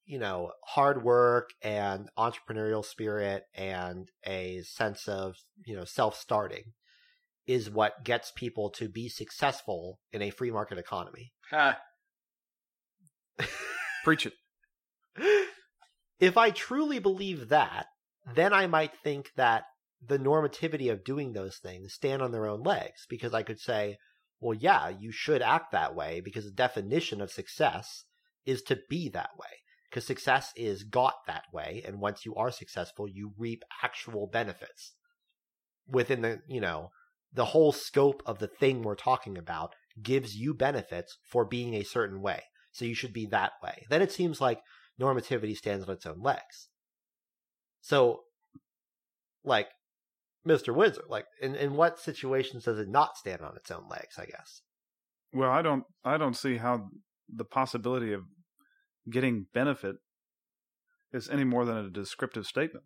you 0.06 0.18
know, 0.18 0.52
hard 0.64 1.02
work 1.02 1.50
and 1.62 2.08
entrepreneurial 2.16 2.84
spirit 2.84 3.44
and 3.54 4.08
a 4.24 4.62
sense 4.62 5.08
of 5.08 5.36
you 5.66 5.76
know 5.76 5.84
self 5.84 6.16
starting 6.16 6.72
is 7.46 7.68
what 7.68 8.04
gets 8.04 8.30
people 8.30 8.70
to 8.70 8.88
be 8.88 9.08
successful 9.08 9.98
in 10.12 10.22
a 10.22 10.30
free 10.30 10.50
market 10.50 10.78
economy. 10.78 11.32
Ha. 11.50 11.78
Preach 14.04 14.26
it. 14.26 14.34
if 16.20 16.36
I 16.36 16.50
truly 16.50 17.00
believe 17.00 17.48
that, 17.48 17.86
then 18.34 18.52
I 18.52 18.66
might 18.66 18.92
think 19.02 19.32
that 19.36 19.64
the 20.04 20.18
normativity 20.18 20.90
of 20.90 21.04
doing 21.04 21.32
those 21.32 21.58
things 21.58 21.92
stand 21.92 22.22
on 22.22 22.32
their 22.32 22.46
own 22.46 22.62
legs 22.62 23.06
because 23.08 23.34
I 23.34 23.42
could 23.42 23.60
say, 23.60 23.98
well, 24.40 24.56
yeah, 24.56 24.88
you 24.88 25.12
should 25.12 25.42
act 25.42 25.72
that 25.72 25.94
way 25.94 26.20
because 26.20 26.44
the 26.44 26.50
definition 26.50 27.20
of 27.20 27.30
success 27.30 28.04
is 28.46 28.62
to 28.62 28.78
be 28.88 29.08
that 29.10 29.30
way. 29.38 29.48
Because 29.88 30.06
success 30.06 30.52
is 30.56 30.84
got 30.84 31.14
that 31.26 31.44
way, 31.52 31.82
and 31.84 32.00
once 32.00 32.24
you 32.24 32.34
are 32.36 32.52
successful, 32.52 33.08
you 33.08 33.32
reap 33.36 33.64
actual 33.82 34.28
benefits 34.28 34.92
within 35.88 36.22
the, 36.22 36.40
you 36.46 36.60
know, 36.60 36.90
the 37.32 37.46
whole 37.46 37.72
scope 37.72 38.22
of 38.24 38.38
the 38.38 38.46
thing 38.46 38.82
we're 38.82 38.94
talking 38.94 39.36
about 39.36 39.74
gives 40.00 40.36
you 40.36 40.54
benefits 40.54 41.18
for 41.28 41.44
being 41.44 41.74
a 41.74 41.82
certain 41.82 42.22
way. 42.22 42.44
So 42.70 42.84
you 42.84 42.94
should 42.94 43.12
be 43.12 43.26
that 43.26 43.52
way. 43.62 43.84
Then 43.90 44.00
it 44.00 44.12
seems 44.12 44.40
like 44.40 44.60
normativity 45.00 45.56
stands 45.56 45.88
on 45.88 45.94
its 45.94 46.06
own 46.06 46.20
legs. 46.22 46.68
So, 47.80 48.20
like, 49.44 49.68
Mr. 50.46 50.74
Windsor, 50.74 51.02
like, 51.08 51.26
in, 51.40 51.54
in 51.54 51.74
what 51.74 51.98
situations 51.98 52.64
does 52.64 52.78
it 52.78 52.88
not 52.88 53.16
stand 53.16 53.42
on 53.42 53.56
its 53.56 53.70
own 53.70 53.86
legs, 53.90 54.16
I 54.18 54.24
guess? 54.26 54.62
Well, 55.32 55.50
I 55.50 55.62
don't. 55.62 55.84
I 56.04 56.16
don't 56.16 56.36
see 56.36 56.56
how 56.56 56.88
the 57.28 57.44
possibility 57.44 58.12
of 58.12 58.22
getting 59.10 59.46
benefit 59.54 59.96
is 61.12 61.28
any 61.28 61.44
more 61.44 61.64
than 61.64 61.76
a 61.76 61.90
descriptive 61.90 62.46
statement. 62.46 62.84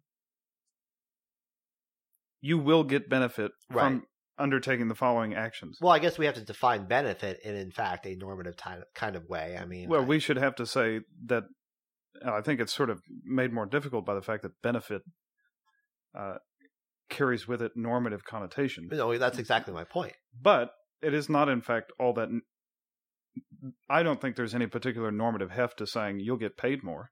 You 2.40 2.58
will 2.58 2.84
get 2.84 3.08
benefit 3.08 3.52
Right. 3.70 3.82
from 3.84 4.06
undertaking 4.36 4.88
the 4.88 4.94
following 4.94 5.34
actions. 5.34 5.78
Well, 5.80 5.92
I 5.92 5.98
guess 5.98 6.18
we 6.18 6.26
have 6.26 6.34
to 6.34 6.44
define 6.44 6.86
benefit 6.86 7.40
in, 7.44 7.54
in 7.54 7.70
fact, 7.70 8.04
a 8.06 8.16
normative 8.16 8.56
kind 8.94 9.16
of 9.16 9.24
way. 9.28 9.56
I 9.56 9.64
mean, 9.64 9.88
Well, 9.88 10.02
I- 10.02 10.04
we 10.04 10.18
should 10.18 10.36
have 10.36 10.54
to 10.56 10.66
say 10.66 11.00
that. 11.26 11.44
uh, 12.24 12.32
I 12.34 12.42
think 12.42 12.60
it's 12.60 12.72
sort 12.74 12.90
of 12.90 13.00
made 13.24 13.52
more 13.52 13.66
difficult 13.66 14.04
by 14.04 14.14
the 14.14 14.22
fact 14.22 14.42
that 14.42 14.60
benefit 14.62 15.02
uh, 16.14 16.36
carries 17.08 17.46
with 17.46 17.60
it 17.62 17.72
normative 17.76 18.24
connotation. 18.24 18.88
no, 18.90 19.16
that's 19.18 19.38
exactly 19.38 19.72
my 19.74 19.84
point. 19.84 20.12
But 20.40 20.70
it 21.02 21.14
is 21.14 21.28
not, 21.28 21.48
in 21.48 21.60
fact, 21.60 21.92
all 21.98 22.12
that. 22.14 22.28
I 23.90 24.02
don't 24.02 24.20
think 24.20 24.36
there's 24.36 24.54
any 24.54 24.66
particular 24.66 25.10
normative 25.10 25.50
heft 25.50 25.78
to 25.78 25.86
saying 25.86 26.20
you'll 26.20 26.36
get 26.36 26.56
paid 26.56 26.82
more, 26.82 27.10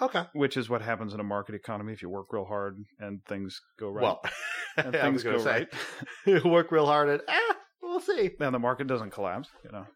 Okay. 0.00 0.24
which 0.32 0.56
is 0.56 0.68
what 0.70 0.80
happens 0.82 1.12
in 1.12 1.20
a 1.20 1.24
market 1.24 1.54
economy 1.54 1.92
if 1.92 2.02
you 2.02 2.08
work 2.08 2.26
real 2.32 2.44
hard 2.44 2.76
and 2.98 3.20
things 3.26 3.60
go 3.78 3.90
right. 3.90 4.02
Well, 4.02 4.22
and 4.76 4.86
was 4.92 5.00
things 5.02 5.22
go 5.24 5.32
to 5.38 5.44
right, 5.44 5.68
say, 6.24 6.40
work 6.48 6.70
real 6.70 6.86
hard 6.86 7.08
and, 7.08 7.20
eh, 7.28 7.54
we'll 7.82 8.00
see. 8.00 8.30
and 8.40 8.54
the 8.54 8.58
market 8.58 8.86
doesn't 8.86 9.10
collapse. 9.10 9.48
You 9.64 9.72
know, 9.72 9.86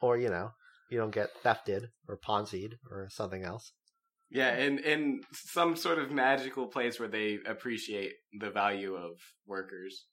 Or, 0.00 0.16
you 0.16 0.28
know, 0.30 0.50
you 0.90 0.98
don't 0.98 1.10
get 1.14 1.30
thefted 1.44 1.88
or 2.08 2.16
ponzied 2.16 2.74
or 2.90 3.08
something 3.10 3.42
else. 3.42 3.72
Yeah, 4.30 4.56
in 4.56 4.78
in 4.78 5.20
some 5.32 5.76
sort 5.76 5.98
of 5.98 6.10
magical 6.10 6.66
place 6.66 6.98
where 6.98 7.08
they 7.08 7.38
appreciate 7.46 8.12
the 8.40 8.50
value 8.50 8.94
of 8.94 9.12
workers. 9.46 10.06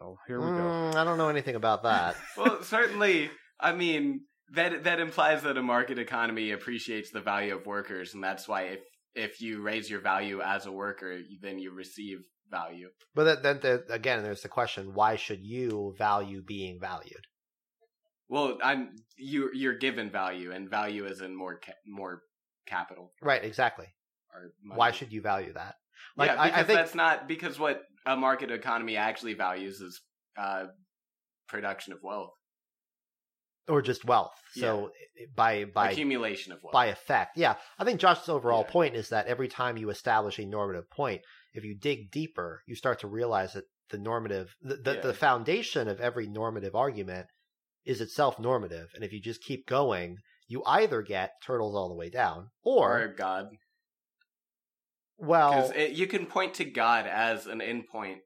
well, 0.00 0.18
here 0.26 0.40
we 0.40 0.46
go. 0.46 0.52
Mm, 0.52 0.94
I 0.96 1.04
don't 1.04 1.18
know 1.18 1.28
anything 1.28 1.54
about 1.56 1.82
that. 1.84 2.16
Well, 2.36 2.62
certainly, 2.62 3.30
I 3.58 3.72
mean, 3.72 4.22
that 4.54 4.84
that 4.84 5.00
implies 5.00 5.42
that 5.42 5.56
a 5.56 5.62
market 5.62 5.98
economy 5.98 6.50
appreciates 6.50 7.10
the 7.10 7.20
value 7.20 7.56
of 7.56 7.66
workers, 7.66 8.14
and 8.14 8.22
that's 8.22 8.48
why 8.48 8.62
if 8.62 8.80
if 9.14 9.40
you 9.40 9.62
raise 9.62 9.90
your 9.90 10.00
value 10.00 10.40
as 10.40 10.66
a 10.66 10.72
worker, 10.72 11.20
then 11.40 11.58
you 11.58 11.72
receive 11.72 12.18
value. 12.50 12.88
But 13.14 13.42
then, 13.42 13.60
then 13.62 13.82
again, 13.90 14.22
there's 14.22 14.42
the 14.42 14.48
question: 14.48 14.94
Why 14.94 15.16
should 15.16 15.40
you 15.42 15.94
value 15.98 16.42
being 16.42 16.78
valued? 16.80 17.24
Well, 18.28 18.58
I'm 18.62 18.90
you. 19.16 19.50
You're 19.52 19.78
given 19.78 20.10
value, 20.10 20.52
and 20.52 20.68
value 20.70 21.06
is 21.06 21.20
in 21.20 21.34
more 21.36 21.60
more 21.86 22.22
capital. 22.66 23.12
Right. 23.22 23.44
Exactly. 23.44 23.86
Why 24.74 24.92
should 24.92 25.12
you 25.12 25.20
value 25.20 25.52
that? 25.54 25.74
Like, 26.16 26.30
yeah, 26.30 26.44
because 26.44 26.56
I, 26.56 26.60
I 26.60 26.64
think 26.64 26.78
that's 26.78 26.94
not 26.94 27.28
because 27.28 27.58
what 27.58 27.82
a 28.06 28.16
market 28.16 28.50
economy 28.50 28.96
actually 28.96 29.34
values 29.34 29.80
is 29.80 30.00
uh, 30.38 30.64
production 31.48 31.92
of 31.92 31.98
wealth 32.02 32.30
or 33.70 33.80
just 33.80 34.04
wealth. 34.04 34.34
So 34.54 34.90
yeah. 35.18 35.26
by 35.34 35.64
by 35.64 35.90
accumulation 35.90 36.52
of 36.52 36.62
wealth. 36.62 36.72
by 36.72 36.86
effect. 36.86 37.36
Yeah, 37.36 37.54
I 37.78 37.84
think 37.84 38.00
Josh's 38.00 38.28
overall 38.28 38.64
yeah. 38.66 38.72
point 38.72 38.96
is 38.96 39.08
that 39.10 39.26
every 39.26 39.48
time 39.48 39.76
you 39.76 39.90
establish 39.90 40.38
a 40.38 40.44
normative 40.46 40.90
point, 40.90 41.22
if 41.54 41.64
you 41.64 41.76
dig 41.76 42.10
deeper, 42.10 42.62
you 42.66 42.74
start 42.74 43.00
to 43.00 43.08
realize 43.08 43.54
that 43.54 43.64
the 43.90 43.98
normative, 43.98 44.54
the 44.62 44.76
the, 44.76 45.00
the 45.02 45.14
foundation 45.14 45.88
of 45.88 46.00
every 46.00 46.26
normative 46.26 46.74
argument 46.74 47.26
is 47.84 48.00
itself 48.00 48.38
normative, 48.38 48.88
and 48.94 49.04
if 49.04 49.12
you 49.12 49.20
just 49.20 49.42
keep 49.42 49.66
going, 49.66 50.16
you 50.50 50.64
either 50.66 51.00
get 51.00 51.40
turtles 51.40 51.76
all 51.76 51.88
the 51.88 51.94
way 51.94 52.10
down, 52.10 52.48
or, 52.64 53.02
or 53.02 53.08
God. 53.08 53.50
Well, 55.16 55.68
because 55.68 55.96
you 55.96 56.08
can 56.08 56.26
point 56.26 56.54
to 56.54 56.64
God 56.64 57.06
as 57.06 57.46
an 57.46 57.60
endpoint, 57.60 58.16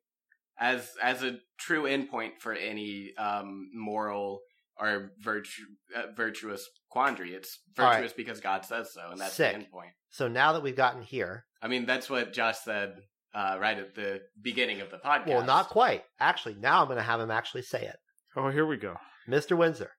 as 0.59 0.91
as 1.03 1.23
a 1.23 1.37
true 1.59 1.83
endpoint 1.83 2.39
for 2.41 2.55
any 2.55 3.13
um, 3.19 3.69
moral 3.75 4.41
or 4.81 5.13
virtu- 5.21 5.67
uh, 5.95 6.13
virtuous 6.17 6.67
quandary. 6.89 7.35
It's 7.35 7.59
virtuous 7.77 8.11
right. 8.13 8.17
because 8.17 8.41
God 8.41 8.65
says 8.65 8.95
so, 8.95 9.03
and 9.11 9.21
that's 9.21 9.35
Sick. 9.35 9.53
the 9.53 9.59
end 9.59 9.71
point. 9.71 9.91
So 10.09 10.27
now 10.27 10.55
that 10.55 10.63
we've 10.63 10.75
gotten 10.75 11.03
here, 11.03 11.45
I 11.61 11.69
mean, 11.69 11.85
that's 11.85 12.09
what 12.09 12.33
Josh 12.33 12.57
said 12.65 12.95
uh, 13.35 13.59
right 13.61 13.79
at 13.79 13.95
the 13.95 14.23
beginning 14.41 14.81
of 14.81 14.91
the 14.91 14.97
podcast. 14.97 15.27
Well, 15.27 15.45
not 15.45 15.69
quite. 15.69 16.05
Actually, 16.19 16.55
now 16.55 16.81
I'm 16.81 16.87
going 16.87 16.97
to 16.97 17.03
have 17.03 17.21
him 17.21 17.31
actually 17.31 17.63
say 17.63 17.83
it. 17.83 17.97
Oh, 18.35 18.49
here 18.49 18.65
we 18.65 18.79
go, 18.79 18.97
Mr. 19.29 19.59
Windsor. 19.59 19.91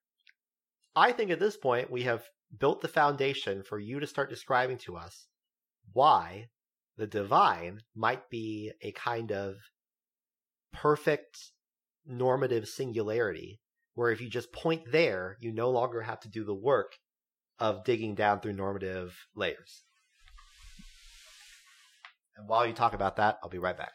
I 0.96 1.12
think 1.12 1.32
at 1.32 1.40
this 1.40 1.58
point 1.58 1.92
we 1.92 2.04
have 2.04 2.24
built 2.58 2.82
the 2.82 2.88
foundation 2.88 3.64
for 3.64 3.80
you 3.80 4.00
to 4.00 4.08
start 4.08 4.30
describing 4.30 4.78
to 4.80 4.96
us 4.96 5.28
why 5.92 6.48
the 6.98 7.08
divine 7.08 7.82
might 7.96 8.30
be 8.30 8.72
a 8.82 8.92
kind 8.92 9.32
of 9.32 9.56
perfect 10.72 11.38
normative 12.06 12.68
singularity 12.68 13.60
where 13.96 14.12
if 14.12 14.22
you 14.22 14.30
just 14.30 14.52
point 14.52 14.92
there, 14.92 15.38
you 15.40 15.52
no 15.52 15.70
longer 15.70 16.02
have 16.02 16.20
to 16.22 16.30
do 16.30 16.44
the 16.44 16.54
work 16.54 16.94
of 17.60 17.84
digging 17.86 18.16
down 18.16 18.40
through 18.42 18.54
normative 18.54 19.16
layers. 19.36 19.84
And 22.38 22.48
while 22.50 22.66
you 22.68 22.74
talk 22.74 22.94
about 22.94 23.16
that, 23.16 23.40
I'll 23.42 23.50
be 23.50 23.58
right 23.58 23.78
back. 23.78 23.94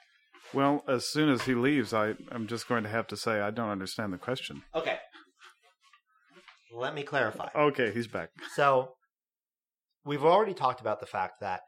Well, 0.54 0.82
as 0.88 1.06
soon 1.06 1.28
as 1.28 1.42
he 1.42 1.54
leaves, 1.54 1.92
I, 1.92 2.14
I'm 2.32 2.46
just 2.46 2.66
going 2.66 2.82
to 2.84 2.88
have 2.88 3.06
to 3.08 3.16
say 3.16 3.40
I 3.40 3.50
don't 3.50 3.68
understand 3.68 4.12
the 4.12 4.18
question. 4.18 4.62
Okay. 4.74 4.98
Let 6.72 6.94
me 6.94 7.02
clarify. 7.02 7.48
Okay, 7.54 7.92
he's 7.92 8.06
back. 8.06 8.30
So, 8.54 8.94
we've 10.04 10.24
already 10.24 10.54
talked 10.54 10.80
about 10.80 11.00
the 11.00 11.06
fact 11.06 11.40
that 11.40 11.60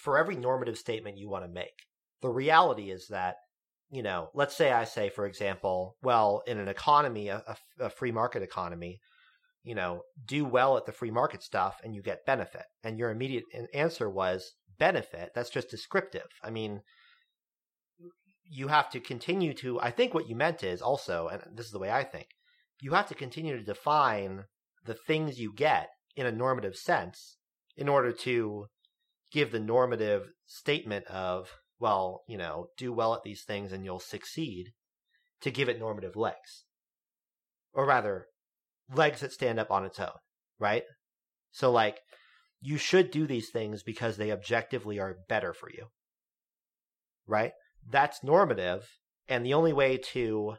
for 0.00 0.18
every 0.18 0.36
normative 0.36 0.78
statement 0.78 1.18
you 1.18 1.28
want 1.28 1.44
to 1.44 1.50
make, 1.50 1.84
the 2.22 2.30
reality 2.30 2.90
is 2.90 3.06
that 3.08 3.36
you 3.90 4.02
know, 4.02 4.30
let's 4.34 4.56
say 4.56 4.72
I 4.72 4.84
say, 4.84 5.10
for 5.10 5.26
example, 5.26 5.96
well, 6.02 6.42
in 6.46 6.58
an 6.58 6.68
economy, 6.68 7.28
a, 7.28 7.42
a, 7.78 7.88
free 7.88 8.10
market 8.10 8.42
economy, 8.42 8.98
you 9.62 9.74
know, 9.74 10.02
do 10.24 10.44
well 10.44 10.76
at 10.76 10.86
the 10.86 10.92
free 10.92 11.10
market 11.10 11.42
stuff 11.42 11.80
and 11.84 11.94
you 11.94 12.02
get 12.02 12.26
benefit. 12.26 12.64
And 12.82 12.98
your 12.98 13.10
immediate 13.10 13.44
answer 13.72 14.10
was 14.10 14.52
benefit. 14.78 15.30
That's 15.34 15.50
just 15.50 15.70
descriptive. 15.70 16.26
I 16.42 16.50
mean, 16.50 16.80
you 18.48 18.68
have 18.68 18.90
to 18.90 19.00
continue 19.00 19.54
to, 19.54 19.80
I 19.80 19.90
think 19.90 20.14
what 20.14 20.28
you 20.28 20.36
meant 20.36 20.62
is 20.62 20.82
also, 20.82 21.28
and 21.28 21.42
this 21.56 21.66
is 21.66 21.72
the 21.72 21.78
way 21.78 21.90
I 21.90 22.04
think, 22.04 22.26
you 22.80 22.92
have 22.92 23.08
to 23.08 23.14
continue 23.14 23.56
to 23.56 23.64
define 23.64 24.44
the 24.84 24.94
things 24.94 25.40
you 25.40 25.52
get 25.52 25.88
in 26.14 26.26
a 26.26 26.32
normative 26.32 26.76
sense 26.76 27.36
in 27.76 27.88
order 27.88 28.12
to 28.12 28.66
give 29.32 29.52
the 29.52 29.60
normative 29.60 30.28
statement 30.46 31.06
of 31.06 31.50
well, 31.78 32.22
you 32.26 32.38
know, 32.38 32.68
do 32.76 32.92
well 32.92 33.14
at 33.14 33.22
these 33.22 33.42
things 33.42 33.72
and 33.72 33.84
you'll 33.84 34.00
succeed 34.00 34.72
to 35.40 35.50
give 35.50 35.68
it 35.68 35.78
normative 35.78 36.16
legs. 36.16 36.64
Or 37.72 37.86
rather, 37.86 38.28
legs 38.94 39.20
that 39.20 39.32
stand 39.32 39.60
up 39.60 39.70
on 39.70 39.84
its 39.84 40.00
own, 40.00 40.16
right? 40.58 40.84
So, 41.50 41.70
like, 41.70 42.00
you 42.60 42.78
should 42.78 43.10
do 43.10 43.26
these 43.26 43.50
things 43.50 43.82
because 43.82 44.16
they 44.16 44.32
objectively 44.32 44.98
are 44.98 45.18
better 45.28 45.52
for 45.52 45.70
you, 45.70 45.88
right? 47.26 47.52
That's 47.86 48.24
normative. 48.24 48.88
And 49.28 49.44
the 49.44 49.54
only 49.54 49.72
way 49.72 49.98
to 50.12 50.54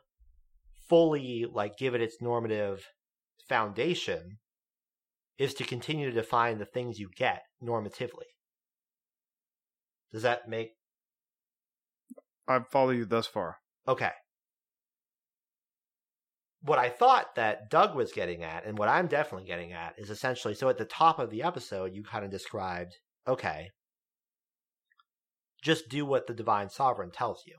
fully, 0.90 1.46
like, 1.52 1.78
give 1.78 1.96
it 1.96 2.02
its 2.02 2.22
normative 2.22 2.86
foundation 3.48 4.38
is 5.38 5.54
to 5.56 5.64
continue 5.64 6.10
to 6.10 6.16
define 6.16 6.58
the 6.58 6.66
things 6.66 7.00
you 7.00 7.10
get 7.16 7.44
normatively. 7.64 8.30
Does 10.12 10.24
that 10.24 10.48
make 10.48 10.72
I 12.48 12.60
follow 12.60 12.92
you 12.92 13.06
thus 13.06 13.28
far. 13.28 13.58
Okay. 13.88 14.12
What 16.62 16.80
I 16.80 16.90
thought 16.90 17.36
that 17.36 17.70
Doug 17.70 17.96
was 17.96 18.12
getting 18.12 18.44
at, 18.44 18.66
and 18.66 18.78
what 18.78 18.90
I'm 18.90 19.08
definitely 19.08 19.48
getting 19.48 19.74
at, 19.74 19.94
is 19.98 20.10
essentially 20.10 20.56
so 20.56 20.70
at 20.70 20.78
the 20.78 20.86
top 20.86 21.20
of 21.20 21.30
the 21.30 21.44
episode, 21.44 21.94
you 21.94 22.04
kind 22.04 22.26
of 22.26 22.32
described, 22.32 22.98
okay, 23.28 23.70
just 25.62 25.90
do 25.90 26.06
what 26.06 26.28
the 26.28 26.34
divine 26.34 26.70
sovereign 26.70 27.12
tells 27.12 27.44
you. 27.46 27.56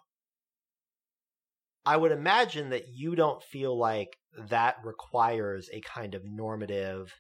I 1.89 1.97
would 1.97 2.13
imagine 2.13 2.69
that 2.69 2.89
you 2.89 3.17
don't 3.17 3.43
feel 3.43 3.75
like 3.75 4.19
that 4.37 4.77
requires 4.85 5.71
a 5.73 5.81
kind 5.81 6.15
of 6.15 6.23
normative 6.23 7.15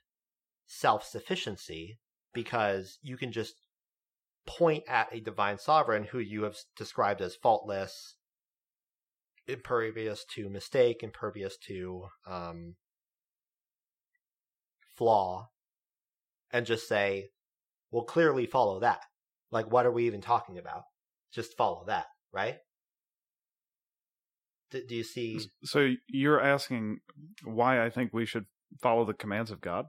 self 0.66 1.06
sufficiency 1.06 1.98
because 2.34 2.98
you 3.00 3.16
can 3.16 3.32
just 3.32 3.54
point 4.46 4.84
at 4.86 5.08
a 5.10 5.20
divine 5.20 5.56
sovereign 5.56 6.04
who 6.04 6.18
you 6.18 6.42
have 6.42 6.56
described 6.76 7.22
as 7.22 7.34
faultless, 7.34 8.16
impervious 9.46 10.26
to 10.34 10.50
mistake, 10.50 11.02
impervious 11.02 11.56
to 11.68 12.04
um, 12.26 12.74
flaw, 14.98 15.48
and 16.50 16.66
just 16.66 16.86
say, 16.86 17.30
well, 17.90 18.04
clearly 18.04 18.44
follow 18.44 18.80
that. 18.80 19.00
Like, 19.50 19.72
what 19.72 19.86
are 19.86 19.92
we 19.92 20.04
even 20.04 20.20
talking 20.20 20.58
about? 20.58 20.82
Just 21.32 21.56
follow 21.56 21.84
that, 21.86 22.04
right? 22.34 22.58
D- 24.70 24.84
do 24.86 24.94
you 24.94 25.04
see? 25.04 25.40
So 25.64 25.94
you're 26.08 26.40
asking 26.40 26.98
why 27.44 27.84
I 27.84 27.90
think 27.90 28.12
we 28.12 28.26
should 28.26 28.46
follow 28.80 29.04
the 29.04 29.14
commands 29.14 29.50
of 29.50 29.60
God? 29.60 29.86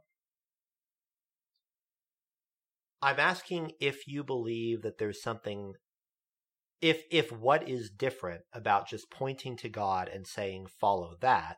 I'm 3.01 3.19
asking 3.19 3.73
if 3.79 4.07
you 4.07 4.23
believe 4.23 4.81
that 4.81 4.97
there's 4.97 5.21
something 5.21 5.73
if 6.81 7.03
if 7.11 7.31
what 7.31 7.67
is 7.67 7.89
different 7.89 8.41
about 8.53 8.87
just 8.87 9.11
pointing 9.11 9.57
to 9.57 9.69
God 9.69 10.09
and 10.09 10.25
saying 10.25 10.67
follow 10.79 11.15
that 11.21 11.57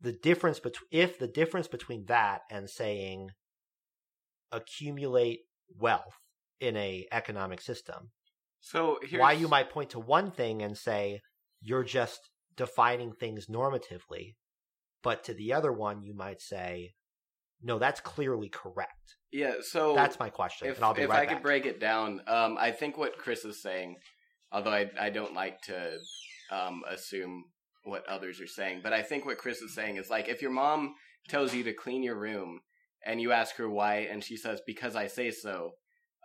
the 0.00 0.12
difference 0.12 0.58
between 0.60 0.88
if 0.90 1.18
the 1.18 1.28
difference 1.28 1.68
between 1.68 2.06
that 2.06 2.40
and 2.50 2.68
saying 2.70 3.30
accumulate 4.52 5.40
wealth 5.78 6.18
in 6.58 6.76
a 6.76 7.06
economic 7.12 7.60
system 7.60 8.10
so 8.60 8.98
why 9.16 9.32
you 9.32 9.48
might 9.48 9.70
point 9.70 9.90
to 9.90 10.00
one 10.00 10.30
thing 10.30 10.62
and 10.62 10.76
say 10.76 11.20
you're 11.60 11.84
just 11.84 12.30
defining 12.56 13.12
things 13.12 13.46
normatively 13.46 14.34
but 15.02 15.24
to 15.24 15.34
the 15.34 15.52
other 15.52 15.72
one 15.72 16.02
you 16.02 16.14
might 16.14 16.40
say 16.40 16.94
no 17.62 17.78
that's 17.78 18.00
clearly 18.00 18.48
correct 18.48 19.16
yeah, 19.32 19.54
so 19.62 19.94
that's 19.94 20.18
my 20.18 20.28
question. 20.28 20.68
If, 20.68 20.80
right 20.80 20.98
if 20.98 21.10
I 21.10 21.26
could 21.26 21.42
break 21.42 21.64
it 21.64 21.78
down, 21.78 22.20
um, 22.26 22.56
I 22.58 22.72
think 22.72 22.98
what 22.98 23.16
Chris 23.16 23.44
is 23.44 23.62
saying, 23.62 23.96
although 24.50 24.72
I 24.72 24.90
I 25.00 25.10
don't 25.10 25.34
like 25.34 25.62
to 25.62 25.98
um, 26.50 26.82
assume 26.88 27.44
what 27.84 28.06
others 28.08 28.40
are 28.40 28.48
saying, 28.48 28.80
but 28.82 28.92
I 28.92 29.02
think 29.02 29.24
what 29.24 29.38
Chris 29.38 29.62
is 29.62 29.74
saying 29.74 29.96
is 29.96 30.10
like 30.10 30.28
if 30.28 30.42
your 30.42 30.50
mom 30.50 30.94
tells 31.28 31.54
you 31.54 31.62
to 31.64 31.72
clean 31.72 32.02
your 32.02 32.18
room 32.18 32.60
and 33.06 33.20
you 33.20 33.30
ask 33.30 33.54
her 33.56 33.70
why, 33.70 34.08
and 34.10 34.22
she 34.22 34.36
says 34.36 34.60
because 34.66 34.96
I 34.96 35.06
say 35.06 35.30
so, 35.30 35.72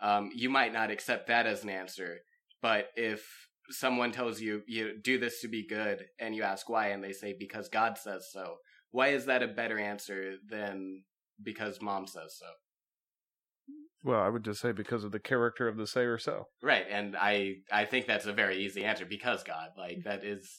um, 0.02 0.32
you 0.34 0.50
might 0.50 0.74
not 0.74 0.90
accept 0.90 1.28
that 1.28 1.46
as 1.46 1.64
an 1.64 1.70
answer. 1.70 2.18
But 2.62 2.88
if 2.96 3.24
someone 3.70 4.12
tells 4.12 4.42
you 4.42 4.62
you 4.68 4.98
do 5.02 5.18
this 5.18 5.42
to 5.42 5.48
be 5.48 5.68
good, 5.68 6.06
and 6.20 6.36
you 6.36 6.44
ask 6.44 6.70
why, 6.70 6.90
and 6.90 7.04
they 7.04 7.14
say 7.14 7.36
because 7.38 7.70
God 7.70 7.98
says 7.98 8.28
so, 8.32 8.58
why 8.92 9.10
is 9.10 9.26
that 9.26 9.44
a 9.44 9.48
better 9.48 9.80
answer 9.80 10.36
than 10.50 11.04
because 11.44 11.82
mom 11.82 12.08
says 12.08 12.38
so? 12.40 12.48
Well, 14.04 14.22
I 14.22 14.30
would 14.30 14.46
just 14.46 14.62
say 14.62 14.72
because 14.72 15.04
of 15.04 15.12
the 15.12 15.20
character 15.20 15.68
of 15.68 15.78
the 15.78 15.88
sayer 15.88 16.20
so. 16.20 16.46
Right, 16.62 16.86
and 16.90 17.16
I 17.16 17.56
I 17.72 17.86
think 17.86 18.06
that's 18.06 18.28
a 18.28 18.34
very 18.34 18.64
easy 18.64 18.86
answer 18.86 19.06
because 19.06 19.44
God, 19.44 19.70
like 19.78 20.04
that 20.06 20.24
is 20.24 20.50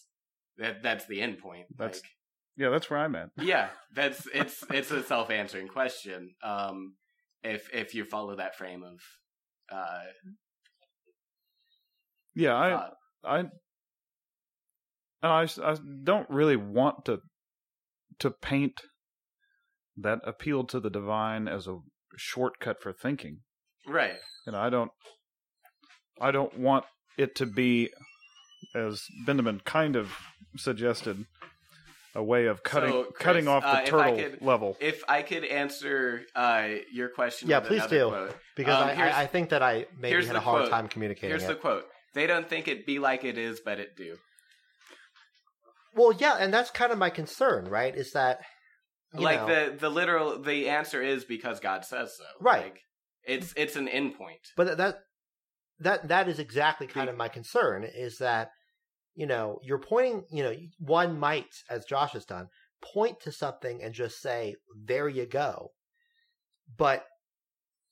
that 0.58 0.82
that's 0.82 1.06
the 1.06 1.20
end 1.20 1.38
point. 1.38 1.66
That's 1.78 1.98
like, 1.98 2.10
Yeah, 2.56 2.70
that's 2.70 2.90
where 2.90 2.98
I'm 2.98 3.14
at. 3.14 3.28
Yeah, 3.40 3.68
that's 3.94 4.26
it's 4.34 4.64
it's 4.70 4.90
a 4.90 5.02
self 5.02 5.30
answering 5.30 5.68
question. 5.68 6.34
Um, 6.42 6.94
if 7.44 7.72
if 7.72 7.94
you 7.94 8.04
follow 8.04 8.36
that 8.36 8.56
frame 8.56 8.82
of, 8.82 9.00
uh, 9.70 10.02
Yeah, 12.36 12.54
I 12.56 12.70
thought. 12.70 12.92
I 13.24 13.38
and 13.40 13.50
I, 15.22 15.42
s- 15.44 15.58
I 15.58 15.76
don't 16.04 16.28
really 16.30 16.56
want 16.56 17.04
to 17.06 17.18
to 18.20 18.30
paint 18.30 18.80
that 19.96 20.20
appeal 20.24 20.64
to 20.64 20.78
the 20.80 20.90
divine 20.90 21.48
as 21.48 21.66
a 21.66 21.78
shortcut 22.16 22.80
for 22.80 22.92
thinking. 22.92 23.38
right. 23.88 24.14
And 24.46 24.54
I 24.54 24.70
don't 24.70 24.90
I 26.20 26.30
don't 26.30 26.56
want 26.58 26.84
it 27.18 27.34
to 27.36 27.46
be 27.46 27.90
as 28.74 29.02
Benjamin 29.26 29.60
kind 29.64 29.96
of 29.96 30.12
suggested 30.56 31.24
a 32.14 32.22
way 32.22 32.46
of 32.46 32.62
cutting 32.62 32.90
So, 32.90 33.04
Chris, 33.04 33.16
cutting 33.18 33.48
off 33.48 33.62
the 33.62 33.68
uh, 33.68 33.84
turtle 33.84 34.16
could- 34.16 34.40
level. 34.42 34.76
If 34.80 35.02
I 35.08 35.20
could 35.22 35.44
answer 35.44 36.22
uh, 36.34 36.68
your 36.92 37.08
question, 37.10 37.48
Yeah, 37.50 37.58
with 37.58 37.68
please 37.68 37.78
another 37.80 37.98
do. 37.98 38.08
Quote. 38.08 38.36
Because 38.56 38.82
Um, 38.82 38.88
I, 38.98 39.10
I, 39.10 39.20
I 39.22 39.26
think 39.26 39.50
that 39.50 39.62
I 39.62 39.86
maybe 39.98 40.24
had 40.24 40.36
a 40.36 40.40
hard 40.40 40.62
quote. 40.62 40.70
time 40.70 40.88
communicating 40.88 41.28
Here's 41.30 41.42
it. 41.42 41.48
the 41.48 41.54
quote: 41.56 41.84
"They 42.16 42.26
don't 42.26 42.48
think 42.48 42.66
it 42.66 42.86
be 42.86 42.98
like 42.98 43.24
it 43.24 43.36
is, 43.38 43.60
but 43.60 43.78
it 43.78 43.96
do." 43.96 44.16
Well, 45.94 46.12
yeah, 46.12 46.36
and 46.38 46.52
that's 46.52 46.70
kind 46.70 46.90
of 46.90 46.98
my 46.98 47.10
concern, 47.10 47.66
right? 47.66 47.94
Is 47.94 48.12
that 48.12 48.40
like 49.12 49.40
know, 49.40 49.46
the 49.46 49.76
the 49.76 49.90
literal 49.90 50.42
the 50.42 50.68
answer 50.68 51.02
is 51.02 51.24
because 51.24 51.60
God 51.60 51.84
says 51.84 52.16
so. 52.16 52.24
Right. 52.40 52.64
Like, 52.64 52.80
it's 53.24 53.52
it's 53.56 53.76
an 53.76 53.86
endpoint. 53.88 54.52
But 54.56 54.78
that 54.78 54.98
that 55.80 56.08
that 56.08 56.28
is 56.28 56.38
exactly 56.38 56.86
kind 56.86 57.10
of 57.10 57.16
my 57.16 57.28
concern 57.28 57.84
is 57.84 58.18
that 58.18 58.50
you 59.14 59.26
know 59.26 59.58
you're 59.62 59.78
pointing 59.78 60.24
you 60.30 60.42
know 60.42 60.54
one 60.78 61.18
might 61.18 61.48
as 61.68 61.84
Josh 61.84 62.12
has 62.12 62.24
done 62.24 62.48
point 62.82 63.20
to 63.20 63.32
something 63.32 63.82
and 63.82 63.94
just 63.94 64.20
say 64.20 64.56
there 64.74 65.08
you 65.08 65.26
go, 65.26 65.70
but 66.76 67.04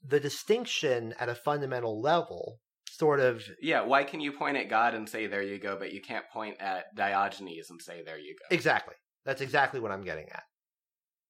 the 0.06 0.20
distinction 0.20 1.14
at 1.18 1.28
a 1.28 1.34
fundamental 1.34 2.00
level 2.00 2.60
sort 2.98 3.20
of 3.20 3.42
Yeah, 3.60 3.82
why 3.82 4.04
can 4.04 4.20
you 4.20 4.32
point 4.32 4.56
at 4.56 4.68
God 4.68 4.94
and 4.94 5.08
say 5.08 5.26
there 5.26 5.42
you 5.42 5.58
go, 5.58 5.76
but 5.78 5.92
you 5.92 6.00
can't 6.00 6.28
point 6.32 6.56
at 6.60 6.94
Diogenes 6.94 7.70
and 7.70 7.80
say 7.80 8.02
there 8.02 8.18
you 8.18 8.34
go? 8.34 8.54
exactly. 8.54 8.94
That's 9.24 9.40
exactly 9.40 9.80
what 9.80 9.90
I'm 9.90 10.04
getting 10.04 10.28
at. 10.30 10.44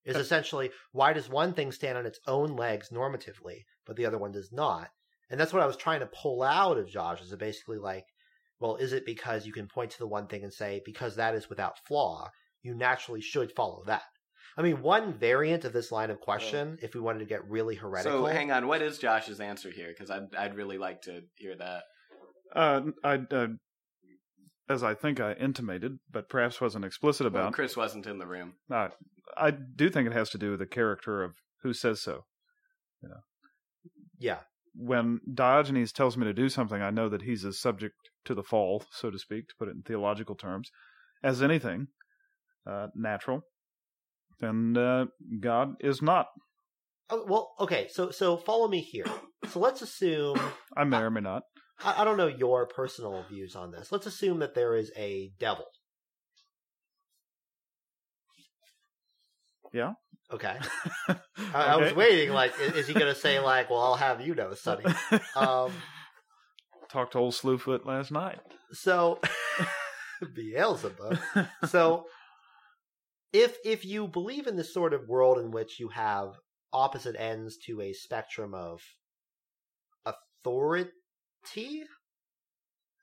Is 0.05 0.17
essentially 0.17 0.71
why 0.93 1.15
does 1.15 1.31
one 1.31 1.55
thing 1.55 1.73
stand 1.73 1.97
on 1.97 2.05
its 2.05 2.21
own 2.27 2.57
legs 2.57 2.91
normatively 2.91 3.65
but 3.87 3.97
the 3.97 4.07
other 4.07 4.19
one 4.19 4.33
does 4.33 4.53
not? 4.53 4.91
And 5.31 5.41
that's 5.41 5.53
what 5.53 5.63
I 5.63 5.67
was 5.67 5.77
trying 5.77 6.01
to 6.01 6.07
pull 6.07 6.43
out 6.43 6.77
of 6.77 6.89
Josh 6.89 7.23
is 7.23 7.35
basically 7.37 7.79
like 7.79 8.05
well 8.61 8.77
is 8.77 8.93
it 8.93 9.07
because 9.07 9.47
you 9.47 9.53
can 9.53 9.67
point 9.67 9.91
to 9.93 9.99
the 9.99 10.07
one 10.07 10.27
thing 10.27 10.45
and 10.45 10.53
say 10.53 10.83
because 10.85 11.17
that 11.17 11.35
is 11.35 11.49
without 11.49 11.79
flaw 11.87 12.29
you 12.63 12.75
naturally 12.75 13.21
should 13.21 13.53
follow 13.53 13.83
that 13.87 14.03
I 14.57 14.63
mean 14.63 14.83
one 14.83 15.13
variant 15.15 15.65
of 15.65 15.73
this 15.73 15.91
line 15.91 16.11
of 16.11 16.21
question 16.21 16.79
if 16.83 16.95
we 16.95 17.01
wanted 17.01 17.21
to 17.21 17.25
get 17.25 17.49
really 17.49 17.75
heretical 17.75 18.27
So 18.27 18.27
hang 18.27 18.53
on, 18.53 18.67
what 18.67 18.83
is 18.83 18.99
Josh's 18.99 19.41
answer 19.41 19.71
here? 19.71 19.89
Because 19.89 20.11
I'd 20.11 20.35
I'd 20.37 20.55
really 20.55 20.79
like 20.79 21.03
to 21.03 21.23
hear 21.37 21.57
that. 21.57 21.83
Uh, 22.55 22.83
I, 23.03 23.15
uh, 23.33 23.47
as 24.69 24.83
I 24.83 24.95
think 24.95 25.21
I 25.21 25.33
intimated, 25.33 25.99
but 26.11 26.29
perhaps 26.29 26.61
wasn't 26.61 26.85
explicit 26.85 27.33
Well, 27.33 27.43
about. 27.43 27.53
Chris 27.55 27.77
wasn't 27.77 28.07
in 28.07 28.19
the 28.19 28.27
room. 28.27 28.55
Uh, 28.71 28.89
I 29.37 29.51
do 29.51 29.91
think 29.91 30.07
it 30.07 30.13
has 30.13 30.31
to 30.31 30.39
do 30.39 30.51
with 30.51 30.61
the 30.61 30.67
character 30.67 31.23
of 31.23 31.35
who 31.63 31.73
says 31.73 32.01
so. 32.01 32.25
yeah 34.19 34.39
When 34.75 35.21
Diogenes 35.33 35.93
tells 35.93 36.17
me 36.17 36.25
to 36.25 36.33
do 36.33 36.49
something, 36.49 36.81
I 36.81 36.91
know 36.91 37.09
that 37.09 37.23
he's 37.23 37.45
as 37.45 37.59
subject 37.59 37.97
to 38.25 38.35
the 38.35 38.43
fall, 38.43 38.85
so 38.91 39.11
to 39.11 39.19
speak, 39.19 39.49
to 39.49 39.55
put 39.59 39.69
it 39.69 39.75
in 39.75 39.83
theological 39.83 40.35
terms, 40.35 40.71
as 41.23 41.43
anything 41.43 41.89
uh, 42.67 42.89
natural. 42.95 43.43
And 44.43 44.77
uh, 44.77 45.07
God 45.41 45.75
is 45.81 46.03
not. 46.03 46.27
oh, 47.11 47.25
well 47.29 47.55
okay 47.61 47.89
so 47.91 48.11
so 48.11 48.37
follow 48.37 48.67
me 48.69 48.81
here 48.81 49.07
so 49.51 49.61
let's 49.61 49.83
assume 49.83 50.39
I 50.77 50.85
may 50.85 50.99
or 50.99 51.11
may 51.11 51.21
not. 51.21 51.43
I, 51.83 52.03
I 52.03 52.05
don't 52.05 52.17
know 52.17 52.27
your 52.29 52.67
personal 52.67 53.25
views 53.29 53.55
on 53.57 53.73
this. 53.73 53.91
Let's 53.93 54.07
assume 54.07 54.39
that 54.41 54.55
there 54.55 54.75
is 54.77 54.91
a 54.97 55.33
devil. 55.39 55.67
Yeah. 59.73 59.93
Okay. 60.33 60.57
I, 61.09 61.17
I 61.53 61.77
was 61.77 61.95
waiting. 61.95 62.31
Like, 62.31 62.53
is, 62.61 62.75
is 62.75 62.87
he 62.87 62.95
going 62.95 63.13
to 63.13 63.21
say 63.21 63.41
like, 63.41 63.71
"Well, 63.71 63.81
I'll 63.81 63.97
have 63.97 64.21
you 64.21 64.35
know, 64.35 64.55
Sonny"? 64.55 64.85
Um, 65.37 65.73
Talked 66.91 67.13
to 67.13 67.19
old 67.19 67.35
Slewfoot 67.35 67.85
last 67.85 68.13
night. 68.13 68.39
so 68.73 69.21
Beelzebub. 70.35 71.19
So 71.69 72.05
if 73.35 73.59
if 73.65 73.85
you 73.85 74.07
believe 74.07 74.47
in 74.47 74.57
this 74.57 74.73
sort 74.73 74.95
of 74.95 75.09
world 75.09 75.39
in 75.39 75.51
which 75.51 75.81
you 75.81 75.89
have 75.89 76.39
opposite 76.73 77.17
ends 77.19 77.59
to 77.67 77.81
a 77.81 77.93
spectrum 77.93 78.55
of 78.55 78.81
authority, 80.07 80.93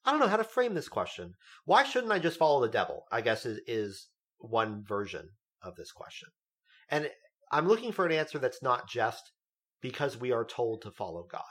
I 0.06 0.12
don't 0.12 0.22
know 0.22 0.30
how 0.30 0.38
to 0.38 0.44
frame 0.46 0.74
this 0.74 0.88
question. 0.88 1.34
Why 1.66 1.84
shouldn't 1.84 2.14
I 2.14 2.20
just 2.20 2.40
follow 2.40 2.62
the 2.62 2.72
devil? 2.72 3.04
I 3.12 3.20
guess 3.20 3.46
is 3.46 3.60
is 3.68 4.08
one 4.38 4.84
version 4.88 5.30
of 5.62 5.76
this 5.76 5.92
question. 5.92 6.30
And 6.90 7.10
I'm 7.52 7.68
looking 7.68 7.92
for 7.92 8.06
an 8.06 8.14
answer 8.14 8.40
that's 8.40 8.64
not 8.64 8.88
just 8.90 9.32
because 9.82 10.18
we 10.18 10.32
are 10.32 10.46
told 10.46 10.82
to 10.84 10.92
follow 10.92 11.28
God. 11.30 11.42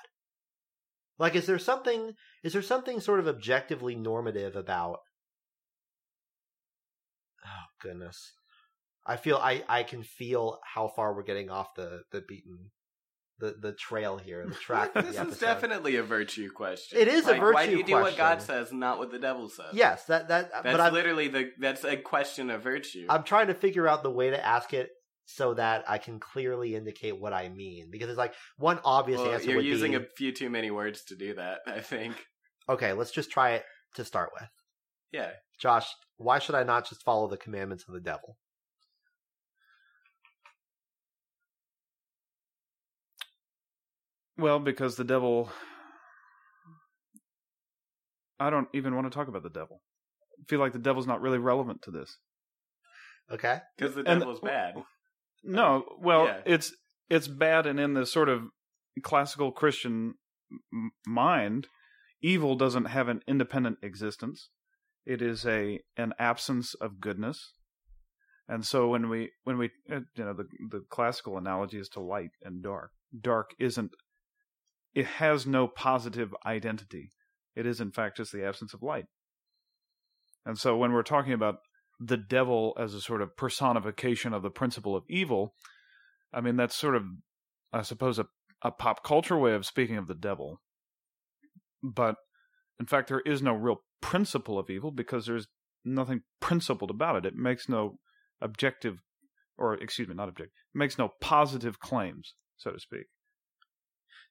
Like 1.18 1.36
is 1.36 1.44
there 1.44 1.58
something 1.58 2.14
is 2.42 2.54
there 2.54 2.62
something 2.62 2.98
sort 3.00 3.20
of 3.20 3.28
objectively 3.28 3.94
normative 3.94 4.56
about 4.56 5.00
Oh 7.44 7.66
goodness. 7.80 8.32
I 9.10 9.16
feel 9.16 9.36
I, 9.36 9.64
I 9.68 9.82
can 9.82 10.04
feel 10.04 10.60
how 10.64 10.86
far 10.86 11.14
we're 11.14 11.24
getting 11.24 11.50
off 11.50 11.74
the, 11.74 12.02
the 12.12 12.20
beaten 12.20 12.70
the, 13.40 13.56
the 13.58 13.72
trail 13.72 14.18
here, 14.18 14.46
the 14.46 14.54
track 14.54 14.92
this 14.94 15.16
the 15.16 15.26
is 15.26 15.38
definitely 15.38 15.96
a 15.96 16.02
virtue 16.02 16.50
question. 16.52 16.98
It 16.98 17.08
is 17.08 17.26
a 17.26 17.32
Like, 17.32 17.40
Why 17.40 17.66
do 17.66 17.72
virtue 17.72 17.78
you 17.78 17.84
do 17.84 17.94
what 17.94 18.16
God 18.16 18.40
says, 18.40 18.70
and 18.70 18.78
not 18.78 18.98
what 18.98 19.10
the 19.10 19.18
devil 19.18 19.48
says? 19.48 19.72
Yes, 19.72 20.04
that 20.04 20.28
that 20.28 20.50
that's 20.52 20.62
but 20.62 20.80
I'm 20.80 20.92
literally 20.92 21.28
the 21.28 21.50
that's 21.58 21.82
a 21.82 21.96
question 21.96 22.50
of 22.50 22.62
virtue. 22.62 23.06
I'm 23.08 23.24
trying 23.24 23.48
to 23.48 23.54
figure 23.54 23.88
out 23.88 24.02
the 24.02 24.10
way 24.10 24.30
to 24.30 24.46
ask 24.46 24.72
it 24.74 24.90
so 25.24 25.54
that 25.54 25.84
I 25.88 25.98
can 25.98 26.20
clearly 26.20 26.76
indicate 26.76 27.18
what 27.18 27.32
I 27.32 27.48
mean. 27.48 27.88
Because 27.90 28.10
it's 28.10 28.18
like 28.18 28.34
one 28.58 28.78
obvious 28.84 29.20
well, 29.20 29.32
answer 29.32 29.50
you're 29.50 29.60
using 29.60 29.92
be 29.92 29.98
a 29.98 30.06
few 30.16 30.32
too 30.32 30.50
many 30.50 30.70
words 30.70 31.04
to 31.04 31.16
do 31.16 31.34
that. 31.34 31.60
I 31.66 31.80
think. 31.80 32.14
okay, 32.68 32.92
let's 32.92 33.10
just 33.10 33.30
try 33.30 33.52
it 33.52 33.64
to 33.94 34.04
start 34.04 34.30
with. 34.38 34.48
Yeah. 35.12 35.30
Josh, 35.58 35.86
why 36.18 36.38
should 36.38 36.54
I 36.54 36.62
not 36.62 36.88
just 36.88 37.02
follow 37.02 37.26
the 37.26 37.36
commandments 37.36 37.84
of 37.88 37.94
the 37.94 38.00
devil? 38.00 38.36
Well, 44.40 44.58
because 44.58 44.96
the 44.96 45.04
devil. 45.04 45.50
I 48.38 48.48
don't 48.50 48.68
even 48.72 48.94
want 48.94 49.06
to 49.10 49.14
talk 49.14 49.28
about 49.28 49.42
the 49.42 49.50
devil. 49.50 49.82
I 50.40 50.44
feel 50.48 50.60
like 50.60 50.72
the 50.72 50.78
devil's 50.78 51.06
not 51.06 51.20
really 51.20 51.38
relevant 51.38 51.82
to 51.82 51.90
this. 51.90 52.16
Okay? 53.30 53.58
Because 53.76 53.94
the 53.94 54.02
And- 54.06 54.20
devil's 54.20 54.40
bad. 54.40 54.82
No, 55.42 55.96
well, 56.00 56.24
Yeah. 56.26 56.42
it's 56.46 56.74
it's 57.08 57.26
bad, 57.28 57.66
and 57.66 57.80
in 57.80 57.94
the 57.94 58.06
sort 58.06 58.28
of 58.28 58.44
classical 59.02 59.50
Christian 59.52 60.14
m- 60.72 60.92
mind, 61.06 61.66
evil 62.20 62.56
doesn't 62.56 62.84
have 62.86 63.08
an 63.08 63.22
independent 63.26 63.78
existence. 63.82 64.50
It 65.06 65.20
is 65.22 65.46
a 65.46 65.80
an 65.96 66.12
absence 66.18 66.74
of 66.74 67.00
goodness, 67.00 67.54
and 68.48 68.64
so 68.66 68.88
when 68.88 69.08
we 69.08 69.32
when 69.44 69.56
we 69.58 69.70
uh, 69.90 70.00
you 70.14 70.24
know 70.24 70.34
the 70.34 70.44
the 70.70 70.80
classical 70.90 71.38
analogy 71.38 71.78
is 71.78 71.88
to 71.90 72.00
light 72.00 72.30
and 72.42 72.62
dark. 72.62 72.92
Dark 73.18 73.54
isn't. 73.58 73.92
It 74.94 75.06
has 75.06 75.46
no 75.46 75.68
positive 75.68 76.34
identity. 76.44 77.12
It 77.54 77.66
is 77.66 77.80
in 77.80 77.92
fact 77.92 78.16
just 78.16 78.32
the 78.32 78.44
absence 78.44 78.74
of 78.74 78.82
light. 78.82 79.06
And 80.44 80.58
so 80.58 80.76
when 80.76 80.92
we're 80.92 81.02
talking 81.02 81.32
about 81.32 81.56
the 81.98 82.16
devil 82.16 82.74
as 82.78 82.94
a 82.94 83.00
sort 83.00 83.22
of 83.22 83.36
personification 83.36 84.32
of 84.32 84.42
the 84.42 84.50
principle 84.50 84.96
of 84.96 85.04
evil, 85.08 85.54
I 86.32 86.40
mean 86.40 86.56
that's 86.56 86.76
sort 86.76 86.96
of 86.96 87.04
I 87.72 87.82
suppose 87.82 88.18
a, 88.18 88.26
a 88.62 88.70
pop 88.70 89.04
culture 89.04 89.38
way 89.38 89.52
of 89.52 89.66
speaking 89.66 89.96
of 89.96 90.06
the 90.06 90.14
devil. 90.14 90.60
But 91.82 92.16
in 92.78 92.86
fact 92.86 93.08
there 93.08 93.20
is 93.20 93.42
no 93.42 93.54
real 93.54 93.82
principle 94.00 94.58
of 94.58 94.70
evil 94.70 94.90
because 94.90 95.26
there's 95.26 95.48
nothing 95.84 96.22
principled 96.40 96.90
about 96.90 97.16
it. 97.16 97.26
It 97.26 97.36
makes 97.36 97.68
no 97.68 97.98
objective 98.40 99.02
or 99.60 99.74
excuse 99.74 100.08
me, 100.08 100.14
not 100.14 100.28
objective. 100.28 100.54
It 100.74 100.78
makes 100.78 100.98
no 100.98 101.10
positive 101.20 101.78
claims, 101.78 102.34
so 102.56 102.72
to 102.72 102.80
speak. 102.80 103.06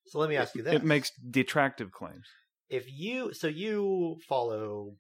So 0.10 0.20
let 0.20 0.30
me 0.30 0.36
ask 0.38 0.56
you 0.56 0.64
this. 0.64 0.74
It 0.74 0.84
makes 0.84 1.12
detractive 1.30 1.92
claims. 1.92 2.26
if 2.70 2.86
you 2.92 3.34
so 3.34 3.48
you 3.48 4.18
follow 4.28 4.96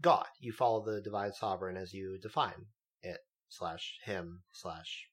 God, 0.00 0.26
you 0.40 0.52
follow 0.52 0.84
the 0.84 1.00
divine 1.00 1.32
sovereign 1.32 1.76
as 1.76 1.92
you 1.92 2.18
define 2.22 2.66
it 3.02 3.18
slash 3.48 3.98
him 4.04 4.42
slash 4.52 5.06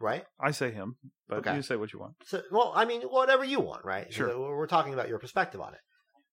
right. 0.00 0.24
I 0.40 0.50
say 0.50 0.70
him, 0.70 0.96
but 1.28 1.38
Okay. 1.38 1.54
you 1.56 1.62
say 1.62 1.76
what 1.76 1.92
you 1.92 1.98
want. 1.98 2.14
So 2.26 2.42
well, 2.50 2.72
I 2.74 2.84
mean, 2.84 3.02
whatever 3.02 3.44
you 3.44 3.60
want, 3.60 3.84
right? 3.84 4.12
Sure. 4.12 4.28
So 4.30 4.40
We're 4.40 4.66
talking 4.66 4.92
about 4.94 5.08
your 5.08 5.18
perspective 5.18 5.60
on 5.60 5.74
it. 5.74 5.80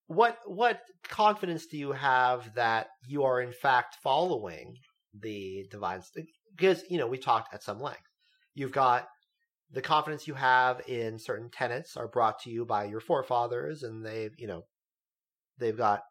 What 0.08 0.38
what 0.46 0.82
confidence 1.08 1.66
do 1.68 1.78
you 1.78 1.92
have 1.94 2.54
that 2.56 2.88
you 3.08 3.24
are 3.24 3.42
in 3.42 3.54
fact 3.54 3.98
following 4.04 4.76
the 5.14 5.66
divine? 5.70 6.02
because 6.56 6.84
you 6.89 6.98
know 6.98 7.08
we 7.08 7.18
talked 7.18 7.54
at 7.54 7.64
some 7.64 7.80
length. 7.80 8.02
You've 8.54 8.72
got 8.74 9.08
the 9.74 9.82
confidence 9.82 10.28
you 10.28 10.34
have 10.34 10.82
in 10.88 11.18
certain 11.18 11.50
tenets 11.50 11.96
are 11.96 12.08
brought 12.08 12.40
to 12.40 12.50
you 12.50 12.66
by 12.66 12.86
your 12.86 13.00
forefathers, 13.00 13.84
and 13.84 14.06
they've 14.06 14.34
you 14.38 14.48
know 14.48 14.66
they've 15.58 15.78
got 15.78 16.04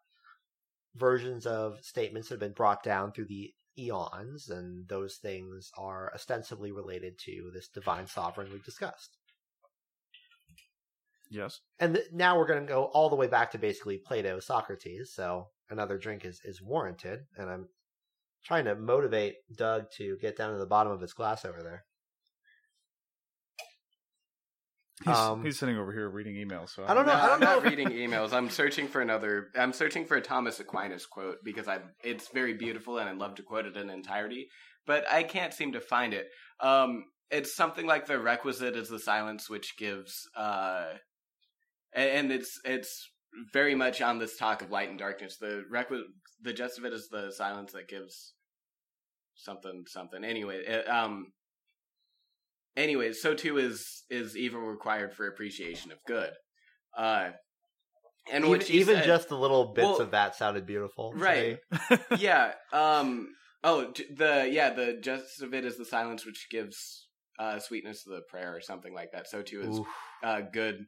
versions 0.95 1.45
of 1.45 1.79
statements 1.81 2.29
that 2.29 2.35
have 2.35 2.39
been 2.39 2.53
brought 2.53 2.83
down 2.83 3.11
through 3.11 3.25
the 3.25 3.53
eons, 3.77 4.49
and 4.49 4.87
those 4.87 5.17
things 5.17 5.71
are 5.77 6.11
ostensibly 6.13 6.71
related 6.71 7.17
to 7.19 7.51
this 7.53 7.69
divine 7.69 8.07
sovereign 8.07 8.51
we've 8.51 8.65
discussed. 8.65 9.17
Yes. 11.31 11.61
And 11.79 11.95
th- 11.95 12.07
now 12.11 12.37
we're 12.37 12.47
going 12.47 12.65
to 12.65 12.71
go 12.71 12.85
all 12.93 13.09
the 13.09 13.15
way 13.15 13.27
back 13.27 13.51
to 13.51 13.57
basically 13.57 13.97
Plato, 13.97 14.39
Socrates. 14.41 15.13
So 15.15 15.47
another 15.69 15.97
drink 15.97 16.25
is, 16.25 16.41
is 16.43 16.61
warranted. 16.61 17.21
And 17.37 17.49
I'm 17.49 17.69
trying 18.43 18.65
to 18.65 18.75
motivate 18.75 19.35
Doug 19.55 19.85
to 19.97 20.17
get 20.21 20.37
down 20.37 20.51
to 20.51 20.59
the 20.59 20.65
bottom 20.65 20.91
of 20.91 20.99
his 20.99 21.13
glass 21.13 21.45
over 21.45 21.63
there. 21.63 21.85
He's, 25.03 25.15
Um, 25.15 25.43
he's 25.43 25.57
sitting 25.57 25.77
over 25.77 25.91
here 25.91 26.09
reading 26.09 26.35
emails. 26.35 26.69
So 26.69 26.85
I 26.87 26.93
don't 26.93 27.05
know. 27.05 27.13
No, 27.13 27.19
I 27.19 27.25
don't 27.27 27.33
I'm 27.33 27.39
not 27.39 27.63
reading 27.63 27.89
emails. 27.89 28.33
I'm 28.33 28.49
searching 28.49 28.87
for 28.87 29.01
another. 29.01 29.47
I'm 29.55 29.73
searching 29.73 30.05
for 30.05 30.17
a 30.17 30.21
Thomas 30.21 30.59
Aquinas 30.59 31.05
quote 31.05 31.37
because 31.43 31.67
I. 31.67 31.79
It's 32.03 32.27
very 32.29 32.53
beautiful 32.53 32.97
and 32.99 33.09
I'd 33.09 33.17
love 33.17 33.35
to 33.35 33.43
quote 33.43 33.65
it 33.65 33.77
in 33.77 33.89
entirety, 33.89 34.47
but 34.85 35.05
I 35.11 35.23
can't 35.23 35.53
seem 35.53 35.71
to 35.73 35.81
find 35.81 36.13
it. 36.13 36.27
Um, 36.59 37.05
it's 37.29 37.55
something 37.55 37.87
like 37.87 38.05
the 38.05 38.19
requisite 38.19 38.75
is 38.75 38.89
the 38.89 38.99
silence 38.99 39.49
which 39.49 39.77
gives. 39.77 40.27
Uh, 40.35 40.85
and 41.93 42.31
it's 42.31 42.59
it's 42.63 43.09
very 43.53 43.75
much 43.75 44.01
on 44.01 44.19
this 44.19 44.37
talk 44.37 44.61
of 44.61 44.71
light 44.71 44.89
and 44.89 44.99
darkness. 44.99 45.37
The 45.37 45.63
requisite, 45.69 46.07
the 46.41 46.53
gist 46.53 46.77
of 46.77 46.85
it 46.85 46.93
is 46.93 47.07
the 47.09 47.31
silence 47.31 47.71
that 47.71 47.87
gives 47.87 48.33
something 49.35 49.85
something. 49.87 50.23
Anyway, 50.23 50.57
it, 50.57 50.87
um. 50.89 51.27
Anyway, 52.77 53.13
so 53.13 53.33
too 53.33 53.57
is 53.57 54.03
is 54.09 54.35
evil 54.37 54.61
required 54.61 55.13
for 55.13 55.27
appreciation 55.27 55.91
of 55.91 55.97
good. 56.07 56.31
Uh, 56.97 57.31
and 58.31 58.43
even 58.45 58.49
what 58.49 58.69
even 58.69 58.95
said- 58.97 59.05
just 59.05 59.29
the 59.29 59.37
little 59.37 59.73
bits 59.73 59.85
Well, 59.85 60.01
of 60.01 60.11
that 60.11 60.35
sounded 60.35 60.65
beautiful. 60.65 61.13
right. 61.15 61.57
yeah. 62.17 62.53
Um. 62.71 63.29
Oh, 63.63 63.91
the 64.15 64.47
yeah 64.51 64.71
the 64.73 64.97
gist 65.01 65.41
of 65.41 65.53
it 65.53 65.65
is 65.65 65.77
the 65.77 65.85
silence 65.85 66.25
which 66.25 66.47
gives 66.49 67.07
uh 67.39 67.59
sweetness 67.59 68.03
to 68.03 68.09
the 68.09 68.21
prayer 68.29 68.55
or 68.55 68.61
something 68.61 68.93
like 68.93 69.11
that. 69.13 69.27
So 69.29 69.41
too 69.41 69.61
is 69.61 69.79
Oof, 69.79 69.87
uh 70.23 70.41
good. 70.53 70.85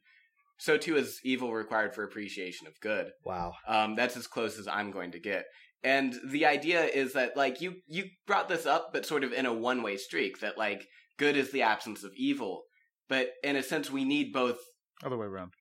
So 0.59 0.77
too 0.77 0.95
is 0.95 1.19
evil 1.23 1.51
required 1.51 1.93
for 1.93 2.03
appreciation 2.03 2.67
of 2.67 2.73
good. 2.81 3.11
wow. 3.25 3.53
Um, 3.67 3.95
that's 3.95 4.15
as 4.15 4.27
close 4.27 4.57
as 4.57 4.67
I'm 4.67 4.91
going 4.91 5.11
to 5.11 5.19
get. 5.19 5.45
And 5.83 6.15
the 6.29 6.45
idea 6.45 6.85
is 6.85 7.13
that 7.13 7.35
like 7.35 7.59
you 7.61 7.75
you 7.87 8.05
brought 8.25 8.47
this 8.47 8.65
up, 8.65 8.91
but 8.93 9.05
sort 9.05 9.23
of 9.23 9.33
in 9.33 9.45
a 9.45 9.53
one 9.53 9.81
way 9.83 9.97
streak 9.97 10.39
that 10.39 10.57
like 10.57 10.87
good 11.17 11.37
is 11.37 11.51
the 11.51 11.61
absence 11.63 12.03
of 12.03 12.11
evil, 12.15 12.63
but 13.09 13.29
in 13.43 13.55
a 13.55 13.63
sense 13.63 13.89
we 13.91 14.03
need 14.05 14.33
both. 14.33 14.57
Other 15.03 15.17
way 15.17 15.25
around. 15.27 15.53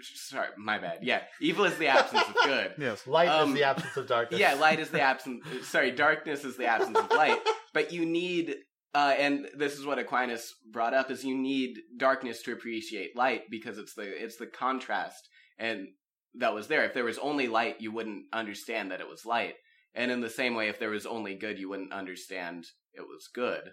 Sorry, 0.00 0.48
my 0.56 0.78
bad. 0.78 0.98
Yeah, 1.02 1.22
evil 1.40 1.64
is 1.64 1.76
the 1.78 1.88
absence 1.88 2.22
of 2.28 2.34
good. 2.44 2.74
Yes. 2.78 3.06
Light 3.06 3.28
Um, 3.28 3.50
is 3.50 3.54
the 3.56 3.64
absence 3.64 3.96
of 3.96 4.06
darkness. 4.06 4.40
Yeah, 4.40 4.54
light 4.54 4.78
is 4.78 4.90
the 4.90 5.00
absence. 5.00 5.44
Sorry, 5.64 5.90
darkness 5.90 6.44
is 6.44 6.56
the 6.56 6.66
absence 6.66 6.98
of 6.98 7.10
light. 7.10 7.38
But 7.74 7.92
you 7.92 8.06
need, 8.06 8.56
uh, 8.94 9.14
and 9.18 9.46
this 9.54 9.78
is 9.78 9.84
what 9.84 9.98
Aquinas 9.98 10.54
brought 10.72 10.94
up: 10.94 11.10
is 11.10 11.22
you 11.24 11.36
need 11.36 11.78
darkness 11.96 12.42
to 12.42 12.52
appreciate 12.52 13.14
light 13.14 13.42
because 13.50 13.76
it's 13.78 13.94
the 13.94 14.02
it's 14.04 14.36
the 14.36 14.46
contrast 14.46 15.28
and 15.58 15.88
that 16.34 16.54
was 16.54 16.66
there. 16.68 16.84
If 16.84 16.94
there 16.94 17.04
was 17.04 17.18
only 17.18 17.46
light, 17.46 17.80
you 17.80 17.92
wouldn't 17.92 18.24
understand 18.32 18.90
that 18.90 19.00
it 19.00 19.08
was 19.08 19.26
light. 19.26 19.54
And 19.94 20.10
in 20.10 20.20
the 20.22 20.30
same 20.30 20.54
way, 20.54 20.68
if 20.68 20.78
there 20.78 20.90
was 20.90 21.06
only 21.06 21.34
good, 21.34 21.58
you 21.58 21.68
wouldn't 21.68 21.92
understand 21.92 22.66
it 22.94 23.02
was 23.02 23.28
good. 23.32 23.70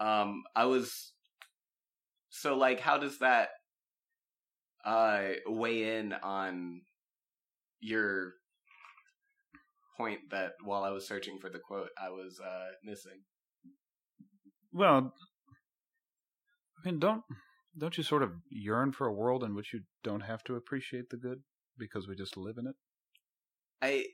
Um, 0.00 0.44
I 0.54 0.66
was 0.66 1.12
so 2.30 2.56
like, 2.56 2.80
how 2.80 2.98
does 2.98 3.18
that 3.18 3.50
uh 4.84 5.30
weigh 5.46 5.98
in 5.98 6.12
on 6.12 6.82
your 7.80 8.34
point 9.98 10.20
that 10.30 10.52
while 10.64 10.84
I 10.84 10.90
was 10.90 11.06
searching 11.06 11.38
for 11.38 11.50
the 11.50 11.58
quote, 11.58 11.88
I 12.00 12.08
was 12.08 12.40
uh, 12.40 12.68
missing. 12.84 13.24
Well, 14.72 15.12
I 16.78 16.88
mean, 16.88 17.00
don't 17.00 17.22
don't 17.76 17.98
you 17.98 18.04
sort 18.04 18.22
of 18.22 18.32
yearn 18.50 18.92
for 18.92 19.06
a 19.06 19.12
world 19.12 19.44
in 19.44 19.54
which 19.54 19.72
you 19.72 19.80
don't 20.02 20.20
have 20.20 20.42
to 20.44 20.54
appreciate 20.54 21.10
the 21.10 21.16
good 21.16 21.42
because 21.76 22.08
we 22.08 22.14
just 22.14 22.36
live 22.36 22.56
in 22.58 22.66
it? 22.66 22.74
I, 23.82 24.06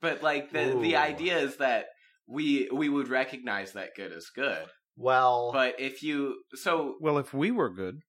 but 0.00 0.22
like 0.22 0.52
the 0.52 0.78
the 0.80 0.96
idea 0.96 1.38
is 1.38 1.56
that 1.56 1.86
we 2.26 2.68
we 2.72 2.88
would 2.88 3.08
recognize 3.08 3.72
that 3.72 3.90
good 3.96 4.12
is 4.12 4.30
good. 4.34 4.66
Well, 4.96 5.50
But 5.52 5.80
if 5.80 6.02
you 6.02 6.42
so 6.54 6.96
Well, 7.00 7.18
if 7.18 7.32
we 7.32 7.50
were 7.50 7.70
good, 7.70 8.00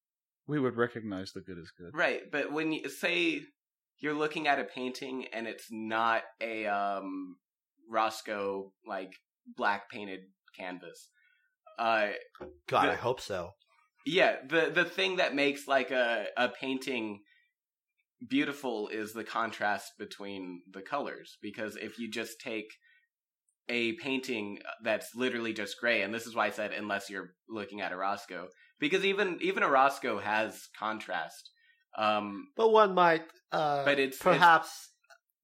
we 0.48 0.60
would 0.60 0.76
recognize 0.76 1.32
the 1.32 1.42
good 1.42 1.58
as 1.58 1.72
good. 1.78 1.92
right, 1.94 2.22
but 2.32 2.52
when 2.52 2.72
you 2.74 2.90
say 2.90 3.42
you're 4.00 4.14
looking 4.14 4.48
at 4.48 4.60
a 4.60 4.66
painting 4.66 5.28
and 5.32 5.48
it's 5.48 5.68
not 5.72 6.24
a 6.42 6.66
um 6.68 7.38
Rothko 7.92 8.72
like 8.86 9.14
black 9.58 9.90
painted 9.90 10.22
canvas, 10.58 11.10
uh, 11.80 12.10
God, 12.68 12.86
the- 12.86 12.92
I 12.92 12.96
hope 12.96 13.20
so. 13.22 13.52
Yeah, 14.06 14.36
the 14.48 14.70
the 14.74 14.84
thing 14.86 15.16
that 15.18 15.34
makes 15.36 15.68
like 15.68 15.92
a 15.92 16.28
a 16.36 16.50
painting 16.50 17.22
beautiful 18.30 18.88
is 18.90 19.14
the 19.14 19.24
contrast 19.24 19.94
between 19.98 20.62
the 20.72 20.82
colors 20.82 21.38
because 21.42 21.76
if 21.76 22.00
you 22.00 22.10
just 22.10 22.40
take 22.40 22.68
a 23.70 23.94
painting 23.94 24.60
that's 24.84 25.16
literally 25.16 25.54
just 25.54 25.80
gray 25.80 26.02
and 26.02 26.14
this 26.14 26.26
is 26.26 26.36
why 26.36 26.48
I 26.48 26.50
said 26.52 26.72
unless 26.72 27.10
you're 27.10 27.32
looking 27.48 27.82
at 27.82 27.92
a 27.92 27.96
Rothko 27.96 28.48
because 28.80 29.06
even 29.06 29.38
even 29.42 29.64
a 29.64 29.68
Rothko 29.68 30.22
has 30.22 30.68
contrast 30.78 31.50
um 31.98 32.48
But 32.58 32.72
one 32.72 32.94
might, 32.94 33.24
uh, 33.52 33.86
but 33.86 34.00
it's 34.00 34.18
perhaps 34.18 34.90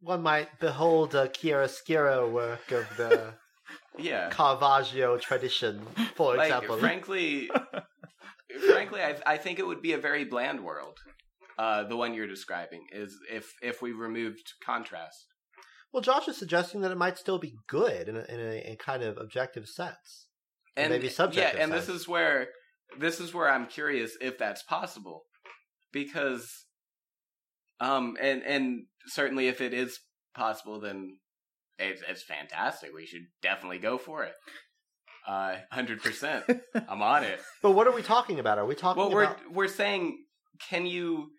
one 0.02 0.22
might 0.24 0.60
behold 0.60 1.16
a 1.16 1.28
chiaroscuro 1.28 2.30
work 2.32 2.72
of 2.72 2.86
the 2.98 3.34
yeah 3.98 4.30
Caravaggio 4.30 5.18
tradition, 5.18 5.82
for 6.16 6.36
like 6.36 6.48
example. 6.52 6.78
frankly 6.78 7.50
frankly 8.70 9.02
I 9.02 9.16
I 9.26 9.38
think 9.38 9.60
it 9.60 9.68
would 9.68 9.82
be 9.82 9.94
a 9.94 9.98
very 9.98 10.26
bland 10.26 10.64
world 10.64 10.98
uh 11.58 11.84
the 11.84 11.96
one 11.96 12.14
you're 12.14 12.28
describing 12.28 12.82
is 12.92 13.18
if 13.32 13.54
if 13.62 13.82
we 13.82 13.92
removed 13.92 14.54
contrast 14.66 15.26
well, 15.92 16.02
Josh 16.02 16.28
is 16.28 16.38
suggesting 16.38 16.82
that 16.82 16.92
it 16.92 16.98
might 16.98 17.18
still 17.18 17.40
be 17.40 17.54
good 17.68 18.08
in 18.08 18.16
a, 18.16 18.26
in 18.30 18.40
a, 18.40 18.72
a 18.74 18.78
kind 18.78 19.04
of 19.04 19.18
objective 19.18 19.68
sense. 19.68 20.28
and 20.78 20.92
maybe 20.92 21.10
subjective 21.10 21.58
Yeah, 21.58 21.64
and 21.64 21.72
sense. 21.74 21.88
this 21.88 21.96
is 22.02 22.08
where 22.08 22.48
this 22.98 23.20
is 23.20 23.34
where 23.34 23.50
I'm 23.50 23.68
curious 23.68 24.18
if 24.22 24.38
that's 24.38 24.64
possible, 24.64 25.24
because, 25.92 26.66
um, 27.80 28.18
and 28.20 28.44
and 28.44 28.86
certainly 29.08 29.48
if 29.48 29.62
it 29.62 29.74
is 29.74 30.00
possible, 30.36 30.80
then 30.80 31.18
it's 31.78 32.02
it's 32.08 32.24
fantastic. 32.24 32.92
We 32.94 33.06
should 33.06 33.24
definitely 33.42 33.80
go 33.80 33.98
for 33.98 34.24
it. 34.24 34.34
Uh, 35.28 35.58
hundred 35.72 36.02
percent. 36.02 36.46
I'm 36.88 37.02
on 37.02 37.24
it. 37.24 37.40
But 37.62 37.72
what 37.72 37.88
are 37.88 37.94
we 37.94 38.02
talking 38.02 38.40
about? 38.40 38.58
Are 38.58 38.66
we 38.66 38.76
talking 38.76 39.02
Well, 39.02 39.12
we're 39.12 39.24
about? 39.24 39.52
we're 39.52 39.68
saying, 39.68 40.18
can 40.70 40.86
you 40.86 41.30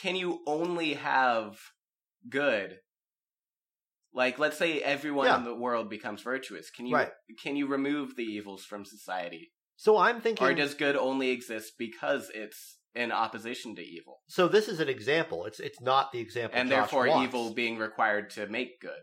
can 0.00 0.16
you 0.16 0.40
only 0.46 0.94
have 0.94 1.56
good? 2.28 2.76
Like, 4.12 4.38
let's 4.38 4.56
say 4.56 4.80
everyone 4.80 5.26
Yeah. 5.26 5.38
in 5.38 5.44
the 5.44 5.54
world 5.54 5.88
becomes 5.88 6.22
virtuous. 6.22 6.70
Can 6.70 6.86
you 6.86 6.94
Right. 6.96 7.12
can 7.42 7.56
you 7.56 7.66
remove 7.66 8.16
the 8.16 8.24
evils 8.24 8.64
from 8.64 8.84
society? 8.84 9.52
So 9.76 9.96
I'm 9.96 10.20
thinking. 10.20 10.46
Or 10.46 10.52
does 10.54 10.74
good 10.74 10.96
only 10.96 11.30
exist 11.30 11.74
because 11.78 12.30
it's 12.34 12.78
in 12.94 13.12
opposition 13.12 13.76
to 13.76 13.82
evil? 13.82 14.20
so 14.28 14.48
this 14.48 14.66
is 14.68 14.80
an 14.80 14.88
example. 14.88 15.46
It's 15.46 15.60
it's 15.60 15.80
not 15.80 16.10
the 16.12 16.18
example. 16.18 16.58
And 16.58 16.68
Josh 16.68 16.76
therefore 16.78 17.08
wants. 17.08 17.28
evil 17.28 17.54
being 17.54 17.78
required 17.78 18.30
to 18.30 18.46
make 18.48 18.80
good. 18.80 19.02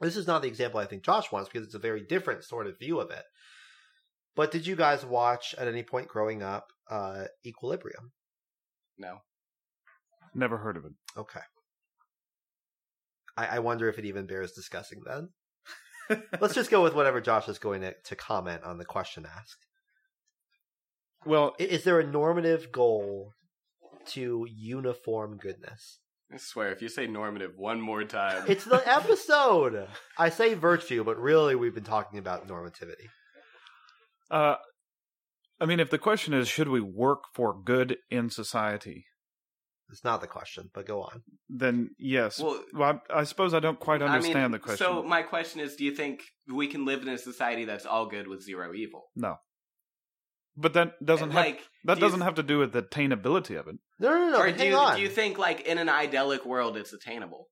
This 0.00 0.16
is 0.16 0.26
not 0.26 0.42
the 0.42 0.48
example 0.48 0.80
I 0.80 0.86
think 0.86 1.04
Josh 1.04 1.30
wants 1.32 1.50
because 1.50 1.66
it's 1.66 1.74
a 1.74 1.78
very 1.80 2.02
different 2.06 2.44
sort 2.44 2.66
of 2.66 2.78
view 2.78 3.00
of 3.00 3.10
it. 3.10 3.24
But 4.36 4.50
did 4.52 4.66
you 4.66 4.76
guys 4.76 5.04
watch 5.04 5.54
at 5.58 5.66
any 5.68 5.82
point 5.82 6.08
growing 6.08 6.42
up 6.42 6.72
uh, 6.88 7.24
Equilibrium? 7.44 8.12
No. 8.96 9.18
Never 10.34 10.58
heard 10.58 10.76
of 10.76 10.84
it. 10.84 10.92
Okay. 11.16 11.40
I, 13.36 13.46
I 13.46 13.58
wonder 13.60 13.88
if 13.88 13.98
it 13.98 14.04
even 14.04 14.26
bears 14.26 14.52
discussing 14.52 15.02
then. 15.06 15.28
Let's 16.40 16.54
just 16.54 16.70
go 16.70 16.82
with 16.82 16.94
whatever 16.94 17.20
Josh 17.20 17.48
is 17.48 17.58
going 17.58 17.82
to, 17.82 17.94
to 18.04 18.16
comment 18.16 18.64
on 18.64 18.78
the 18.78 18.84
question 18.84 19.26
asked. 19.26 19.66
Well, 21.24 21.54
I- 21.60 21.64
Is 21.64 21.84
there 21.84 22.00
a 22.00 22.06
normative 22.06 22.72
goal 22.72 23.32
to 24.08 24.46
uniform 24.50 25.36
goodness? 25.36 25.98
I 26.32 26.36
swear, 26.36 26.70
if 26.72 26.80
you 26.80 26.88
say 26.88 27.06
normative 27.06 27.52
one 27.56 27.80
more 27.80 28.04
time, 28.04 28.44
It's 28.46 28.64
the 28.64 28.82
episode. 28.88 29.88
I 30.16 30.28
say 30.30 30.54
virtue, 30.54 31.02
but 31.04 31.18
really 31.18 31.54
we've 31.56 31.74
been 31.74 31.82
talking 31.84 32.18
about 32.18 32.46
normativity. 32.48 33.08
uh, 34.30 34.56
I 35.60 35.66
mean, 35.66 35.78
if 35.80 35.90
the 35.90 35.98
question 35.98 36.32
is, 36.32 36.48
should 36.48 36.68
we 36.68 36.80
work 36.80 37.24
for 37.34 37.52
good 37.60 37.98
in 38.10 38.30
society? 38.30 39.04
It's 39.90 40.04
not 40.04 40.20
the 40.20 40.26
question, 40.26 40.70
but 40.72 40.86
go 40.86 41.02
on. 41.02 41.22
Then 41.48 41.90
yes. 41.98 42.38
Well, 42.40 42.62
Well, 42.72 43.00
I, 43.10 43.20
I 43.20 43.24
suppose 43.24 43.54
I 43.54 43.60
don't 43.60 43.78
quite 43.80 44.02
understand 44.02 44.38
I 44.38 44.42
mean, 44.42 44.52
the 44.52 44.58
question. 44.60 44.86
So 44.86 45.02
my 45.02 45.22
question 45.22 45.60
is, 45.60 45.76
do 45.76 45.84
you 45.84 45.94
think 45.94 46.20
we 46.52 46.66
can 46.68 46.84
live 46.84 47.02
in 47.02 47.08
a 47.08 47.18
society 47.18 47.64
that's 47.64 47.86
all 47.86 48.06
good 48.06 48.28
with 48.28 48.42
zero 48.42 48.72
evil? 48.74 49.10
no. 49.16 49.36
But 50.56 50.74
that 50.74 51.02
doesn't 51.02 51.30
have 51.30 51.44
like 51.46 51.60
that 51.84 51.94
do 51.94 52.00
doesn't 52.00 52.20
have 52.22 52.34
to 52.34 52.42
do 52.42 52.58
with 52.58 52.72
the 52.72 52.82
attainability 52.82 53.58
of 53.58 53.68
it. 53.68 53.76
No, 54.00 54.10
no, 54.10 54.30
no. 54.30 54.40
or 54.40 54.46
hang 54.48 54.58
do 54.58 54.64
you, 54.66 54.74
on. 54.76 54.96
do 54.96 55.02
you 55.02 55.08
think 55.08 55.38
like 55.38 55.60
in 55.62 55.78
an 55.78 55.88
idyllic 55.88 56.44
world 56.44 56.76
it's 56.76 56.92
attainable? 56.92 57.48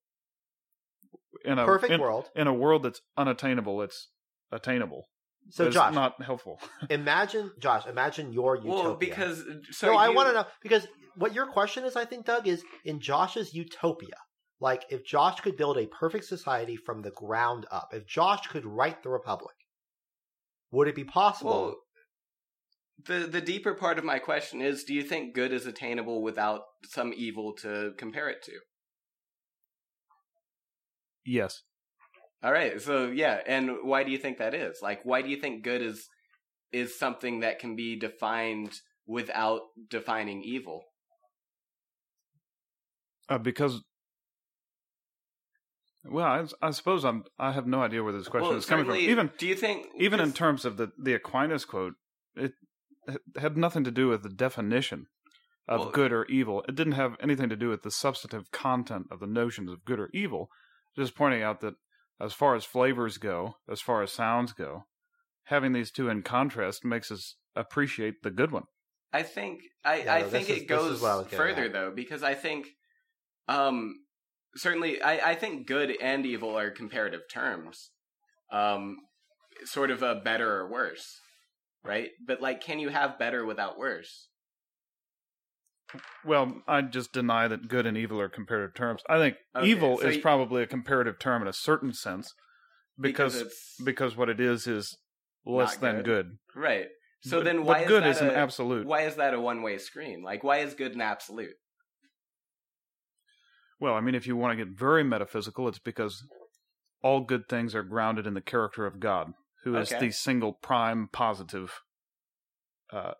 In 1.44 1.58
a 1.58 1.64
Perfect 1.64 1.92
in, 1.92 2.00
world. 2.00 2.28
in 2.34 2.46
a 2.48 2.52
world 2.52 2.82
that's 2.82 3.00
unattainable, 3.16 3.80
it's 3.82 4.08
attainable. 4.50 5.08
So, 5.50 5.66
it's 5.66 5.74
Josh, 5.74 5.94
not 5.94 6.20
helpful. 6.22 6.60
imagine, 6.90 7.50
Josh, 7.58 7.86
imagine 7.86 8.32
your 8.32 8.56
utopia. 8.56 8.82
Well, 8.82 8.94
because 8.94 9.44
so 9.70 9.92
no, 9.92 9.96
I 9.96 10.10
want 10.10 10.28
to 10.28 10.34
know 10.34 10.44
because 10.62 10.86
what 11.16 11.34
your 11.34 11.46
question 11.46 11.84
is, 11.84 11.96
I 11.96 12.04
think, 12.04 12.26
Doug, 12.26 12.46
is 12.46 12.62
in 12.84 13.00
Josh's 13.00 13.54
utopia. 13.54 14.16
Like, 14.60 14.84
if 14.90 15.04
Josh 15.06 15.40
could 15.40 15.56
build 15.56 15.78
a 15.78 15.86
perfect 15.86 16.24
society 16.24 16.76
from 16.76 17.02
the 17.02 17.12
ground 17.12 17.66
up, 17.70 17.90
if 17.92 18.06
Josh 18.06 18.46
could 18.48 18.66
write 18.66 19.02
the 19.02 19.08
Republic, 19.08 19.54
would 20.70 20.88
it 20.88 20.96
be 20.96 21.04
possible? 21.04 21.50
Well, 21.50 21.76
the 23.06 23.26
the 23.26 23.40
deeper 23.40 23.74
part 23.74 23.98
of 23.98 24.04
my 24.04 24.18
question 24.18 24.60
is: 24.60 24.84
Do 24.84 24.92
you 24.92 25.02
think 25.02 25.34
good 25.34 25.52
is 25.52 25.66
attainable 25.66 26.22
without 26.22 26.62
some 26.84 27.12
evil 27.16 27.54
to 27.60 27.92
compare 27.96 28.28
it 28.28 28.42
to? 28.44 28.52
yes. 31.24 31.62
All 32.42 32.52
right, 32.52 32.80
so 32.80 33.08
yeah, 33.08 33.40
and 33.46 33.78
why 33.82 34.04
do 34.04 34.12
you 34.12 34.18
think 34.18 34.38
that 34.38 34.54
is? 34.54 34.78
Like, 34.80 35.00
why 35.04 35.22
do 35.22 35.28
you 35.28 35.36
think 35.36 35.64
good 35.64 35.82
is 35.82 36.08
is 36.72 36.98
something 36.98 37.40
that 37.40 37.58
can 37.58 37.74
be 37.74 37.98
defined 37.98 38.72
without 39.06 39.62
defining 39.88 40.42
evil? 40.42 40.84
Uh, 43.28 43.38
because 43.38 43.82
well, 46.04 46.26
I, 46.26 46.68
I 46.68 46.70
suppose 46.70 47.04
I'm 47.04 47.24
I 47.38 47.52
have 47.52 47.66
no 47.66 47.82
idea 47.82 48.04
where 48.04 48.12
this 48.12 48.28
question 48.28 48.50
well, 48.50 48.58
is 48.58 48.66
coming 48.66 48.86
from. 48.86 48.96
Even 48.96 49.30
do 49.36 49.46
you 49.46 49.56
think 49.56 49.86
even 49.98 50.20
in 50.20 50.32
terms 50.32 50.64
of 50.64 50.76
the 50.76 50.92
the 50.96 51.14
Aquinas 51.14 51.64
quote, 51.64 51.94
it 52.36 52.52
had 53.36 53.56
nothing 53.56 53.84
to 53.84 53.90
do 53.90 54.08
with 54.08 54.22
the 54.22 54.28
definition 54.28 55.06
of 55.66 55.80
Well- 55.80 55.90
good 55.90 56.12
or 56.12 56.24
evil. 56.26 56.64
It 56.68 56.74
didn't 56.74 56.94
have 56.94 57.16
anything 57.20 57.48
to 57.48 57.56
do 57.56 57.68
with 57.68 57.82
the 57.82 57.90
substantive 57.90 58.50
content 58.52 59.08
of 59.10 59.20
the 59.20 59.26
notions 59.26 59.70
of 59.70 59.84
good 59.84 59.98
or 59.98 60.08
evil. 60.14 60.50
Just 60.96 61.14
pointing 61.14 61.42
out 61.42 61.60
that 61.60 61.74
as 62.20 62.32
far 62.32 62.54
as 62.54 62.64
flavors 62.64 63.18
go, 63.18 63.56
as 63.70 63.80
far 63.80 64.02
as 64.02 64.12
sounds 64.12 64.52
go, 64.52 64.84
having 65.44 65.72
these 65.72 65.90
two 65.90 66.08
in 66.08 66.22
contrast 66.22 66.84
makes 66.84 67.10
us 67.10 67.36
appreciate 67.56 68.22
the 68.22 68.30
good 68.30 68.50
one. 68.52 68.64
I 69.12 69.22
think 69.22 69.60
I, 69.84 70.02
Yeah, 70.02 70.14
I 70.14 70.20
no, 70.22 70.28
think 70.28 70.46
this 70.48 70.56
is- 70.56 70.62
it 70.62 70.66
goes 70.68 71.00
what 71.00 71.10
I 71.10 71.16
was 71.16 71.24
getting 71.26 71.38
further 71.38 71.64
at. 71.64 71.72
though 71.72 71.90
because 71.94 72.22
I 72.22 72.34
think 72.34 72.68
um 73.48 73.94
certainly 74.56 75.00
I, 75.00 75.30
I 75.30 75.34
think 75.34 75.66
good 75.66 75.96
and 76.00 76.26
evil 76.26 76.58
are 76.58 76.70
comparative 76.70 77.22
terms. 77.32 77.90
Um 78.52 78.96
sort 79.64 79.90
of 79.90 80.02
a 80.02 80.16
better 80.16 80.50
or 80.60 80.70
worse. 80.70 81.20
Right? 81.84 82.10
But 82.26 82.40
like 82.42 82.60
can 82.60 82.78
you 82.78 82.88
have 82.90 83.18
better 83.18 83.44
without 83.46 83.78
worse? 83.78 84.27
Well, 86.24 86.62
I 86.66 86.82
just 86.82 87.12
deny 87.12 87.48
that 87.48 87.68
good 87.68 87.86
and 87.86 87.96
evil 87.96 88.20
are 88.20 88.28
comparative 88.28 88.74
terms. 88.74 89.02
I 89.08 89.18
think 89.18 89.36
Okay, 89.56 89.66
evil 89.66 89.98
so 89.98 90.06
is 90.06 90.16
y- 90.16 90.22
probably 90.22 90.62
a 90.62 90.66
comparative 90.66 91.18
term 91.18 91.42
in 91.42 91.48
a 91.48 91.52
certain 91.52 91.92
sense 91.92 92.34
because 93.00 93.36
it's 93.40 93.74
because 93.84 94.16
what 94.16 94.28
it 94.28 94.38
is 94.40 94.66
is 94.66 94.96
less 95.46 95.74
Not 95.74 95.80
than 95.80 95.96
good. 96.02 96.04
good. 96.54 96.60
right. 96.60 96.88
So 97.22 97.38
But- 97.38 97.44
then 97.44 97.56
but 97.58 97.66
why 97.66 97.84
good 97.84 98.06
is 98.06 98.16
is 98.16 98.20
that 98.20 98.30
an 98.30 98.34
a, 98.36 98.38
absolute. 98.38 98.86
Why 98.86 99.02
is 99.02 99.16
that 99.16 99.34
a 99.34 99.40
one-way 99.40 99.78
screen? 99.78 100.22
Like 100.22 100.44
why 100.44 100.58
is 100.58 100.74
good 100.74 100.94
an 100.94 101.00
absolute? 101.00 101.56
Well, 103.80 103.94
I 103.94 104.00
mean, 104.00 104.14
if 104.14 104.26
you 104.26 104.36
want 104.36 104.58
to 104.58 104.64
get 104.64 104.76
very 104.76 105.04
metaphysical, 105.04 105.68
it's 105.68 105.78
because 105.78 106.24
all 107.02 107.20
good 107.20 107.48
things 107.48 107.74
are 107.74 107.82
grounded 107.84 108.26
in 108.26 108.34
the 108.34 108.40
character 108.40 108.86
of 108.86 108.98
God, 109.00 109.32
who 109.62 109.76
is 109.76 109.92
Okay. 109.92 110.06
the 110.06 110.12
single 110.12 110.52
prime 110.52 111.08
positive 111.12 111.80
uh, 112.92 113.12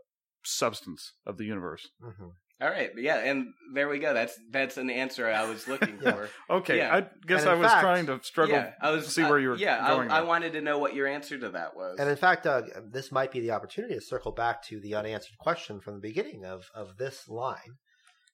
substance 0.45 1.13
of 1.27 1.37
the 1.37 1.45
universe. 1.45 1.91
Mhm. 2.03 2.33
All 2.61 2.69
right. 2.69 2.91
Yeah, 2.97 3.19
and 3.19 3.55
there 3.73 3.89
we 3.89 4.01
go. 4.01 4.13
That's 4.13 4.37
that's 4.51 4.79
an 4.79 4.91
answer 4.91 5.29
I 5.31 5.49
was 5.49 5.69
looking 5.69 5.99
Yeah. 6.03 6.13
for. 6.13 6.29
Okay, 6.51 6.79
Yeah. 6.79 6.95
I 6.97 7.07
guess 7.27 7.47
I 7.47 7.55
was 7.55 7.69
fact- 7.71 7.83
trying 7.83 8.07
to 8.07 8.19
struggle. 8.25 8.57
Yeah, 8.57 8.73
I 8.83 8.91
was 8.91 9.05
to 9.05 9.11
see 9.11 9.23
I- 9.23 9.31
where 9.31 9.39
you 9.39 9.49
were 9.51 9.55
uh, 9.55 9.59
Yeah, 9.59 9.87
going 9.89 10.11
I, 10.11 10.19
I 10.19 10.21
wanted 10.23 10.55
to 10.55 10.61
know 10.61 10.79
what 10.79 10.93
your 10.95 11.07
answer 11.07 11.39
to 11.39 11.51
that 11.51 11.77
was. 11.77 11.99
And 12.01 12.09
in 12.11 12.17
fact, 12.17 12.45
Doug, 12.45 12.65
this 12.93 13.13
might 13.13 13.31
be 13.31 13.39
the 13.41 13.53
opportunity 13.53 13.95
to 13.95 14.01
circle 14.01 14.33
back 14.33 14.63
to 14.65 14.81
the 14.81 14.95
unanswered 14.97 15.39
question 15.39 15.81
from 15.81 15.95
the 15.95 16.01
beginning 16.01 16.45
of, 16.45 16.65
of 16.75 16.97
this 16.97 17.29
line, 17.29 17.77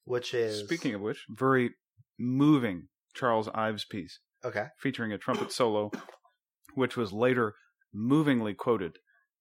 which 0.05 0.33
is 0.33 0.61
Speaking 0.61 0.95
of 0.95 1.03
which, 1.03 1.25
very 1.29 1.73
moving 2.19 2.89
Charles 3.15 3.49
Ives 3.55 3.85
piece 3.85 4.21
okay. 4.43 4.67
featuring 4.81 5.13
a 5.13 5.19
trumpet 5.19 5.53
solo, 5.53 5.91
which 6.75 6.97
was 6.97 7.13
later 7.13 7.55
movingly 7.93 8.55
quoted 8.55 8.97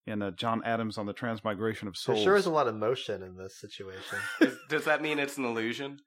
in 0.06 0.22
uh, 0.22 0.32
John 0.32 0.62
Adams 0.66 0.98
on 0.98 1.06
the 1.06 1.14
Transmigration 1.14 1.88
of 1.88 1.96
Souls. 1.96 2.16
There 2.16 2.16
Souls. 2.18 2.24
sure 2.26 2.36
is 2.36 2.46
a 2.46 2.52
lot 2.52 2.68
of 2.68 2.76
motion 2.76 3.24
in 3.24 3.36
this 3.38 3.60
situation. 3.60 4.18
Is- 4.42 4.58
does 4.70 4.86
that 4.86 5.02
mean 5.02 5.20
it's 5.20 5.38
an 5.38 5.46
illusion? 5.46 5.98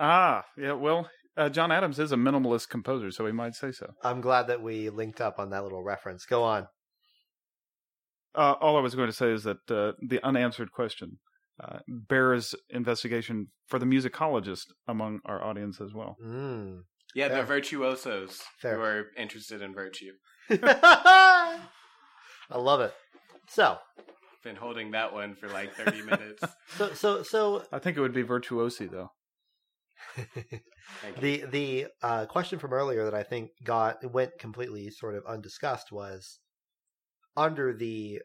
Ah, 0.00 0.44
yeah. 0.56 0.72
Well, 0.72 1.08
uh, 1.36 1.48
John 1.48 1.70
Adams 1.72 1.98
is 1.98 2.12
a 2.12 2.16
minimalist 2.16 2.68
composer, 2.68 3.10
so 3.10 3.26
he 3.26 3.32
might 3.32 3.54
say 3.54 3.70
so. 3.72 3.92
I'm 4.02 4.20
glad 4.20 4.48
that 4.48 4.62
we 4.62 4.90
linked 4.90 5.20
up 5.20 5.38
on 5.38 5.50
that 5.50 5.62
little 5.62 5.82
reference. 5.82 6.24
Go 6.26 6.42
on. 6.42 6.66
Uh, 8.34 8.54
all 8.60 8.76
I 8.76 8.80
was 8.80 8.94
going 8.94 9.08
to 9.08 9.16
say 9.16 9.30
is 9.32 9.42
that 9.44 9.58
uh, 9.70 9.92
the 10.06 10.20
unanswered 10.24 10.70
question 10.70 11.18
uh, 11.62 11.78
bears 11.88 12.54
investigation 12.70 13.48
for 13.66 13.78
the 13.80 13.86
musicologist 13.86 14.66
among 14.86 15.18
our 15.24 15.42
audience 15.42 15.80
as 15.80 15.92
well. 15.94 16.16
Mm. 16.24 16.82
Yeah, 17.14 17.28
Fair. 17.28 17.38
the 17.38 17.42
virtuosos 17.44 18.42
Fair. 18.60 18.76
who 18.76 18.82
are 18.82 19.04
interested 19.16 19.62
in 19.62 19.74
virtue. 19.74 20.12
I 22.50 22.58
love 22.58 22.80
it. 22.80 22.94
So, 23.48 23.78
Been 24.42 24.56
holding 24.56 24.90
that 24.92 25.12
one 25.12 25.34
for 25.34 25.48
like 25.48 25.74
30 25.74 26.02
minutes. 26.02 26.42
so, 26.76 26.92
so, 26.94 27.22
so 27.22 27.64
I 27.72 27.78
think 27.78 27.96
it 27.96 28.00
would 28.00 28.14
be 28.14 28.24
virtuosi, 28.24 28.90
though. 28.90 29.10
The 31.20 31.44
the 31.44 31.86
uh, 32.02 32.26
question 32.26 32.58
from 32.58 32.72
earlier 32.72 33.04
that 33.04 33.14
I 33.14 33.22
think 33.22 33.50
got 33.62 34.10
went 34.10 34.38
completely 34.38 34.90
sort 34.90 35.14
of 35.14 35.24
undiscussed 35.26 35.92
was 35.92 36.40
under 37.36 37.74
the 37.74 38.20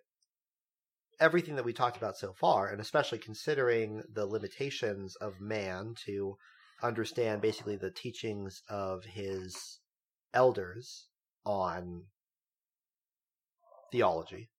everything 1.20 1.56
that 1.56 1.66
we 1.66 1.74
talked 1.74 1.98
about 1.98 2.18
so 2.18 2.34
far, 2.34 2.70
and 2.70 2.82
especially 2.82 3.20
considering 3.20 4.04
the 4.12 4.26
limitations 4.26 5.16
of 5.18 5.40
man 5.40 5.94
to 6.06 6.36
understand 6.82 7.42
basically 7.42 7.76
the 7.76 7.92
teachings 7.92 8.62
of 8.70 9.04
his 9.06 9.80
elders 10.34 11.08
on 11.46 12.04
theology. 13.94 14.50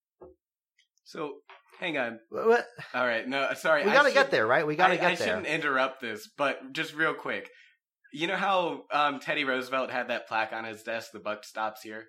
So, 1.05 1.35
hang 1.81 1.99
on. 1.99 2.21
What- 2.31 2.67
All 2.95 3.07
right, 3.07 3.29
no, 3.29 3.53
sorry. 3.55 3.85
We 3.85 3.91
I 3.91 3.95
got 3.95 4.05
to 4.05 4.13
get 4.13 4.31
there, 4.31 4.47
right? 4.47 4.67
We 4.67 4.77
got 4.77 4.87
to 4.89 4.95
I, 4.95 4.97
get 4.97 5.05
I 5.05 5.15
there. 5.17 5.27
I 5.27 5.31
shouldn't 5.31 5.47
interrupt 5.47 6.01
this, 6.01 6.29
but 6.39 6.73
just 6.73 6.95
real 6.95 7.13
quick. 7.15 7.51
You 8.13 8.29
know 8.29 8.37
how 8.37 8.85
um, 8.93 9.19
Teddy 9.21 9.45
Roosevelt 9.45 9.91
had 9.91 10.09
that 10.09 10.29
plaque 10.29 10.53
on 10.53 10.65
his 10.65 10.83
desk, 10.85 11.11
the 11.13 11.19
buck 11.19 11.45
stops 11.45 11.83
here? 11.83 12.05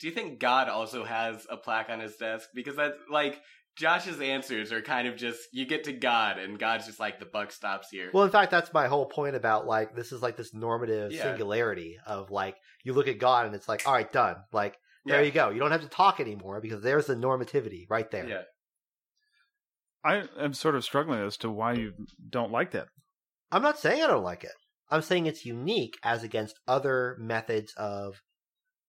Do 0.00 0.08
you 0.08 0.12
think 0.12 0.40
God 0.40 0.68
also 0.68 1.04
has 1.04 1.46
a 1.48 1.56
plaque 1.56 1.90
on 1.90 2.00
his 2.00 2.16
desk? 2.16 2.48
Because 2.54 2.74
that's 2.76 2.96
like 3.08 3.40
Josh's 3.76 4.20
answers 4.20 4.72
are 4.72 4.82
kind 4.82 5.06
of 5.06 5.16
just 5.16 5.38
you 5.52 5.64
get 5.64 5.84
to 5.84 5.92
God 5.92 6.38
and 6.38 6.58
God's 6.58 6.86
just 6.86 6.98
like 6.98 7.20
the 7.20 7.26
buck 7.26 7.52
stops 7.52 7.88
here. 7.90 8.10
Well, 8.12 8.24
in 8.24 8.30
fact, 8.30 8.50
that's 8.50 8.72
my 8.72 8.88
whole 8.88 9.06
point 9.06 9.36
about 9.36 9.66
like 9.66 9.94
this 9.94 10.10
is 10.10 10.20
like 10.22 10.36
this 10.36 10.52
normative 10.52 11.12
Yeah. 11.12 11.22
singularity 11.22 11.98
of 12.04 12.30
like 12.32 12.56
you 12.84 12.92
look 12.92 13.06
at 13.08 13.18
God 13.18 13.46
and 13.46 13.54
it's 13.54 13.68
like, 13.68 13.86
all 13.86 13.94
right, 13.94 14.12
done. 14.12 14.36
Like 14.52 14.76
there 15.08 15.20
Yeah. 15.20 15.26
you 15.26 15.32
go. 15.32 15.50
You 15.50 15.58
don't 15.58 15.70
have 15.72 15.82
to 15.82 15.88
talk 15.88 16.20
anymore 16.20 16.60
because 16.60 16.82
there's 16.82 17.06
the 17.06 17.14
normativity 17.14 17.86
right 17.88 18.10
there. 18.10 18.28
Yeah. 18.28 18.42
I 20.04 20.24
am 20.38 20.54
sort 20.54 20.74
of 20.76 20.84
struggling 20.84 21.20
as 21.20 21.36
to 21.38 21.50
why 21.50 21.72
you 21.74 21.92
don't 22.30 22.52
like 22.52 22.70
that. 22.72 22.86
I'm 23.50 23.62
not 23.62 23.78
saying 23.78 24.02
I 24.02 24.06
don't 24.06 24.22
like 24.22 24.44
it. 24.44 24.52
I'm 24.90 25.02
saying 25.02 25.26
it's 25.26 25.44
unique 25.44 25.94
as 26.02 26.22
against 26.22 26.58
other 26.66 27.16
methods 27.18 27.72
of, 27.76 28.22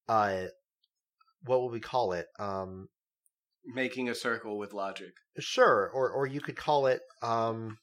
uh, 0.07 0.45
what 1.45 1.61
would 1.61 1.72
we 1.72 1.80
call 1.80 2.13
it? 2.13 2.28
Um, 2.39 2.88
Making 3.65 4.07
a 4.09 4.15
circle 4.15 4.57
with 4.57 4.74
logic. 4.74 5.11
sure, 5.39 5.89
or 5.93 6.09
or 6.11 6.26
you 6.28 6.41
could 6.41 6.55
call 6.55 6.88
it 6.88 7.01
um, 7.22 7.78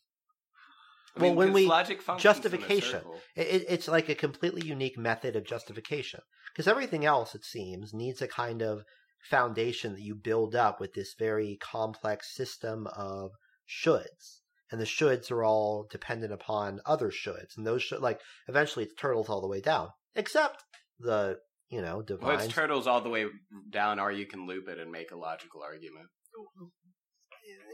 I 1.16 1.22
Well, 1.22 1.34
when 1.34 1.53
we- 1.53 1.66
logic 1.66 2.03
functions 2.03 2.24
in 2.24 2.30
a 2.30 2.34
justification. 2.34 3.03
It, 3.34 3.47
it- 3.47 3.64
it's 3.68 3.89
like 3.89 4.09
a 4.09 4.14
completely 4.14 4.66
unique 4.66 4.99
method 4.99 5.37
of 5.37 5.45
justification 5.45 6.20
because 6.57 6.69
everything 6.69 7.05
else, 7.05 7.35
it 7.35 7.45
seems, 7.45 7.93
needs 7.93 8.23
a 8.23 8.29
kind 8.29 8.63
of 8.63 8.83
foundation 9.29 9.93
that 9.93 10.01
you 10.01 10.15
build 10.15 10.55
up 10.55 10.81
with 10.81 10.95
this 10.95 11.15
very 11.19 11.59
complex 11.61 12.35
system 12.35 12.87
of 12.97 13.33
shoulds, 13.69 14.41
and 14.73 14.81
the 14.81 14.87
shoulds 14.87 15.31
are 15.31 15.45
all 15.45 15.87
dependent 15.91 16.33
upon 16.33 16.81
other 16.87 17.11
shoulds, 17.11 17.59
and 17.59 17.67
those 17.67 17.83
should 17.83 18.01
like 18.01 18.21
eventually 18.49 18.87
it's 18.87 18.95
turtles 18.95 19.29
all 19.29 19.43
the 19.43 19.49
way 19.49 19.61
down, 19.61 19.89
except 20.15 20.65
the 20.99 21.37
you 21.69 21.83
know 21.83 22.01
divine. 22.01 22.27
Well, 22.27 22.39
it's 22.39 22.55
turtles 22.55 22.87
all 22.87 23.03
the 23.03 23.11
way 23.11 23.27
down, 23.69 24.01
or 24.01 24.11
you 24.11 24.25
can 24.25 24.47
loop 24.47 24.67
it 24.69 24.79
and 24.79 24.91
make 24.91 25.11
a 25.11 25.17
logical 25.17 25.63
argument. 25.63 26.07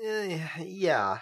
Eh, 0.04 0.40
yeah, 0.64 1.18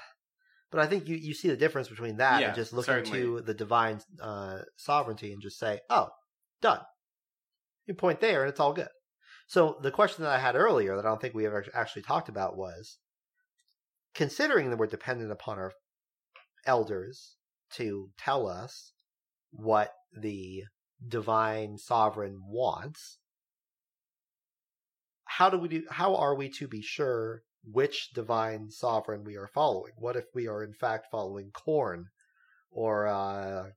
But 0.70 0.80
I 0.80 0.86
think 0.86 1.08
you, 1.08 1.16
you 1.16 1.34
see 1.34 1.48
the 1.48 1.56
difference 1.56 1.88
between 1.88 2.16
that 2.16 2.40
Yeah, 2.40 2.48
and 2.48 2.56
just 2.56 2.72
looking 2.72 2.94
certainly. 2.94 3.20
to 3.20 3.40
the 3.42 3.54
divine 3.54 4.00
uh, 4.20 4.60
sovereignty 4.76 5.32
and 5.32 5.42
just 5.42 5.58
say, 5.58 5.80
oh, 5.90 6.08
done. 6.62 6.80
You 7.90 7.96
point 7.96 8.20
there 8.20 8.42
and 8.42 8.48
it's 8.48 8.60
all 8.60 8.72
good. 8.72 8.86
So 9.48 9.76
the 9.82 9.90
question 9.90 10.22
that 10.22 10.32
I 10.32 10.38
had 10.38 10.54
earlier 10.54 10.94
that 10.94 11.04
I 11.04 11.08
don't 11.08 11.20
think 11.20 11.34
we 11.34 11.44
ever 11.44 11.64
actually 11.74 12.02
talked 12.02 12.28
about 12.28 12.56
was 12.56 12.98
considering 14.14 14.70
that 14.70 14.76
we're 14.76 14.86
dependent 14.86 15.32
upon 15.32 15.58
our 15.58 15.72
elders 16.64 17.34
to 17.72 18.10
tell 18.16 18.46
us 18.46 18.92
what 19.50 19.90
the 20.16 20.62
divine 21.04 21.78
sovereign 21.78 22.38
wants, 22.46 23.18
how 25.24 25.50
do 25.50 25.58
we 25.58 25.66
do 25.66 25.82
how 25.90 26.14
are 26.14 26.36
we 26.36 26.48
to 26.48 26.68
be 26.68 26.82
sure 26.82 27.42
which 27.64 28.10
divine 28.14 28.70
sovereign 28.70 29.24
we 29.24 29.36
are 29.36 29.50
following? 29.52 29.94
What 29.96 30.14
if 30.14 30.26
we 30.32 30.46
are 30.46 30.62
in 30.62 30.74
fact 30.74 31.08
following 31.10 31.50
Khorne 31.50 32.04
or 32.70 33.08
uh, 33.08 33.70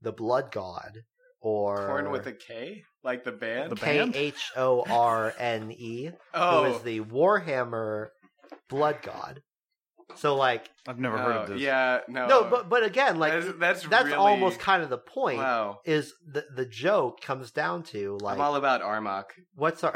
the 0.00 0.12
Blood 0.12 0.52
God 0.52 1.02
or 1.40 1.88
Khorne 1.88 2.10
with 2.10 2.26
a 2.26 2.32
K, 2.32 2.82
like 3.02 3.24
the 3.24 3.32
band. 3.32 3.72
The 3.72 3.76
K 3.76 3.98
band? 3.98 4.16
H 4.16 4.52
O 4.56 4.84
R 4.88 5.34
N 5.38 5.72
E, 5.72 6.10
oh, 6.34 6.64
who 6.64 6.74
is 6.74 6.82
the 6.82 7.00
Warhammer 7.00 8.08
Blood 8.68 8.98
God. 9.02 9.40
So 10.14 10.36
like 10.36 10.70
I've 10.86 10.98
never 10.98 11.18
heard 11.18 11.36
oh, 11.36 11.40
of 11.42 11.48
this. 11.48 11.60
Yeah, 11.60 12.00
no, 12.08 12.26
no, 12.26 12.44
but 12.44 12.68
but 12.68 12.84
again, 12.84 13.18
like 13.18 13.32
that's, 13.32 13.58
that's, 13.58 13.82
that's 13.88 14.04
really, 14.04 14.16
almost 14.16 14.58
kind 14.58 14.82
of 14.82 14.88
the 14.88 14.98
point. 14.98 15.38
wow. 15.38 15.80
Is 15.84 16.14
the 16.24 16.44
the 16.54 16.64
joke 16.64 17.20
comes 17.20 17.50
down 17.50 17.82
to 17.84 18.16
like 18.22 18.36
I'm 18.36 18.40
all 18.40 18.56
about 18.56 18.82
Armok. 18.82 19.24
what's 19.54 19.82
our 19.82 19.94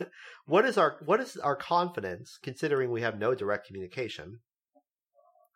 what 0.46 0.64
is 0.64 0.78
our 0.78 0.98
what 1.04 1.20
is 1.20 1.36
our 1.36 1.56
confidence 1.56 2.38
considering 2.42 2.90
we 2.90 3.02
have 3.02 3.18
no 3.18 3.34
direct 3.34 3.66
communication 3.66 4.38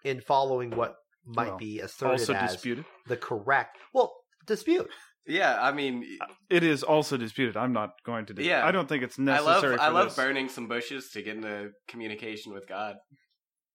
in 0.04 0.20
following 0.20 0.70
what 0.70 0.96
might 1.24 1.50
Well, 1.50 1.58
be 1.58 1.80
asserted 1.80 2.20
Also 2.20 2.34
as 2.34 2.52
disputed. 2.52 2.84
the 3.06 3.16
correct 3.16 3.78
well 3.94 4.12
dispute 4.46 4.90
Yeah, 5.26 5.56
I 5.60 5.70
mean, 5.72 6.04
It 6.50 6.62
is 6.64 6.82
also 6.82 7.16
disputed. 7.16 7.56
I'm 7.56 7.72
not 7.72 7.90
going 8.04 8.26
to. 8.26 8.34
Dis- 8.34 8.44
Yeah. 8.46 8.66
I 8.66 8.72
don't 8.72 8.88
think 8.88 9.02
it's 9.04 9.18
I 9.18 9.22
love 9.38 9.46
necessary. 9.62 9.78
I 9.78 9.88
love 9.88 10.06
this. 10.08 10.16
burning 10.16 10.48
some 10.48 10.66
bushes 10.68 11.10
to 11.10 11.22
get 11.22 11.36
into 11.36 11.70
communication 11.88 12.52
with 12.52 12.66
God. 12.68 12.96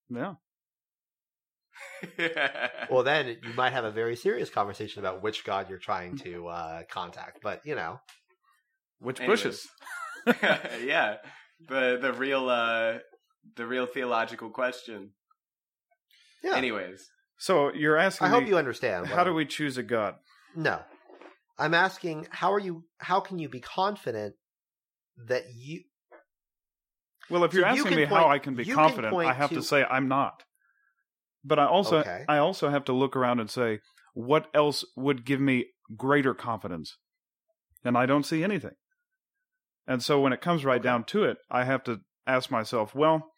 Yeah. 0.09 0.33
well 2.91 3.03
then 3.03 3.27
you 3.27 3.53
might 3.55 3.71
have 3.73 3.85
a 3.85 3.91
very 3.91 4.15
serious 4.15 4.49
conversation 4.49 4.99
about 4.99 5.21
which 5.21 5.43
god 5.43 5.69
you're 5.69 5.77
trying 5.77 6.17
to 6.17 6.47
uh, 6.47 6.81
contact 6.89 7.39
but 7.43 7.61
you 7.65 7.75
know 7.75 7.99
Which 8.99 9.19
Anyways. 9.19 9.43
bushes? 9.43 9.67
yeah, 10.83 11.17
the 11.67 11.97
the 12.01 12.13
real 12.13 12.49
uh 12.49 12.97
the 13.55 13.65
real 13.67 13.85
theological 13.85 14.49
question. 14.49 15.11
yeah 16.43 16.55
Anyways, 16.55 17.07
So 17.37 17.71
you're 17.73 17.97
asking 17.97 18.27
i 18.27 18.29
hope 18.31 18.47
you 18.47 18.57
understand 18.57 19.07
how 19.07 19.23
do 19.23 19.29
I'm- 19.29 19.35
we 19.35 19.45
choose 19.45 19.77
a 19.77 19.83
god? 19.83 20.15
no 20.55 20.79
i'm 21.57 21.73
asking 21.73 22.27
how 22.29 22.53
are 22.53 22.59
you 22.59 22.83
how 22.99 23.19
can 23.19 23.39
you 23.39 23.49
be 23.49 23.59
confident 23.59 24.35
that 25.27 25.43
you 25.55 25.81
Well, 27.29 27.43
if 27.43 27.53
you're 27.53 27.63
you 27.65 27.71
asking 27.71 27.87
can 27.87 27.95
me 27.95 28.05
how 28.05 28.27
I 28.29 28.39
can 28.39 28.55
be 28.55 28.63
you 28.63 28.75
can 28.75 28.83
confident, 28.83 29.15
I 29.15 29.33
have 29.33 29.49
to... 29.49 29.55
to- 29.55 29.63
say 29.63 29.83
I'm 29.83 30.07
not. 30.07 30.43
But 31.43 31.59
I 31.59 31.65
also 31.65 31.97
Okay. 31.99 32.23
I 32.27 32.37
also 32.37 32.69
have 32.69 32.85
to 32.85 32.93
look 32.93 33.15
around 33.15 33.39
and 33.39 33.49
say 33.49 33.79
what 34.13 34.47
else 34.53 34.85
would 34.95 35.25
give 35.25 35.39
me 35.39 35.65
greater 35.95 36.33
confidence? 36.33 36.97
And 37.83 37.97
I 37.97 38.05
don't 38.05 38.25
see 38.25 38.43
anything. 38.43 38.75
And 39.87 40.03
so 40.03 40.19
when 40.19 40.33
it 40.33 40.41
comes 40.41 40.65
right 40.65 40.81
down 40.81 41.03
to 41.05 41.23
it, 41.23 41.37
I 41.49 41.63
have 41.63 41.83
to 41.85 42.01
ask 42.25 42.51
myself, 42.51 42.93
well, 42.95 43.31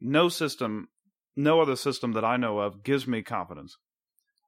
no 0.00 0.28
system, 0.28 0.88
no 1.36 1.60
other 1.60 1.76
system 1.76 2.12
that 2.12 2.24
I 2.24 2.36
know 2.36 2.58
of 2.58 2.82
gives 2.84 3.06
me 3.06 3.22
confidence. 3.22 3.76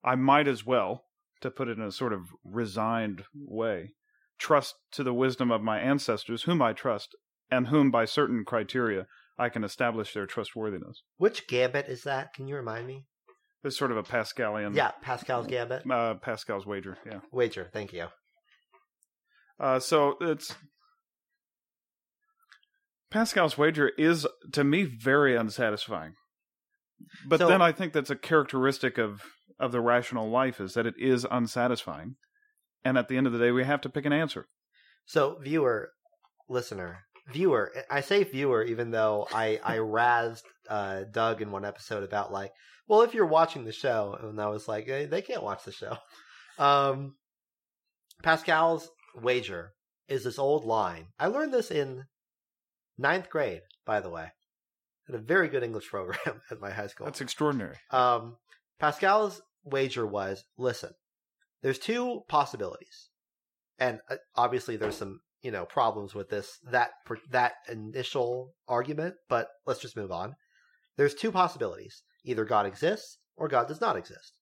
I 0.04 0.14
might 0.16 0.48
as 0.48 0.66
well, 0.66 1.04
to 1.40 1.50
put 1.50 1.68
it 1.68 1.78
in 1.78 1.84
a 1.84 1.92
sort 1.92 2.12
of 2.12 2.22
resigned 2.44 3.24
way, 3.34 3.94
trust 4.38 4.74
to 4.92 5.02
the 5.02 5.14
wisdom 5.14 5.50
of 5.50 5.62
my 5.62 5.78
ancestors, 5.78 6.42
whom 6.44 6.60
I 6.62 6.72
trust, 6.72 7.14
and 7.50 7.68
whom 7.68 7.90
by 7.90 8.04
certain 8.04 8.44
criteria 8.44 9.06
I 9.38 9.48
can 9.48 9.64
establish 9.64 10.12
their 10.12 10.26
trustworthiness. 10.26 11.02
which 11.16 11.46
gambit 11.48 11.86
is 11.88 12.02
that 12.04 12.34
can 12.34 12.46
you 12.46 12.56
remind 12.56 12.86
me 12.86 13.06
It's 13.64 13.76
sort 13.78 13.90
of 13.90 13.96
a 13.96 14.02
Pascalian, 14.02 14.74
yeah 14.76 14.90
pascal's 15.02 15.46
gambit 15.46 15.90
uh, 15.90 16.14
Pascal's 16.14 16.66
wager. 16.66 16.98
Yeah. 17.06 17.20
wager 17.32 17.68
thank 17.72 17.92
you 17.92 18.06
Uh, 19.58 19.78
so 19.78 20.16
it's 20.20 20.54
Pascal's 23.10 23.58
wager 23.58 23.88
is 23.98 24.26
to 24.52 24.62
me 24.62 24.84
very 24.84 25.34
unsatisfying. 25.36 26.14
But 27.26 27.38
So- 27.40 27.48
then 27.48 27.60
I 27.62 27.72
think 27.72 27.92
that's 27.92 28.10
a 28.10 28.16
characteristic 28.16 28.98
of 28.98 29.22
of 29.60 29.72
the 29.72 29.80
rational 29.80 30.28
life 30.28 30.60
is 30.60 30.74
that 30.74 30.86
it 30.86 30.94
is 30.98 31.26
unsatisfying, 31.30 32.16
and 32.84 32.98
at 32.98 33.08
the 33.08 33.16
end 33.16 33.26
of 33.26 33.32
the 33.32 33.38
day, 33.38 33.52
we 33.52 33.64
have 33.64 33.80
to 33.82 33.88
pick 33.88 34.06
an 34.06 34.12
answer. 34.12 34.48
So, 35.06 35.38
viewer, 35.40 35.90
listener, 36.48 37.04
viewer. 37.32 37.72
I 37.90 38.00
say 38.00 38.24
viewer, 38.24 38.64
even 38.64 38.90
though 38.90 39.28
I 39.32 39.60
I 39.62 39.76
razzed 39.78 40.42
uh, 40.68 41.04
Doug 41.10 41.42
in 41.42 41.52
one 41.52 41.64
episode 41.64 42.02
about 42.02 42.32
like, 42.32 42.52
well, 42.88 43.02
if 43.02 43.14
you're 43.14 43.26
watching 43.26 43.64
the 43.64 43.72
show, 43.72 44.18
and 44.20 44.40
I 44.40 44.48
was 44.48 44.66
like, 44.66 44.86
hey, 44.86 45.06
they 45.06 45.22
can't 45.22 45.44
watch 45.44 45.64
the 45.64 45.72
show. 45.72 45.96
Um, 46.58 47.14
Pascal's 48.22 48.90
wager 49.14 49.72
is 50.08 50.24
this 50.24 50.38
old 50.38 50.66
line. 50.66 51.06
I 51.18 51.28
learned 51.28 51.54
this 51.54 51.70
in 51.70 52.04
ninth 52.98 53.30
grade, 53.30 53.62
by 53.86 54.00
the 54.00 54.10
way. 54.10 54.28
Had 55.06 55.16
a 55.16 55.22
very 55.22 55.48
good 55.48 55.62
English 55.62 55.88
program 55.88 56.42
at 56.50 56.60
my 56.60 56.70
high 56.70 56.88
school. 56.88 57.06
That's 57.06 57.22
extraordinary. 57.22 57.76
Um, 57.90 58.36
Pascal's 58.78 59.40
wager 59.64 60.06
was 60.06 60.44
listen, 60.56 60.92
there's 61.62 61.78
two 61.78 62.22
possibilities. 62.28 63.08
And 63.78 64.00
uh, 64.10 64.16
obviously 64.36 64.76
there's 64.76 64.96
some, 64.96 65.20
you 65.42 65.50
know, 65.50 65.64
problems 65.64 66.14
with 66.14 66.28
this 66.28 66.58
that 66.70 66.90
that 67.30 67.52
initial 67.68 68.52
argument, 68.68 69.14
but 69.28 69.48
let's 69.66 69.80
just 69.80 69.96
move 69.96 70.12
on. 70.12 70.34
There's 70.96 71.14
two 71.14 71.32
possibilities. 71.32 72.02
Either 72.24 72.44
God 72.44 72.66
exists 72.66 73.18
or 73.36 73.48
God 73.48 73.68
does 73.68 73.80
not 73.80 73.96
exist. 73.96 74.36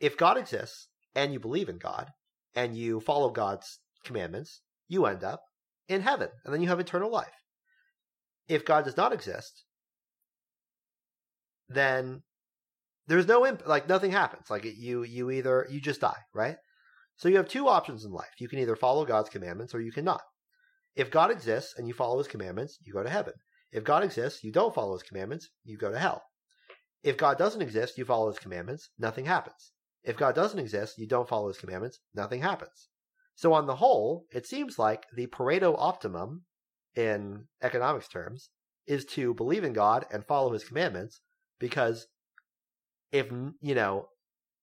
If 0.00 0.16
God 0.16 0.38
exists 0.38 0.88
and 1.14 1.32
you 1.32 1.40
believe 1.40 1.68
in 1.68 1.78
God 1.78 2.08
and 2.54 2.76
you 2.76 3.00
follow 3.00 3.30
God's 3.30 3.80
commandments, 4.04 4.62
you 4.86 5.04
end 5.04 5.22
up 5.22 5.42
in 5.88 6.00
heaven 6.00 6.28
and 6.44 6.54
then 6.54 6.62
you 6.62 6.68
have 6.68 6.80
eternal 6.80 7.10
life. 7.10 7.28
If 8.48 8.64
God 8.64 8.84
does 8.84 8.96
not 8.96 9.12
exist, 9.12 9.64
then 11.68 12.22
there's 13.08 13.26
no 13.26 13.46
imp- 13.46 13.66
like 13.66 13.88
nothing 13.88 14.12
happens. 14.12 14.50
Like 14.50 14.64
you 14.64 15.02
you 15.02 15.30
either 15.30 15.66
you 15.70 15.80
just 15.80 16.02
die 16.02 16.22
right? 16.34 16.56
So 17.16 17.28
you 17.28 17.36
have 17.38 17.48
two 17.48 17.66
options 17.66 18.04
in 18.04 18.12
life. 18.12 18.34
You 18.38 18.48
can 18.48 18.60
either 18.60 18.76
follow 18.76 19.04
god's 19.04 19.30
commandments 19.30 19.74
or 19.74 19.80
you 19.80 19.90
cannot. 19.90 20.20
If 20.94 21.10
god 21.10 21.30
exists 21.30 21.74
and 21.76 21.88
you 21.88 21.94
follow 21.94 22.18
his 22.18 22.28
commandments 22.28 22.78
you 22.82 22.92
go 22.92 23.02
to 23.02 23.10
heaven. 23.10 23.32
If 23.72 23.82
god 23.82 24.04
exists 24.04 24.44
you 24.44 24.52
don't 24.52 24.74
follow 24.74 24.92
his 24.92 25.02
commandments 25.02 25.48
you 25.64 25.78
go 25.78 25.90
to 25.90 25.98
hell. 25.98 26.22
If 27.02 27.16
god 27.16 27.38
doesn't 27.38 27.62
exist 27.62 27.98
you 27.98 28.04
follow 28.04 28.28
his 28.28 28.38
commandments 28.38 28.90
nothing 28.98 29.24
happens. 29.24 29.72
If 30.04 30.16
god 30.16 30.34
doesn't 30.34 30.60
exist 30.60 30.98
you 30.98 31.08
don't 31.08 31.28
follow 31.28 31.48
his 31.48 31.58
commandments 31.58 31.98
nothing 32.14 32.42
happens. 32.42 32.88
So 33.34 33.54
on 33.54 33.66
the 33.66 33.76
whole 33.76 34.26
it 34.30 34.46
seems 34.46 34.78
like 34.78 35.06
the 35.16 35.28
pareto 35.28 35.74
optimum 35.78 36.44
in 36.94 37.46
economics 37.62 38.08
terms 38.08 38.50
is 38.86 39.06
to 39.06 39.32
believe 39.32 39.64
in 39.64 39.72
god 39.72 40.04
and 40.12 40.26
follow 40.26 40.52
his 40.52 40.64
commandments 40.64 41.20
because 41.58 42.06
if 43.12 43.30
you 43.60 43.74
know 43.74 44.06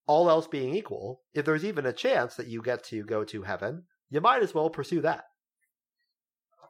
all 0.06 0.30
else 0.30 0.46
being 0.46 0.74
equal 0.74 1.20
if 1.34 1.44
there's 1.44 1.64
even 1.64 1.84
a 1.86 1.92
chance 1.92 2.36
that 2.36 2.46
you 2.46 2.62
get 2.62 2.84
to 2.84 3.02
go 3.04 3.24
to 3.24 3.42
heaven 3.42 3.82
you 4.10 4.20
might 4.20 4.42
as 4.42 4.54
well 4.54 4.70
pursue 4.70 5.00
that 5.00 5.24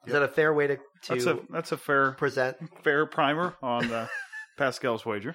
is 0.06 0.12
that 0.12 0.22
a 0.22 0.28
fair 0.28 0.54
way 0.54 0.68
to, 0.68 0.78
That's 1.08 1.26
a 1.26 1.38
that's 1.50 1.72
a 1.72 1.76
fair 1.76 2.12
present 2.12 2.56
fair 2.84 3.06
primer 3.06 3.54
on 3.62 3.90
uh, 3.92 4.06
Pascal's 4.56 5.04
wager. 5.04 5.34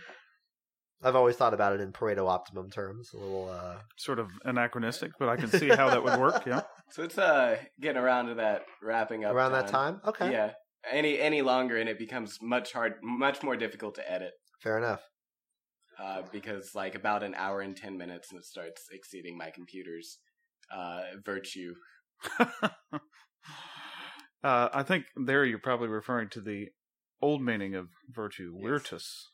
i've 1.03 1.15
always 1.15 1.35
thought 1.35 1.53
about 1.53 1.73
it 1.73 1.81
in 1.81 1.91
pareto 1.91 2.27
optimum 2.27 2.69
terms 2.69 3.11
a 3.13 3.17
little 3.17 3.49
uh 3.49 3.75
Sort 3.97 4.17
of 4.19 4.29
anachronistic, 4.45 5.11
but 5.19 5.29
I 5.29 5.35
can 5.35 5.49
see 5.49 5.69
how 5.69 5.89
that 5.91 6.03
would 6.03 6.19
work. 6.19 6.45
Yeah. 6.47 6.61
so 6.91 7.03
it's 7.03 7.17
uh 7.17 7.57
getting 7.79 8.01
around 8.01 8.27
to 8.27 8.35
that 8.35 8.63
wrapping 8.81 9.25
up 9.25 9.33
around 9.35 9.51
that 9.51 9.67
time 9.67 10.01
okay 10.07 10.31
Yeah, 10.31 10.51
any 10.91 11.19
any 11.19 11.41
longer 11.43 11.77
and 11.77 11.87
it 11.87 11.99
becomes 11.99 12.39
much 12.41 12.73
hard, 12.73 12.93
much 13.03 13.43
more 13.43 13.55
difficult 13.55 13.95
to 13.95 14.11
edit. 14.11 14.31
fair 14.61 14.77
enough 14.77 15.01
uh, 15.99 16.23
because 16.31 16.73
like 16.75 16.95
about 16.95 17.23
an 17.23 17.35
hour 17.35 17.61
and 17.61 17.75
10 17.75 17.97
minutes 17.97 18.31
and 18.31 18.39
it 18.39 18.45
starts 18.45 18.83
exceeding 18.91 19.37
my 19.37 19.49
computer's 19.49 20.19
uh, 20.73 21.01
virtue. 21.25 21.73
uh, 22.39 22.99
I 24.43 24.83
think 24.83 25.05
there 25.15 25.45
you're 25.45 25.59
probably 25.59 25.87
referring 25.87 26.29
to 26.29 26.41
the 26.41 26.69
old 27.21 27.41
meaning 27.41 27.75
of 27.75 27.89
virtue, 28.09 28.53
Yes. 28.57 28.69
virtus, 28.69 29.29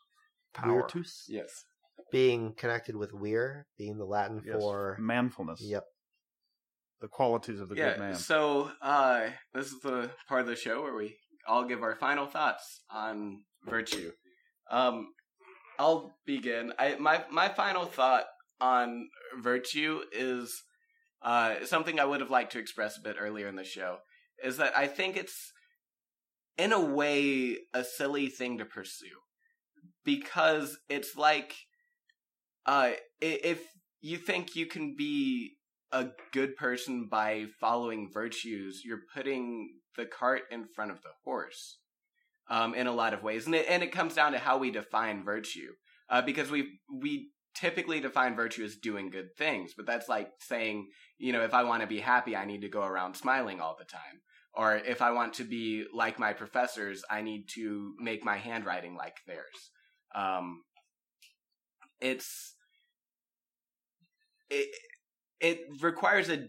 power, 0.53 0.81
virtus 0.81 1.25
Yes. 1.27 1.65
being 2.11 2.53
connected 2.53 2.95
with 2.95 3.11
vir 3.13 3.65
being 3.77 3.97
the 3.97 4.05
latin 4.05 4.41
Yes. 4.45 4.55
for 4.55 4.97
manfulness, 4.99 5.61
yep 5.61 5.83
the 6.99 7.07
qualities 7.07 7.59
of 7.59 7.69
the 7.69 7.75
good 7.75 7.99
man. 7.99 8.15
So 8.15 8.71
uh, 8.81 9.27
this 9.53 9.67
is 9.67 9.79
the 9.81 10.09
part 10.27 10.41
of 10.41 10.47
the 10.47 10.55
show 10.55 10.81
where 10.81 10.95
we 10.95 11.17
all 11.47 11.65
give 11.65 11.83
our 11.83 11.95
final 11.95 12.25
thoughts 12.25 12.81
on 12.89 13.43
virtue. 13.63 14.11
Um, 14.71 15.07
I'll 15.79 16.15
begin. 16.25 16.73
I 16.79 16.95
my 16.95 17.23
my 17.31 17.49
final 17.49 17.85
thought 17.85 18.25
on 18.59 19.09
virtue 19.39 20.01
is 20.11 20.63
uh, 21.21 21.65
something 21.65 21.99
I 21.99 22.05
would 22.05 22.21
have 22.21 22.31
liked 22.31 22.53
to 22.53 22.59
express 22.59 22.97
a 22.97 23.01
bit 23.01 23.17
earlier 23.19 23.47
in 23.47 23.55
the 23.55 23.63
show. 23.63 23.97
Is 24.43 24.57
that 24.57 24.77
I 24.77 24.87
think 24.87 25.17
it's 25.17 25.51
in 26.57 26.73
a 26.73 26.79
way 26.79 27.57
a 27.73 27.83
silly 27.83 28.27
thing 28.27 28.57
to 28.57 28.65
pursue 28.65 29.21
because 30.03 30.77
it's 30.89 31.15
like 31.15 31.55
uh, 32.65 32.91
if 33.21 33.61
you 34.01 34.17
think 34.17 34.55
you 34.55 34.65
can 34.65 34.95
be 34.95 35.57
a 35.91 36.07
good 36.33 36.55
person 36.55 37.07
by 37.09 37.45
following 37.59 38.09
virtues, 38.11 38.81
you're 38.83 39.03
putting 39.13 39.79
the 39.95 40.05
cart 40.05 40.43
in 40.51 40.65
front 40.75 40.91
of 40.91 41.01
the 41.01 41.11
horse 41.23 41.77
um, 42.49 42.73
in 42.73 42.87
a 42.87 42.91
lot 42.91 43.13
of 43.13 43.23
ways, 43.23 43.45
and 43.45 43.55
it, 43.55 43.65
and 43.69 43.83
it 43.83 43.91
comes 43.91 44.13
down 44.15 44.31
to 44.31 44.39
how 44.39 44.57
we 44.57 44.71
define 44.71 45.23
virtue, 45.23 45.71
uh, 46.09 46.21
because 46.21 46.49
we 46.49 46.79
we 46.91 47.29
typically 47.55 47.99
define 47.99 48.35
virtue 48.35 48.63
as 48.63 48.75
doing 48.75 49.09
good 49.09 49.35
things, 49.37 49.73
but 49.75 49.85
that's 49.85 50.07
like 50.07 50.29
saying, 50.39 50.87
you 51.17 51.33
know, 51.33 51.41
if 51.41 51.53
I 51.53 51.63
want 51.63 51.81
to 51.81 51.87
be 51.87 51.99
happy, 51.99 52.35
I 52.35 52.45
need 52.45 52.61
to 52.61 52.69
go 52.69 52.83
around 52.83 53.15
smiling 53.15 53.59
all 53.59 53.75
the 53.77 53.85
time. 53.85 54.21
Or 54.53 54.75
if 54.75 55.01
I 55.01 55.11
want 55.11 55.33
to 55.35 55.43
be 55.43 55.85
like 55.93 56.19
my 56.19 56.33
professors, 56.33 57.03
I 57.09 57.21
need 57.21 57.47
to 57.55 57.93
make 57.99 58.23
my 58.23 58.37
handwriting 58.37 58.95
like 58.95 59.17
theirs. 59.25 59.71
Um, 60.15 60.63
it's 61.99 62.55
it 64.49 64.69
it 65.39 65.59
requires 65.81 66.29
a 66.29 66.47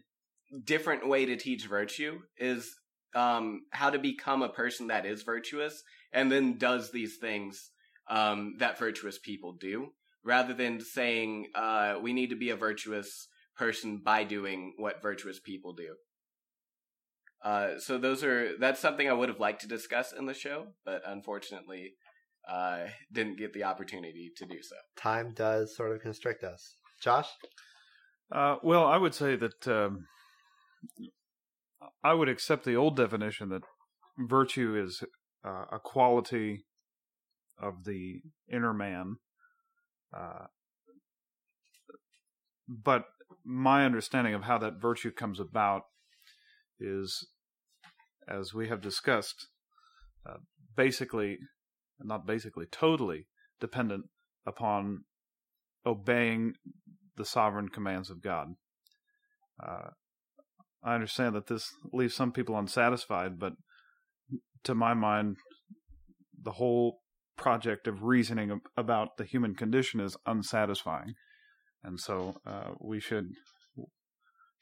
different 0.65 1.07
way 1.09 1.27
to 1.27 1.37
teach 1.37 1.67
virtue 1.67 2.21
is 2.39 2.75
um, 3.19 3.63
how 3.71 3.91
to 3.91 3.99
become 3.99 4.43
a 4.43 4.49
person 4.49 4.87
that 4.87 5.05
is 5.05 5.23
virtuous 5.23 5.83
and 6.13 6.31
then 6.31 6.57
does 6.57 6.93
these 6.93 7.17
things 7.17 7.71
um, 8.09 8.55
that 8.59 8.79
virtuous 8.79 9.19
people 9.19 9.53
do 9.53 9.89
rather 10.25 10.55
than 10.55 10.81
saying 10.81 11.47
uh, 11.55 11.97
we 12.01 12.13
need 12.13 12.31
to 12.31 12.37
be 12.37 12.51
a 12.51 12.57
virtuous 12.57 13.29
person 13.57 14.01
by 14.05 14.23
doing 14.23 14.73
what 14.77 15.03
virtuous 15.03 15.41
people 15.41 15.73
do. 15.73 15.97
Uh, 17.45 17.79
so 17.79 17.99
those 17.99 18.25
are 18.25 18.59
that's 18.59 18.81
something 18.81 19.09
i 19.09 19.13
would 19.13 19.29
have 19.29 19.39
liked 19.39 19.61
to 19.61 19.69
discuss 19.69 20.13
in 20.13 20.27
the 20.27 20.35
show 20.35 20.67
but 20.85 21.01
unfortunately 21.07 21.93
uh, 22.49 22.87
didn't 23.13 23.39
get 23.39 23.53
the 23.53 23.63
opportunity 23.63 24.33
to 24.37 24.47
do 24.47 24.61
so. 24.63 24.75
Time 24.97 25.35
does 25.35 25.77
sort 25.77 25.93
of 25.93 26.03
constrict 26.03 26.43
us. 26.43 26.77
Josh? 27.03 27.29
Uh, 28.33 28.57
well, 28.63 28.87
I 28.87 28.97
would 28.97 29.15
say 29.15 29.37
that 29.37 29.69
um, 29.69 30.07
I 32.03 32.15
would 32.15 32.29
accept 32.29 32.65
the 32.65 32.77
old 32.77 32.97
definition 32.97 33.49
that 33.51 33.63
virtue 34.19 34.77
is 34.77 35.03
uh, 35.45 35.65
a 35.73 35.79
quality 35.79 36.65
of 37.61 37.85
the 37.85 38.21
inner 38.51 38.73
man. 38.73 39.17
Uh, 40.17 40.47
but 42.69 43.05
my 43.45 43.85
understanding 43.85 44.35
of 44.35 44.43
how 44.43 44.59
that 44.59 44.81
virtue 44.81 45.11
comes 45.11 45.41
about 45.41 45.83
is, 46.79 47.27
as 48.29 48.53
we 48.55 48.69
have 48.69 48.81
discussed, 48.81 49.49
uh, 50.29 50.39
basically, 50.77 51.39
not 52.01 52.27
basically, 52.27 52.67
totally 52.67 53.27
dependent 53.61 54.05
upon 54.47 55.05
obeying 55.85 56.55
the 57.17 57.25
sovereign 57.25 57.69
commands 57.69 58.11
of 58.11 58.23
God. 58.23 58.49
Uh, 59.65 59.91
I 60.89 60.95
understand 60.95 61.35
that 61.35 61.49
this 61.49 61.71
leaves 61.93 62.15
some 62.15 62.33
people 62.33 62.59
unsatisfied, 62.59 63.39
but 63.39 63.53
to 64.65 64.75
my 64.75 64.95
mind, 64.95 65.37
the 66.43 66.53
whole 66.53 67.01
project 67.37 67.87
of 67.87 68.05
reasoning 68.05 68.61
about 68.75 69.19
the 69.19 69.25
human 69.25 69.55
condition 69.55 70.01
is 70.01 70.17
unsatisfying. 70.25 71.13
And 71.85 72.01
so 72.01 72.37
uh, 72.47 72.71
we 72.81 73.01
should, 73.01 73.27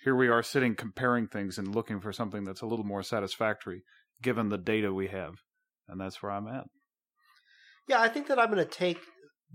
here 0.03 0.17
we 0.17 0.27
are 0.27 0.43
sitting 0.43 0.75
comparing 0.75 1.29
things 1.29 1.59
and 1.59 1.73
looking 1.73 2.01
for 2.01 2.13
something 2.13 2.43
that's 2.43 2.61
a 2.61 2.67
little 2.67 2.85
more 2.85 3.05
satisfactory 3.05 3.83
given 4.21 4.49
the 4.49 4.59
data 4.59 4.93
we 4.93 5.07
have. 5.07 5.35
And 5.89 6.01
that's 6.01 6.21
where 6.23 6.33
I'm 6.33 6.49
at. 6.49 6.65
Yeah, 7.89 8.01
I 8.01 8.09
think 8.09 8.27
that 8.27 8.39
I'm 8.41 8.51
going 8.51 8.59
to 8.59 8.65
take 8.65 8.99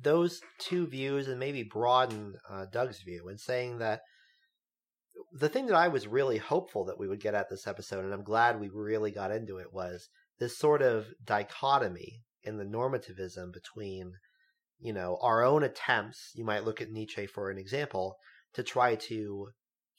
those 0.02 0.40
two 0.58 0.88
views 0.88 1.28
and 1.28 1.38
maybe 1.38 1.64
broaden 1.64 2.36
uh, 2.50 2.66
Doug's 2.72 3.02
view 3.02 3.28
and 3.28 3.42
saying 3.42 3.80
that 3.80 4.00
the 5.32 5.50
thing 5.50 5.68
that 5.68 5.76
I 5.76 5.88
was 5.88 6.08
really 6.08 6.38
hopeful 6.38 6.86
that 6.86 7.00
we 7.00 7.08
would 7.08 7.22
get 7.22 7.36
at 7.36 7.50
this 7.50 7.66
episode, 7.66 8.04
and 8.04 8.14
I'm 8.14 8.24
glad 8.24 8.60
we 8.60 8.70
really 8.70 9.12
got 9.12 9.32
into 9.32 9.58
it, 9.58 9.72
was 9.72 10.10
this 10.40 10.58
sort 10.58 10.82
of 10.82 11.08
dichotomy 11.24 12.24
in 12.44 12.58
the 12.58 12.66
normativism 12.66 13.54
between, 13.54 14.14
you 14.80 14.92
know, 14.92 15.18
our 15.22 15.44
own 15.44 15.64
attempts. 15.64 16.32
You 16.36 16.44
might 16.44 16.66
look 16.66 16.82
at 16.82 16.92
Nietzsche 16.92 17.28
for 17.28 17.50
an 17.50 17.58
example 17.58 18.18
to 18.54 18.64
try 18.64 18.96
to 18.96 19.50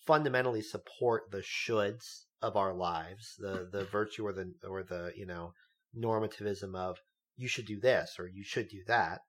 fundamentally 0.06 0.60
support 0.60 1.30
the 1.30 1.42
shoulds 1.42 2.24
of 2.42 2.56
our 2.56 2.74
lives, 2.74 3.36
the 3.38 3.68
the 3.70 3.84
virtue 3.84 4.26
or 4.26 4.32
the 4.32 4.52
or 4.68 4.82
the 4.82 5.12
you 5.16 5.24
know 5.24 5.54
normativism 5.96 6.74
of 6.74 6.98
you 7.36 7.48
should 7.48 7.66
do 7.66 7.80
this 7.80 8.16
or 8.18 8.28
you 8.28 8.44
should 8.44 8.68
do 8.68 8.82
that, 8.86 9.20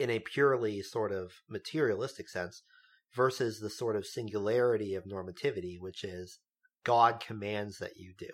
in 0.00 0.10
a 0.10 0.18
purely 0.18 0.82
sort 0.82 1.12
of 1.12 1.32
materialistic 1.48 2.28
sense 2.28 2.62
versus 3.14 3.60
the 3.60 3.70
sort 3.70 3.96
of 3.96 4.06
singularity 4.06 4.94
of 4.94 5.04
normativity, 5.04 5.76
which 5.78 6.04
is 6.04 6.38
God 6.84 7.20
commands 7.20 7.78
that 7.78 7.96
you 7.96 8.14
do. 8.18 8.28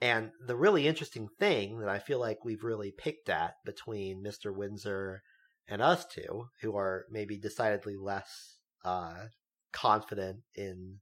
And 0.00 0.30
the 0.44 0.56
really 0.56 0.86
interesting 0.86 1.28
thing 1.38 1.80
that 1.80 1.88
I 1.88 1.98
feel 1.98 2.20
like 2.20 2.44
we've 2.44 2.62
really 2.62 2.92
picked 2.96 3.28
at 3.28 3.54
between 3.64 4.22
Mr. 4.22 4.54
Windsor 4.54 5.22
and 5.66 5.82
us 5.82 6.06
two, 6.06 6.46
who 6.62 6.76
are 6.76 7.04
maybe 7.10 7.36
decidedly 7.36 7.96
less 7.96 8.58
uh, 8.84 9.26
confident 9.72 10.38
in 10.54 10.98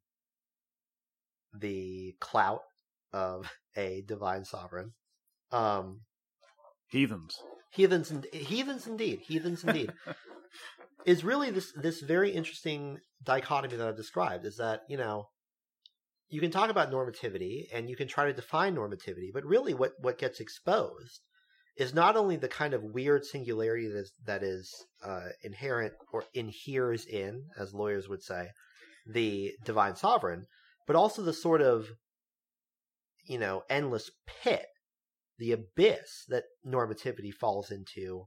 the 1.59 2.15
clout 2.21 2.63
of 3.13 3.51
a 3.77 4.03
divine 4.07 4.45
sovereign, 4.45 4.93
um, 5.53 6.01
heathens, 6.89 7.39
heathens, 7.71 8.11
and 8.11 8.27
heathens 8.33 8.87
indeed, 8.87 9.21
heathens 9.21 9.63
indeed, 9.63 9.93
is 11.07 11.25
really 11.25 11.51
this 11.51 11.73
this 11.73 12.01
very 12.01 12.33
interesting 12.33 12.99
dichotomy 13.23 13.77
that 13.77 13.89
I've 13.89 13.97
described. 13.97 14.45
Is 14.45 14.57
that 14.57 14.83
you 14.89 14.99
know 14.99 15.29
you 16.29 16.41
can 16.41 16.51
talk 16.51 16.69
about 16.69 16.91
normativity 16.91 17.67
and 17.73 17.89
you 17.89 17.97
can 17.97 18.09
try 18.09 18.27
to 18.27 18.33
define 18.33 18.75
normativity, 18.75 19.33
but 19.33 19.45
really 19.45 19.73
what 19.73 19.93
what 20.01 20.19
gets 20.19 20.41
exposed 20.41 21.21
is 21.77 21.95
not 21.95 22.17
only 22.17 22.37
the 22.37 22.49
kind 22.49 22.75
of 22.75 22.83
weird 22.83 23.25
singularity 23.25 23.87
that 23.87 23.99
is, 23.99 24.13
that 24.25 24.43
is 24.43 24.75
uh, 25.05 25.29
inherent 25.43 25.93
or 26.13 26.25
inheres 26.35 27.05
in, 27.05 27.45
as 27.59 27.75
lawyers 27.75 28.09
would 28.09 28.23
say, 28.23 28.49
the 29.07 29.53
divine 29.63 29.95
sovereign, 29.95 30.47
but 30.87 30.97
also 30.97 31.23
the 31.23 31.33
sort 31.33 31.63
of 31.63 31.87
you 33.25 33.39
know 33.39 33.63
endless 33.71 34.11
pit 34.43 34.67
the 35.39 35.53
abyss 35.53 36.25
that 36.29 36.45
normativity 36.67 37.33
falls 37.33 37.71
into 37.71 38.27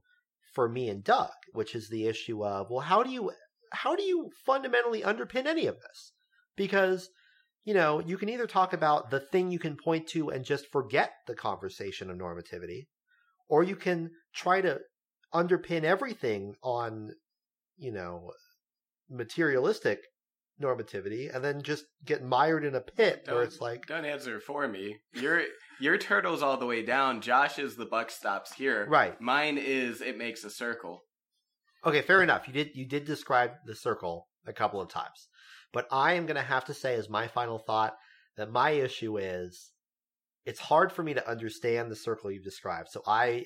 for 0.52 0.68
me 0.68 0.88
and 0.88 1.04
Doug, 1.04 1.30
which 1.52 1.74
is 1.74 1.88
the 1.88 2.06
issue 2.06 2.44
of 2.44 2.70
well, 2.70 2.80
how 2.80 3.02
do 3.02 3.10
you 3.10 3.32
how 3.72 3.94
do 3.94 4.02
you 4.02 4.30
fundamentally 4.44 5.02
underpin 5.02 5.46
any 5.46 5.66
of 5.66 5.76
this? 5.76 6.12
Because 6.56 7.08
you 7.64 7.74
know, 7.74 8.00
you 8.00 8.16
can 8.16 8.28
either 8.28 8.46
talk 8.46 8.72
about 8.72 9.10
the 9.10 9.20
thing 9.20 9.50
you 9.50 9.58
can 9.58 9.76
point 9.76 10.06
to 10.08 10.30
and 10.30 10.44
just 10.44 10.72
forget 10.72 11.12
the 11.26 11.34
conversation 11.34 12.10
of 12.10 12.16
normativity, 12.16 12.86
or 13.48 13.62
you 13.62 13.76
can 13.76 14.10
try 14.34 14.60
to 14.60 14.80
underpin 15.34 15.84
everything 15.84 16.54
on, 16.62 17.10
you 17.76 17.92
know, 17.92 18.32
materialistic 19.10 20.00
normativity 20.60 21.34
and 21.34 21.44
then 21.44 21.62
just 21.62 21.84
get 22.04 22.22
mired 22.22 22.64
in 22.64 22.74
a 22.74 22.80
pit 22.80 23.24
don't, 23.24 23.34
where 23.34 23.44
it's 23.44 23.60
like 23.60 23.86
don't 23.86 24.04
answer 24.04 24.40
for 24.40 24.68
me. 24.68 24.96
Your 25.14 25.42
your 25.80 25.98
turtle's 25.98 26.42
all 26.42 26.56
the 26.56 26.66
way 26.66 26.82
down. 26.84 27.20
Josh 27.20 27.58
is 27.58 27.76
the 27.76 27.86
buck 27.86 28.10
stops 28.10 28.52
here. 28.52 28.86
Right. 28.88 29.20
Mine 29.20 29.58
is 29.58 30.00
it 30.00 30.18
makes 30.18 30.44
a 30.44 30.50
circle. 30.50 31.02
Okay 31.84 32.02
fair 32.02 32.22
enough. 32.22 32.46
You 32.46 32.54
did 32.54 32.70
you 32.74 32.86
did 32.86 33.04
describe 33.04 33.52
the 33.66 33.74
circle 33.74 34.28
a 34.46 34.52
couple 34.52 34.80
of 34.80 34.88
times 34.88 35.28
but 35.72 35.86
i 35.92 36.14
am 36.14 36.24
going 36.24 36.34
to 36.34 36.42
have 36.42 36.64
to 36.64 36.72
say 36.72 36.94
as 36.94 37.10
my 37.10 37.26
final 37.28 37.58
thought 37.58 37.94
that 38.36 38.50
my 38.50 38.70
issue 38.70 39.18
is 39.18 39.72
it's 40.46 40.60
hard 40.60 40.92
for 40.92 41.02
me 41.02 41.14
to 41.14 41.28
understand 41.28 41.90
the 41.90 41.96
circle 41.96 42.30
you've 42.30 42.44
described. 42.44 42.88
So 42.90 43.02
i 43.06 43.44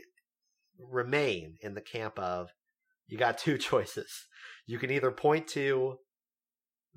remain 0.79 1.57
in 1.61 1.75
the 1.75 1.81
camp 1.81 2.19
of 2.19 2.51
you 3.07 3.19
got 3.19 3.39
two 3.39 3.59
choices. 3.71 4.27
You 4.67 4.79
can 4.79 4.91
either 4.91 5.11
point 5.11 5.49
to 5.49 5.99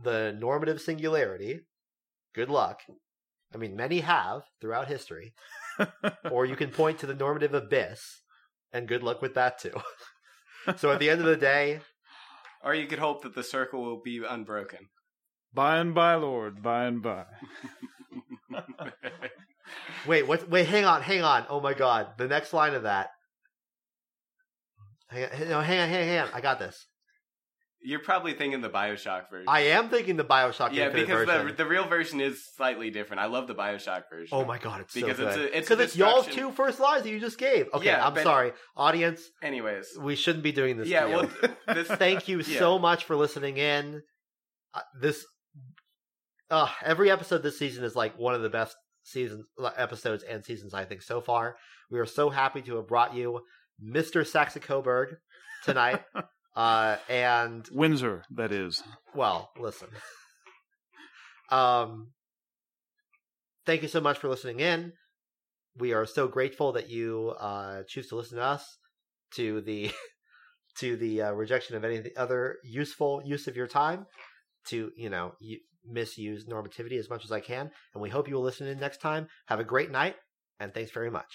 the 0.03 0.36
normative 0.38 0.82
singularity, 0.82 1.61
good 2.34 2.49
luck. 2.49 2.82
I 3.53 3.57
mean, 3.57 3.76
many 3.76 4.02
have 4.02 4.44
throughout 4.60 4.88
history. 4.88 5.34
or 6.32 6.45
you 6.45 6.56
can 6.56 6.69
point 6.69 6.99
to 6.99 7.06
the 7.06 7.15
normative 7.15 7.53
abyss, 7.53 8.22
and 8.72 8.88
good 8.88 9.03
luck 9.03 9.22
with 9.22 9.36
that 9.36 9.60
too. 9.60 9.74
so 10.78 10.91
at 10.91 10.99
the 10.99 11.10
end 11.10 11.22
of 11.22 11.28
the 11.28 11.38
day. 11.38 11.80
Or 12.64 12.74
you 12.74 12.88
could 12.88 12.99
hope 12.99 13.24
that 13.24 13.36
the 13.36 13.44
circle 13.44 13.84
will 13.84 14.02
be 14.02 14.24
unbroken. 14.28 14.90
By 15.53 15.78
and 15.78 15.95
by, 15.95 16.15
Lord, 16.15 16.61
by 16.61 16.86
and 16.86 17.02
by. 17.02 17.26
wait, 20.07 20.28
what? 20.28 20.49
Wait, 20.49 20.68
hang 20.68 20.86
on, 20.86 21.02
hang 21.02 21.24
on. 21.24 21.45
Oh 21.49 21.61
my 21.61 21.74
God, 21.74 22.07
the 22.18 22.28
next 22.28 22.53
line 22.53 22.74
of 22.74 22.84
that. 22.84 23.10
hang 25.10 25.24
on, 25.24 25.30
hang 25.32 25.53
on, 25.53 25.64
hang 25.64 25.80
on, 25.80 25.90
hang 25.90 26.19
on. 26.19 26.30
I 26.34 26.41
got 26.41 26.60
this. 26.60 26.88
You're 27.79 27.99
probably 27.99 28.33
thinking 28.33 28.61
the 28.61 28.69
Bioshock 28.69 29.29
version. 29.29 29.45
I 29.47 29.61
am 29.61 29.89
thinking 29.89 30.17
the 30.17 30.25
Bioshock 30.25 30.73
yeah, 30.73 30.85
Infinite 30.85 31.07
because 31.07 31.25
version. 31.27 31.47
the 31.47 31.53
the 31.53 31.65
real 31.65 31.87
version 31.87 32.19
is 32.19 32.43
slightly 32.55 32.89
different. 32.89 33.21
I 33.21 33.27
love 33.27 33.47
the 33.47 33.53
Bioshock 33.55 34.03
version. 34.11 34.29
Oh 34.35 34.43
my 34.45 34.57
god, 34.57 34.81
it's 34.81 34.93
Because 34.93 35.17
so 35.17 35.27
it's 35.27 35.37
a- 35.37 35.57
it's 35.57 35.69
Because 35.69 35.83
it's 35.85 35.95
y'all's 35.95 36.27
two 36.27 36.51
first 36.51 36.79
lines 36.79 37.03
that 37.03 37.09
you 37.11 37.19
just 37.19 37.37
gave. 37.37 37.67
Okay, 37.73 37.85
Yeah, 37.85 38.05
I'm 38.05 38.13
but- 38.15 38.23
sorry, 38.23 38.51
audience. 38.75 39.21
Anyways, 39.43 39.87
We 39.99 40.15
shouldn't 40.15 40.43
be 40.43 40.51
doing 40.51 40.77
this. 40.77 40.87
yeah. 40.89 41.05
Well, 41.05 41.29
this 41.67 41.87
thank 41.87 42.27
you 42.27 42.39
Yeah. 42.47 42.59
so 42.59 42.79
much 42.79 43.05
for 43.05 43.15
listening 43.15 43.57
in. 43.57 44.01
Uh, 44.73 44.81
this, 44.99 45.25
uh, 46.49 46.69
every 46.83 47.11
episode 47.11 47.43
this 47.43 47.57
season 47.59 47.83
is 47.83 47.95
like 47.95 48.17
one 48.17 48.33
of 48.33 48.41
the 48.41 48.49
best 48.49 48.75
seasons, 49.03 49.45
episodes 49.77 50.23
and 50.23 50.43
seasons 50.43 50.73
I 50.73 50.83
think 50.85 51.01
so 51.03 51.21
far. 51.21 51.57
We 51.91 51.99
are 51.99 52.05
so 52.05 52.29
happy 52.31 52.61
to 52.63 52.75
have 52.77 52.87
brought 52.87 53.13
you 53.13 53.41
Mr. 53.81 54.25
Saxe-Coburg 54.25 55.15
tonight. 55.63 56.01
uh, 56.57 56.97
and 57.07 57.67
Windsor, 57.71 58.23
that 58.31 58.51
is. 58.51 58.84
well, 59.15 59.51
listen. 59.57 59.88
Um, 61.49 62.09
thank 63.65 63.81
you 63.81 63.88
so 63.88 64.01
much 64.01 64.17
for 64.17 64.27
listening 64.27 64.59
in. 64.59 64.91
We 65.77 65.93
are 65.93 66.05
so 66.05 66.27
grateful 66.27 66.73
that 66.73 66.89
you 66.89 67.35
uh, 67.39 67.84
choose 67.88 68.09
to 68.09 68.17
listen 68.17 68.38
to 68.38 68.43
us, 68.43 68.65
to 69.35 69.61
the 69.61 69.91
to 70.79 70.97
the 70.97 71.21
uh, 71.21 71.31
rejection 71.31 71.77
of 71.77 71.85
any 71.85 72.03
other 72.17 72.57
useful 72.65 73.21
use 73.23 73.47
of 73.47 73.55
your 73.55 73.67
time, 73.67 74.07
to 74.67 74.91
you 74.97 75.09
know 75.09 75.35
you, 75.39 75.59
misuse 75.85 76.45
normativity 76.47 76.99
as 76.99 77.09
much 77.09 77.23
as 77.23 77.31
I 77.31 77.39
can, 77.39 77.71
and 77.93 78.01
we 78.01 78.09
hope 78.09 78.27
you 78.27 78.35
will 78.35 78.43
listen 78.43 78.67
in 78.67 78.79
next 78.79 78.99
time. 78.99 79.27
Have 79.47 79.61
a 79.61 79.63
great 79.63 79.89
night, 79.89 80.15
and 80.59 80.73
thanks 80.73 80.91
very 80.91 81.09
much. 81.09 81.31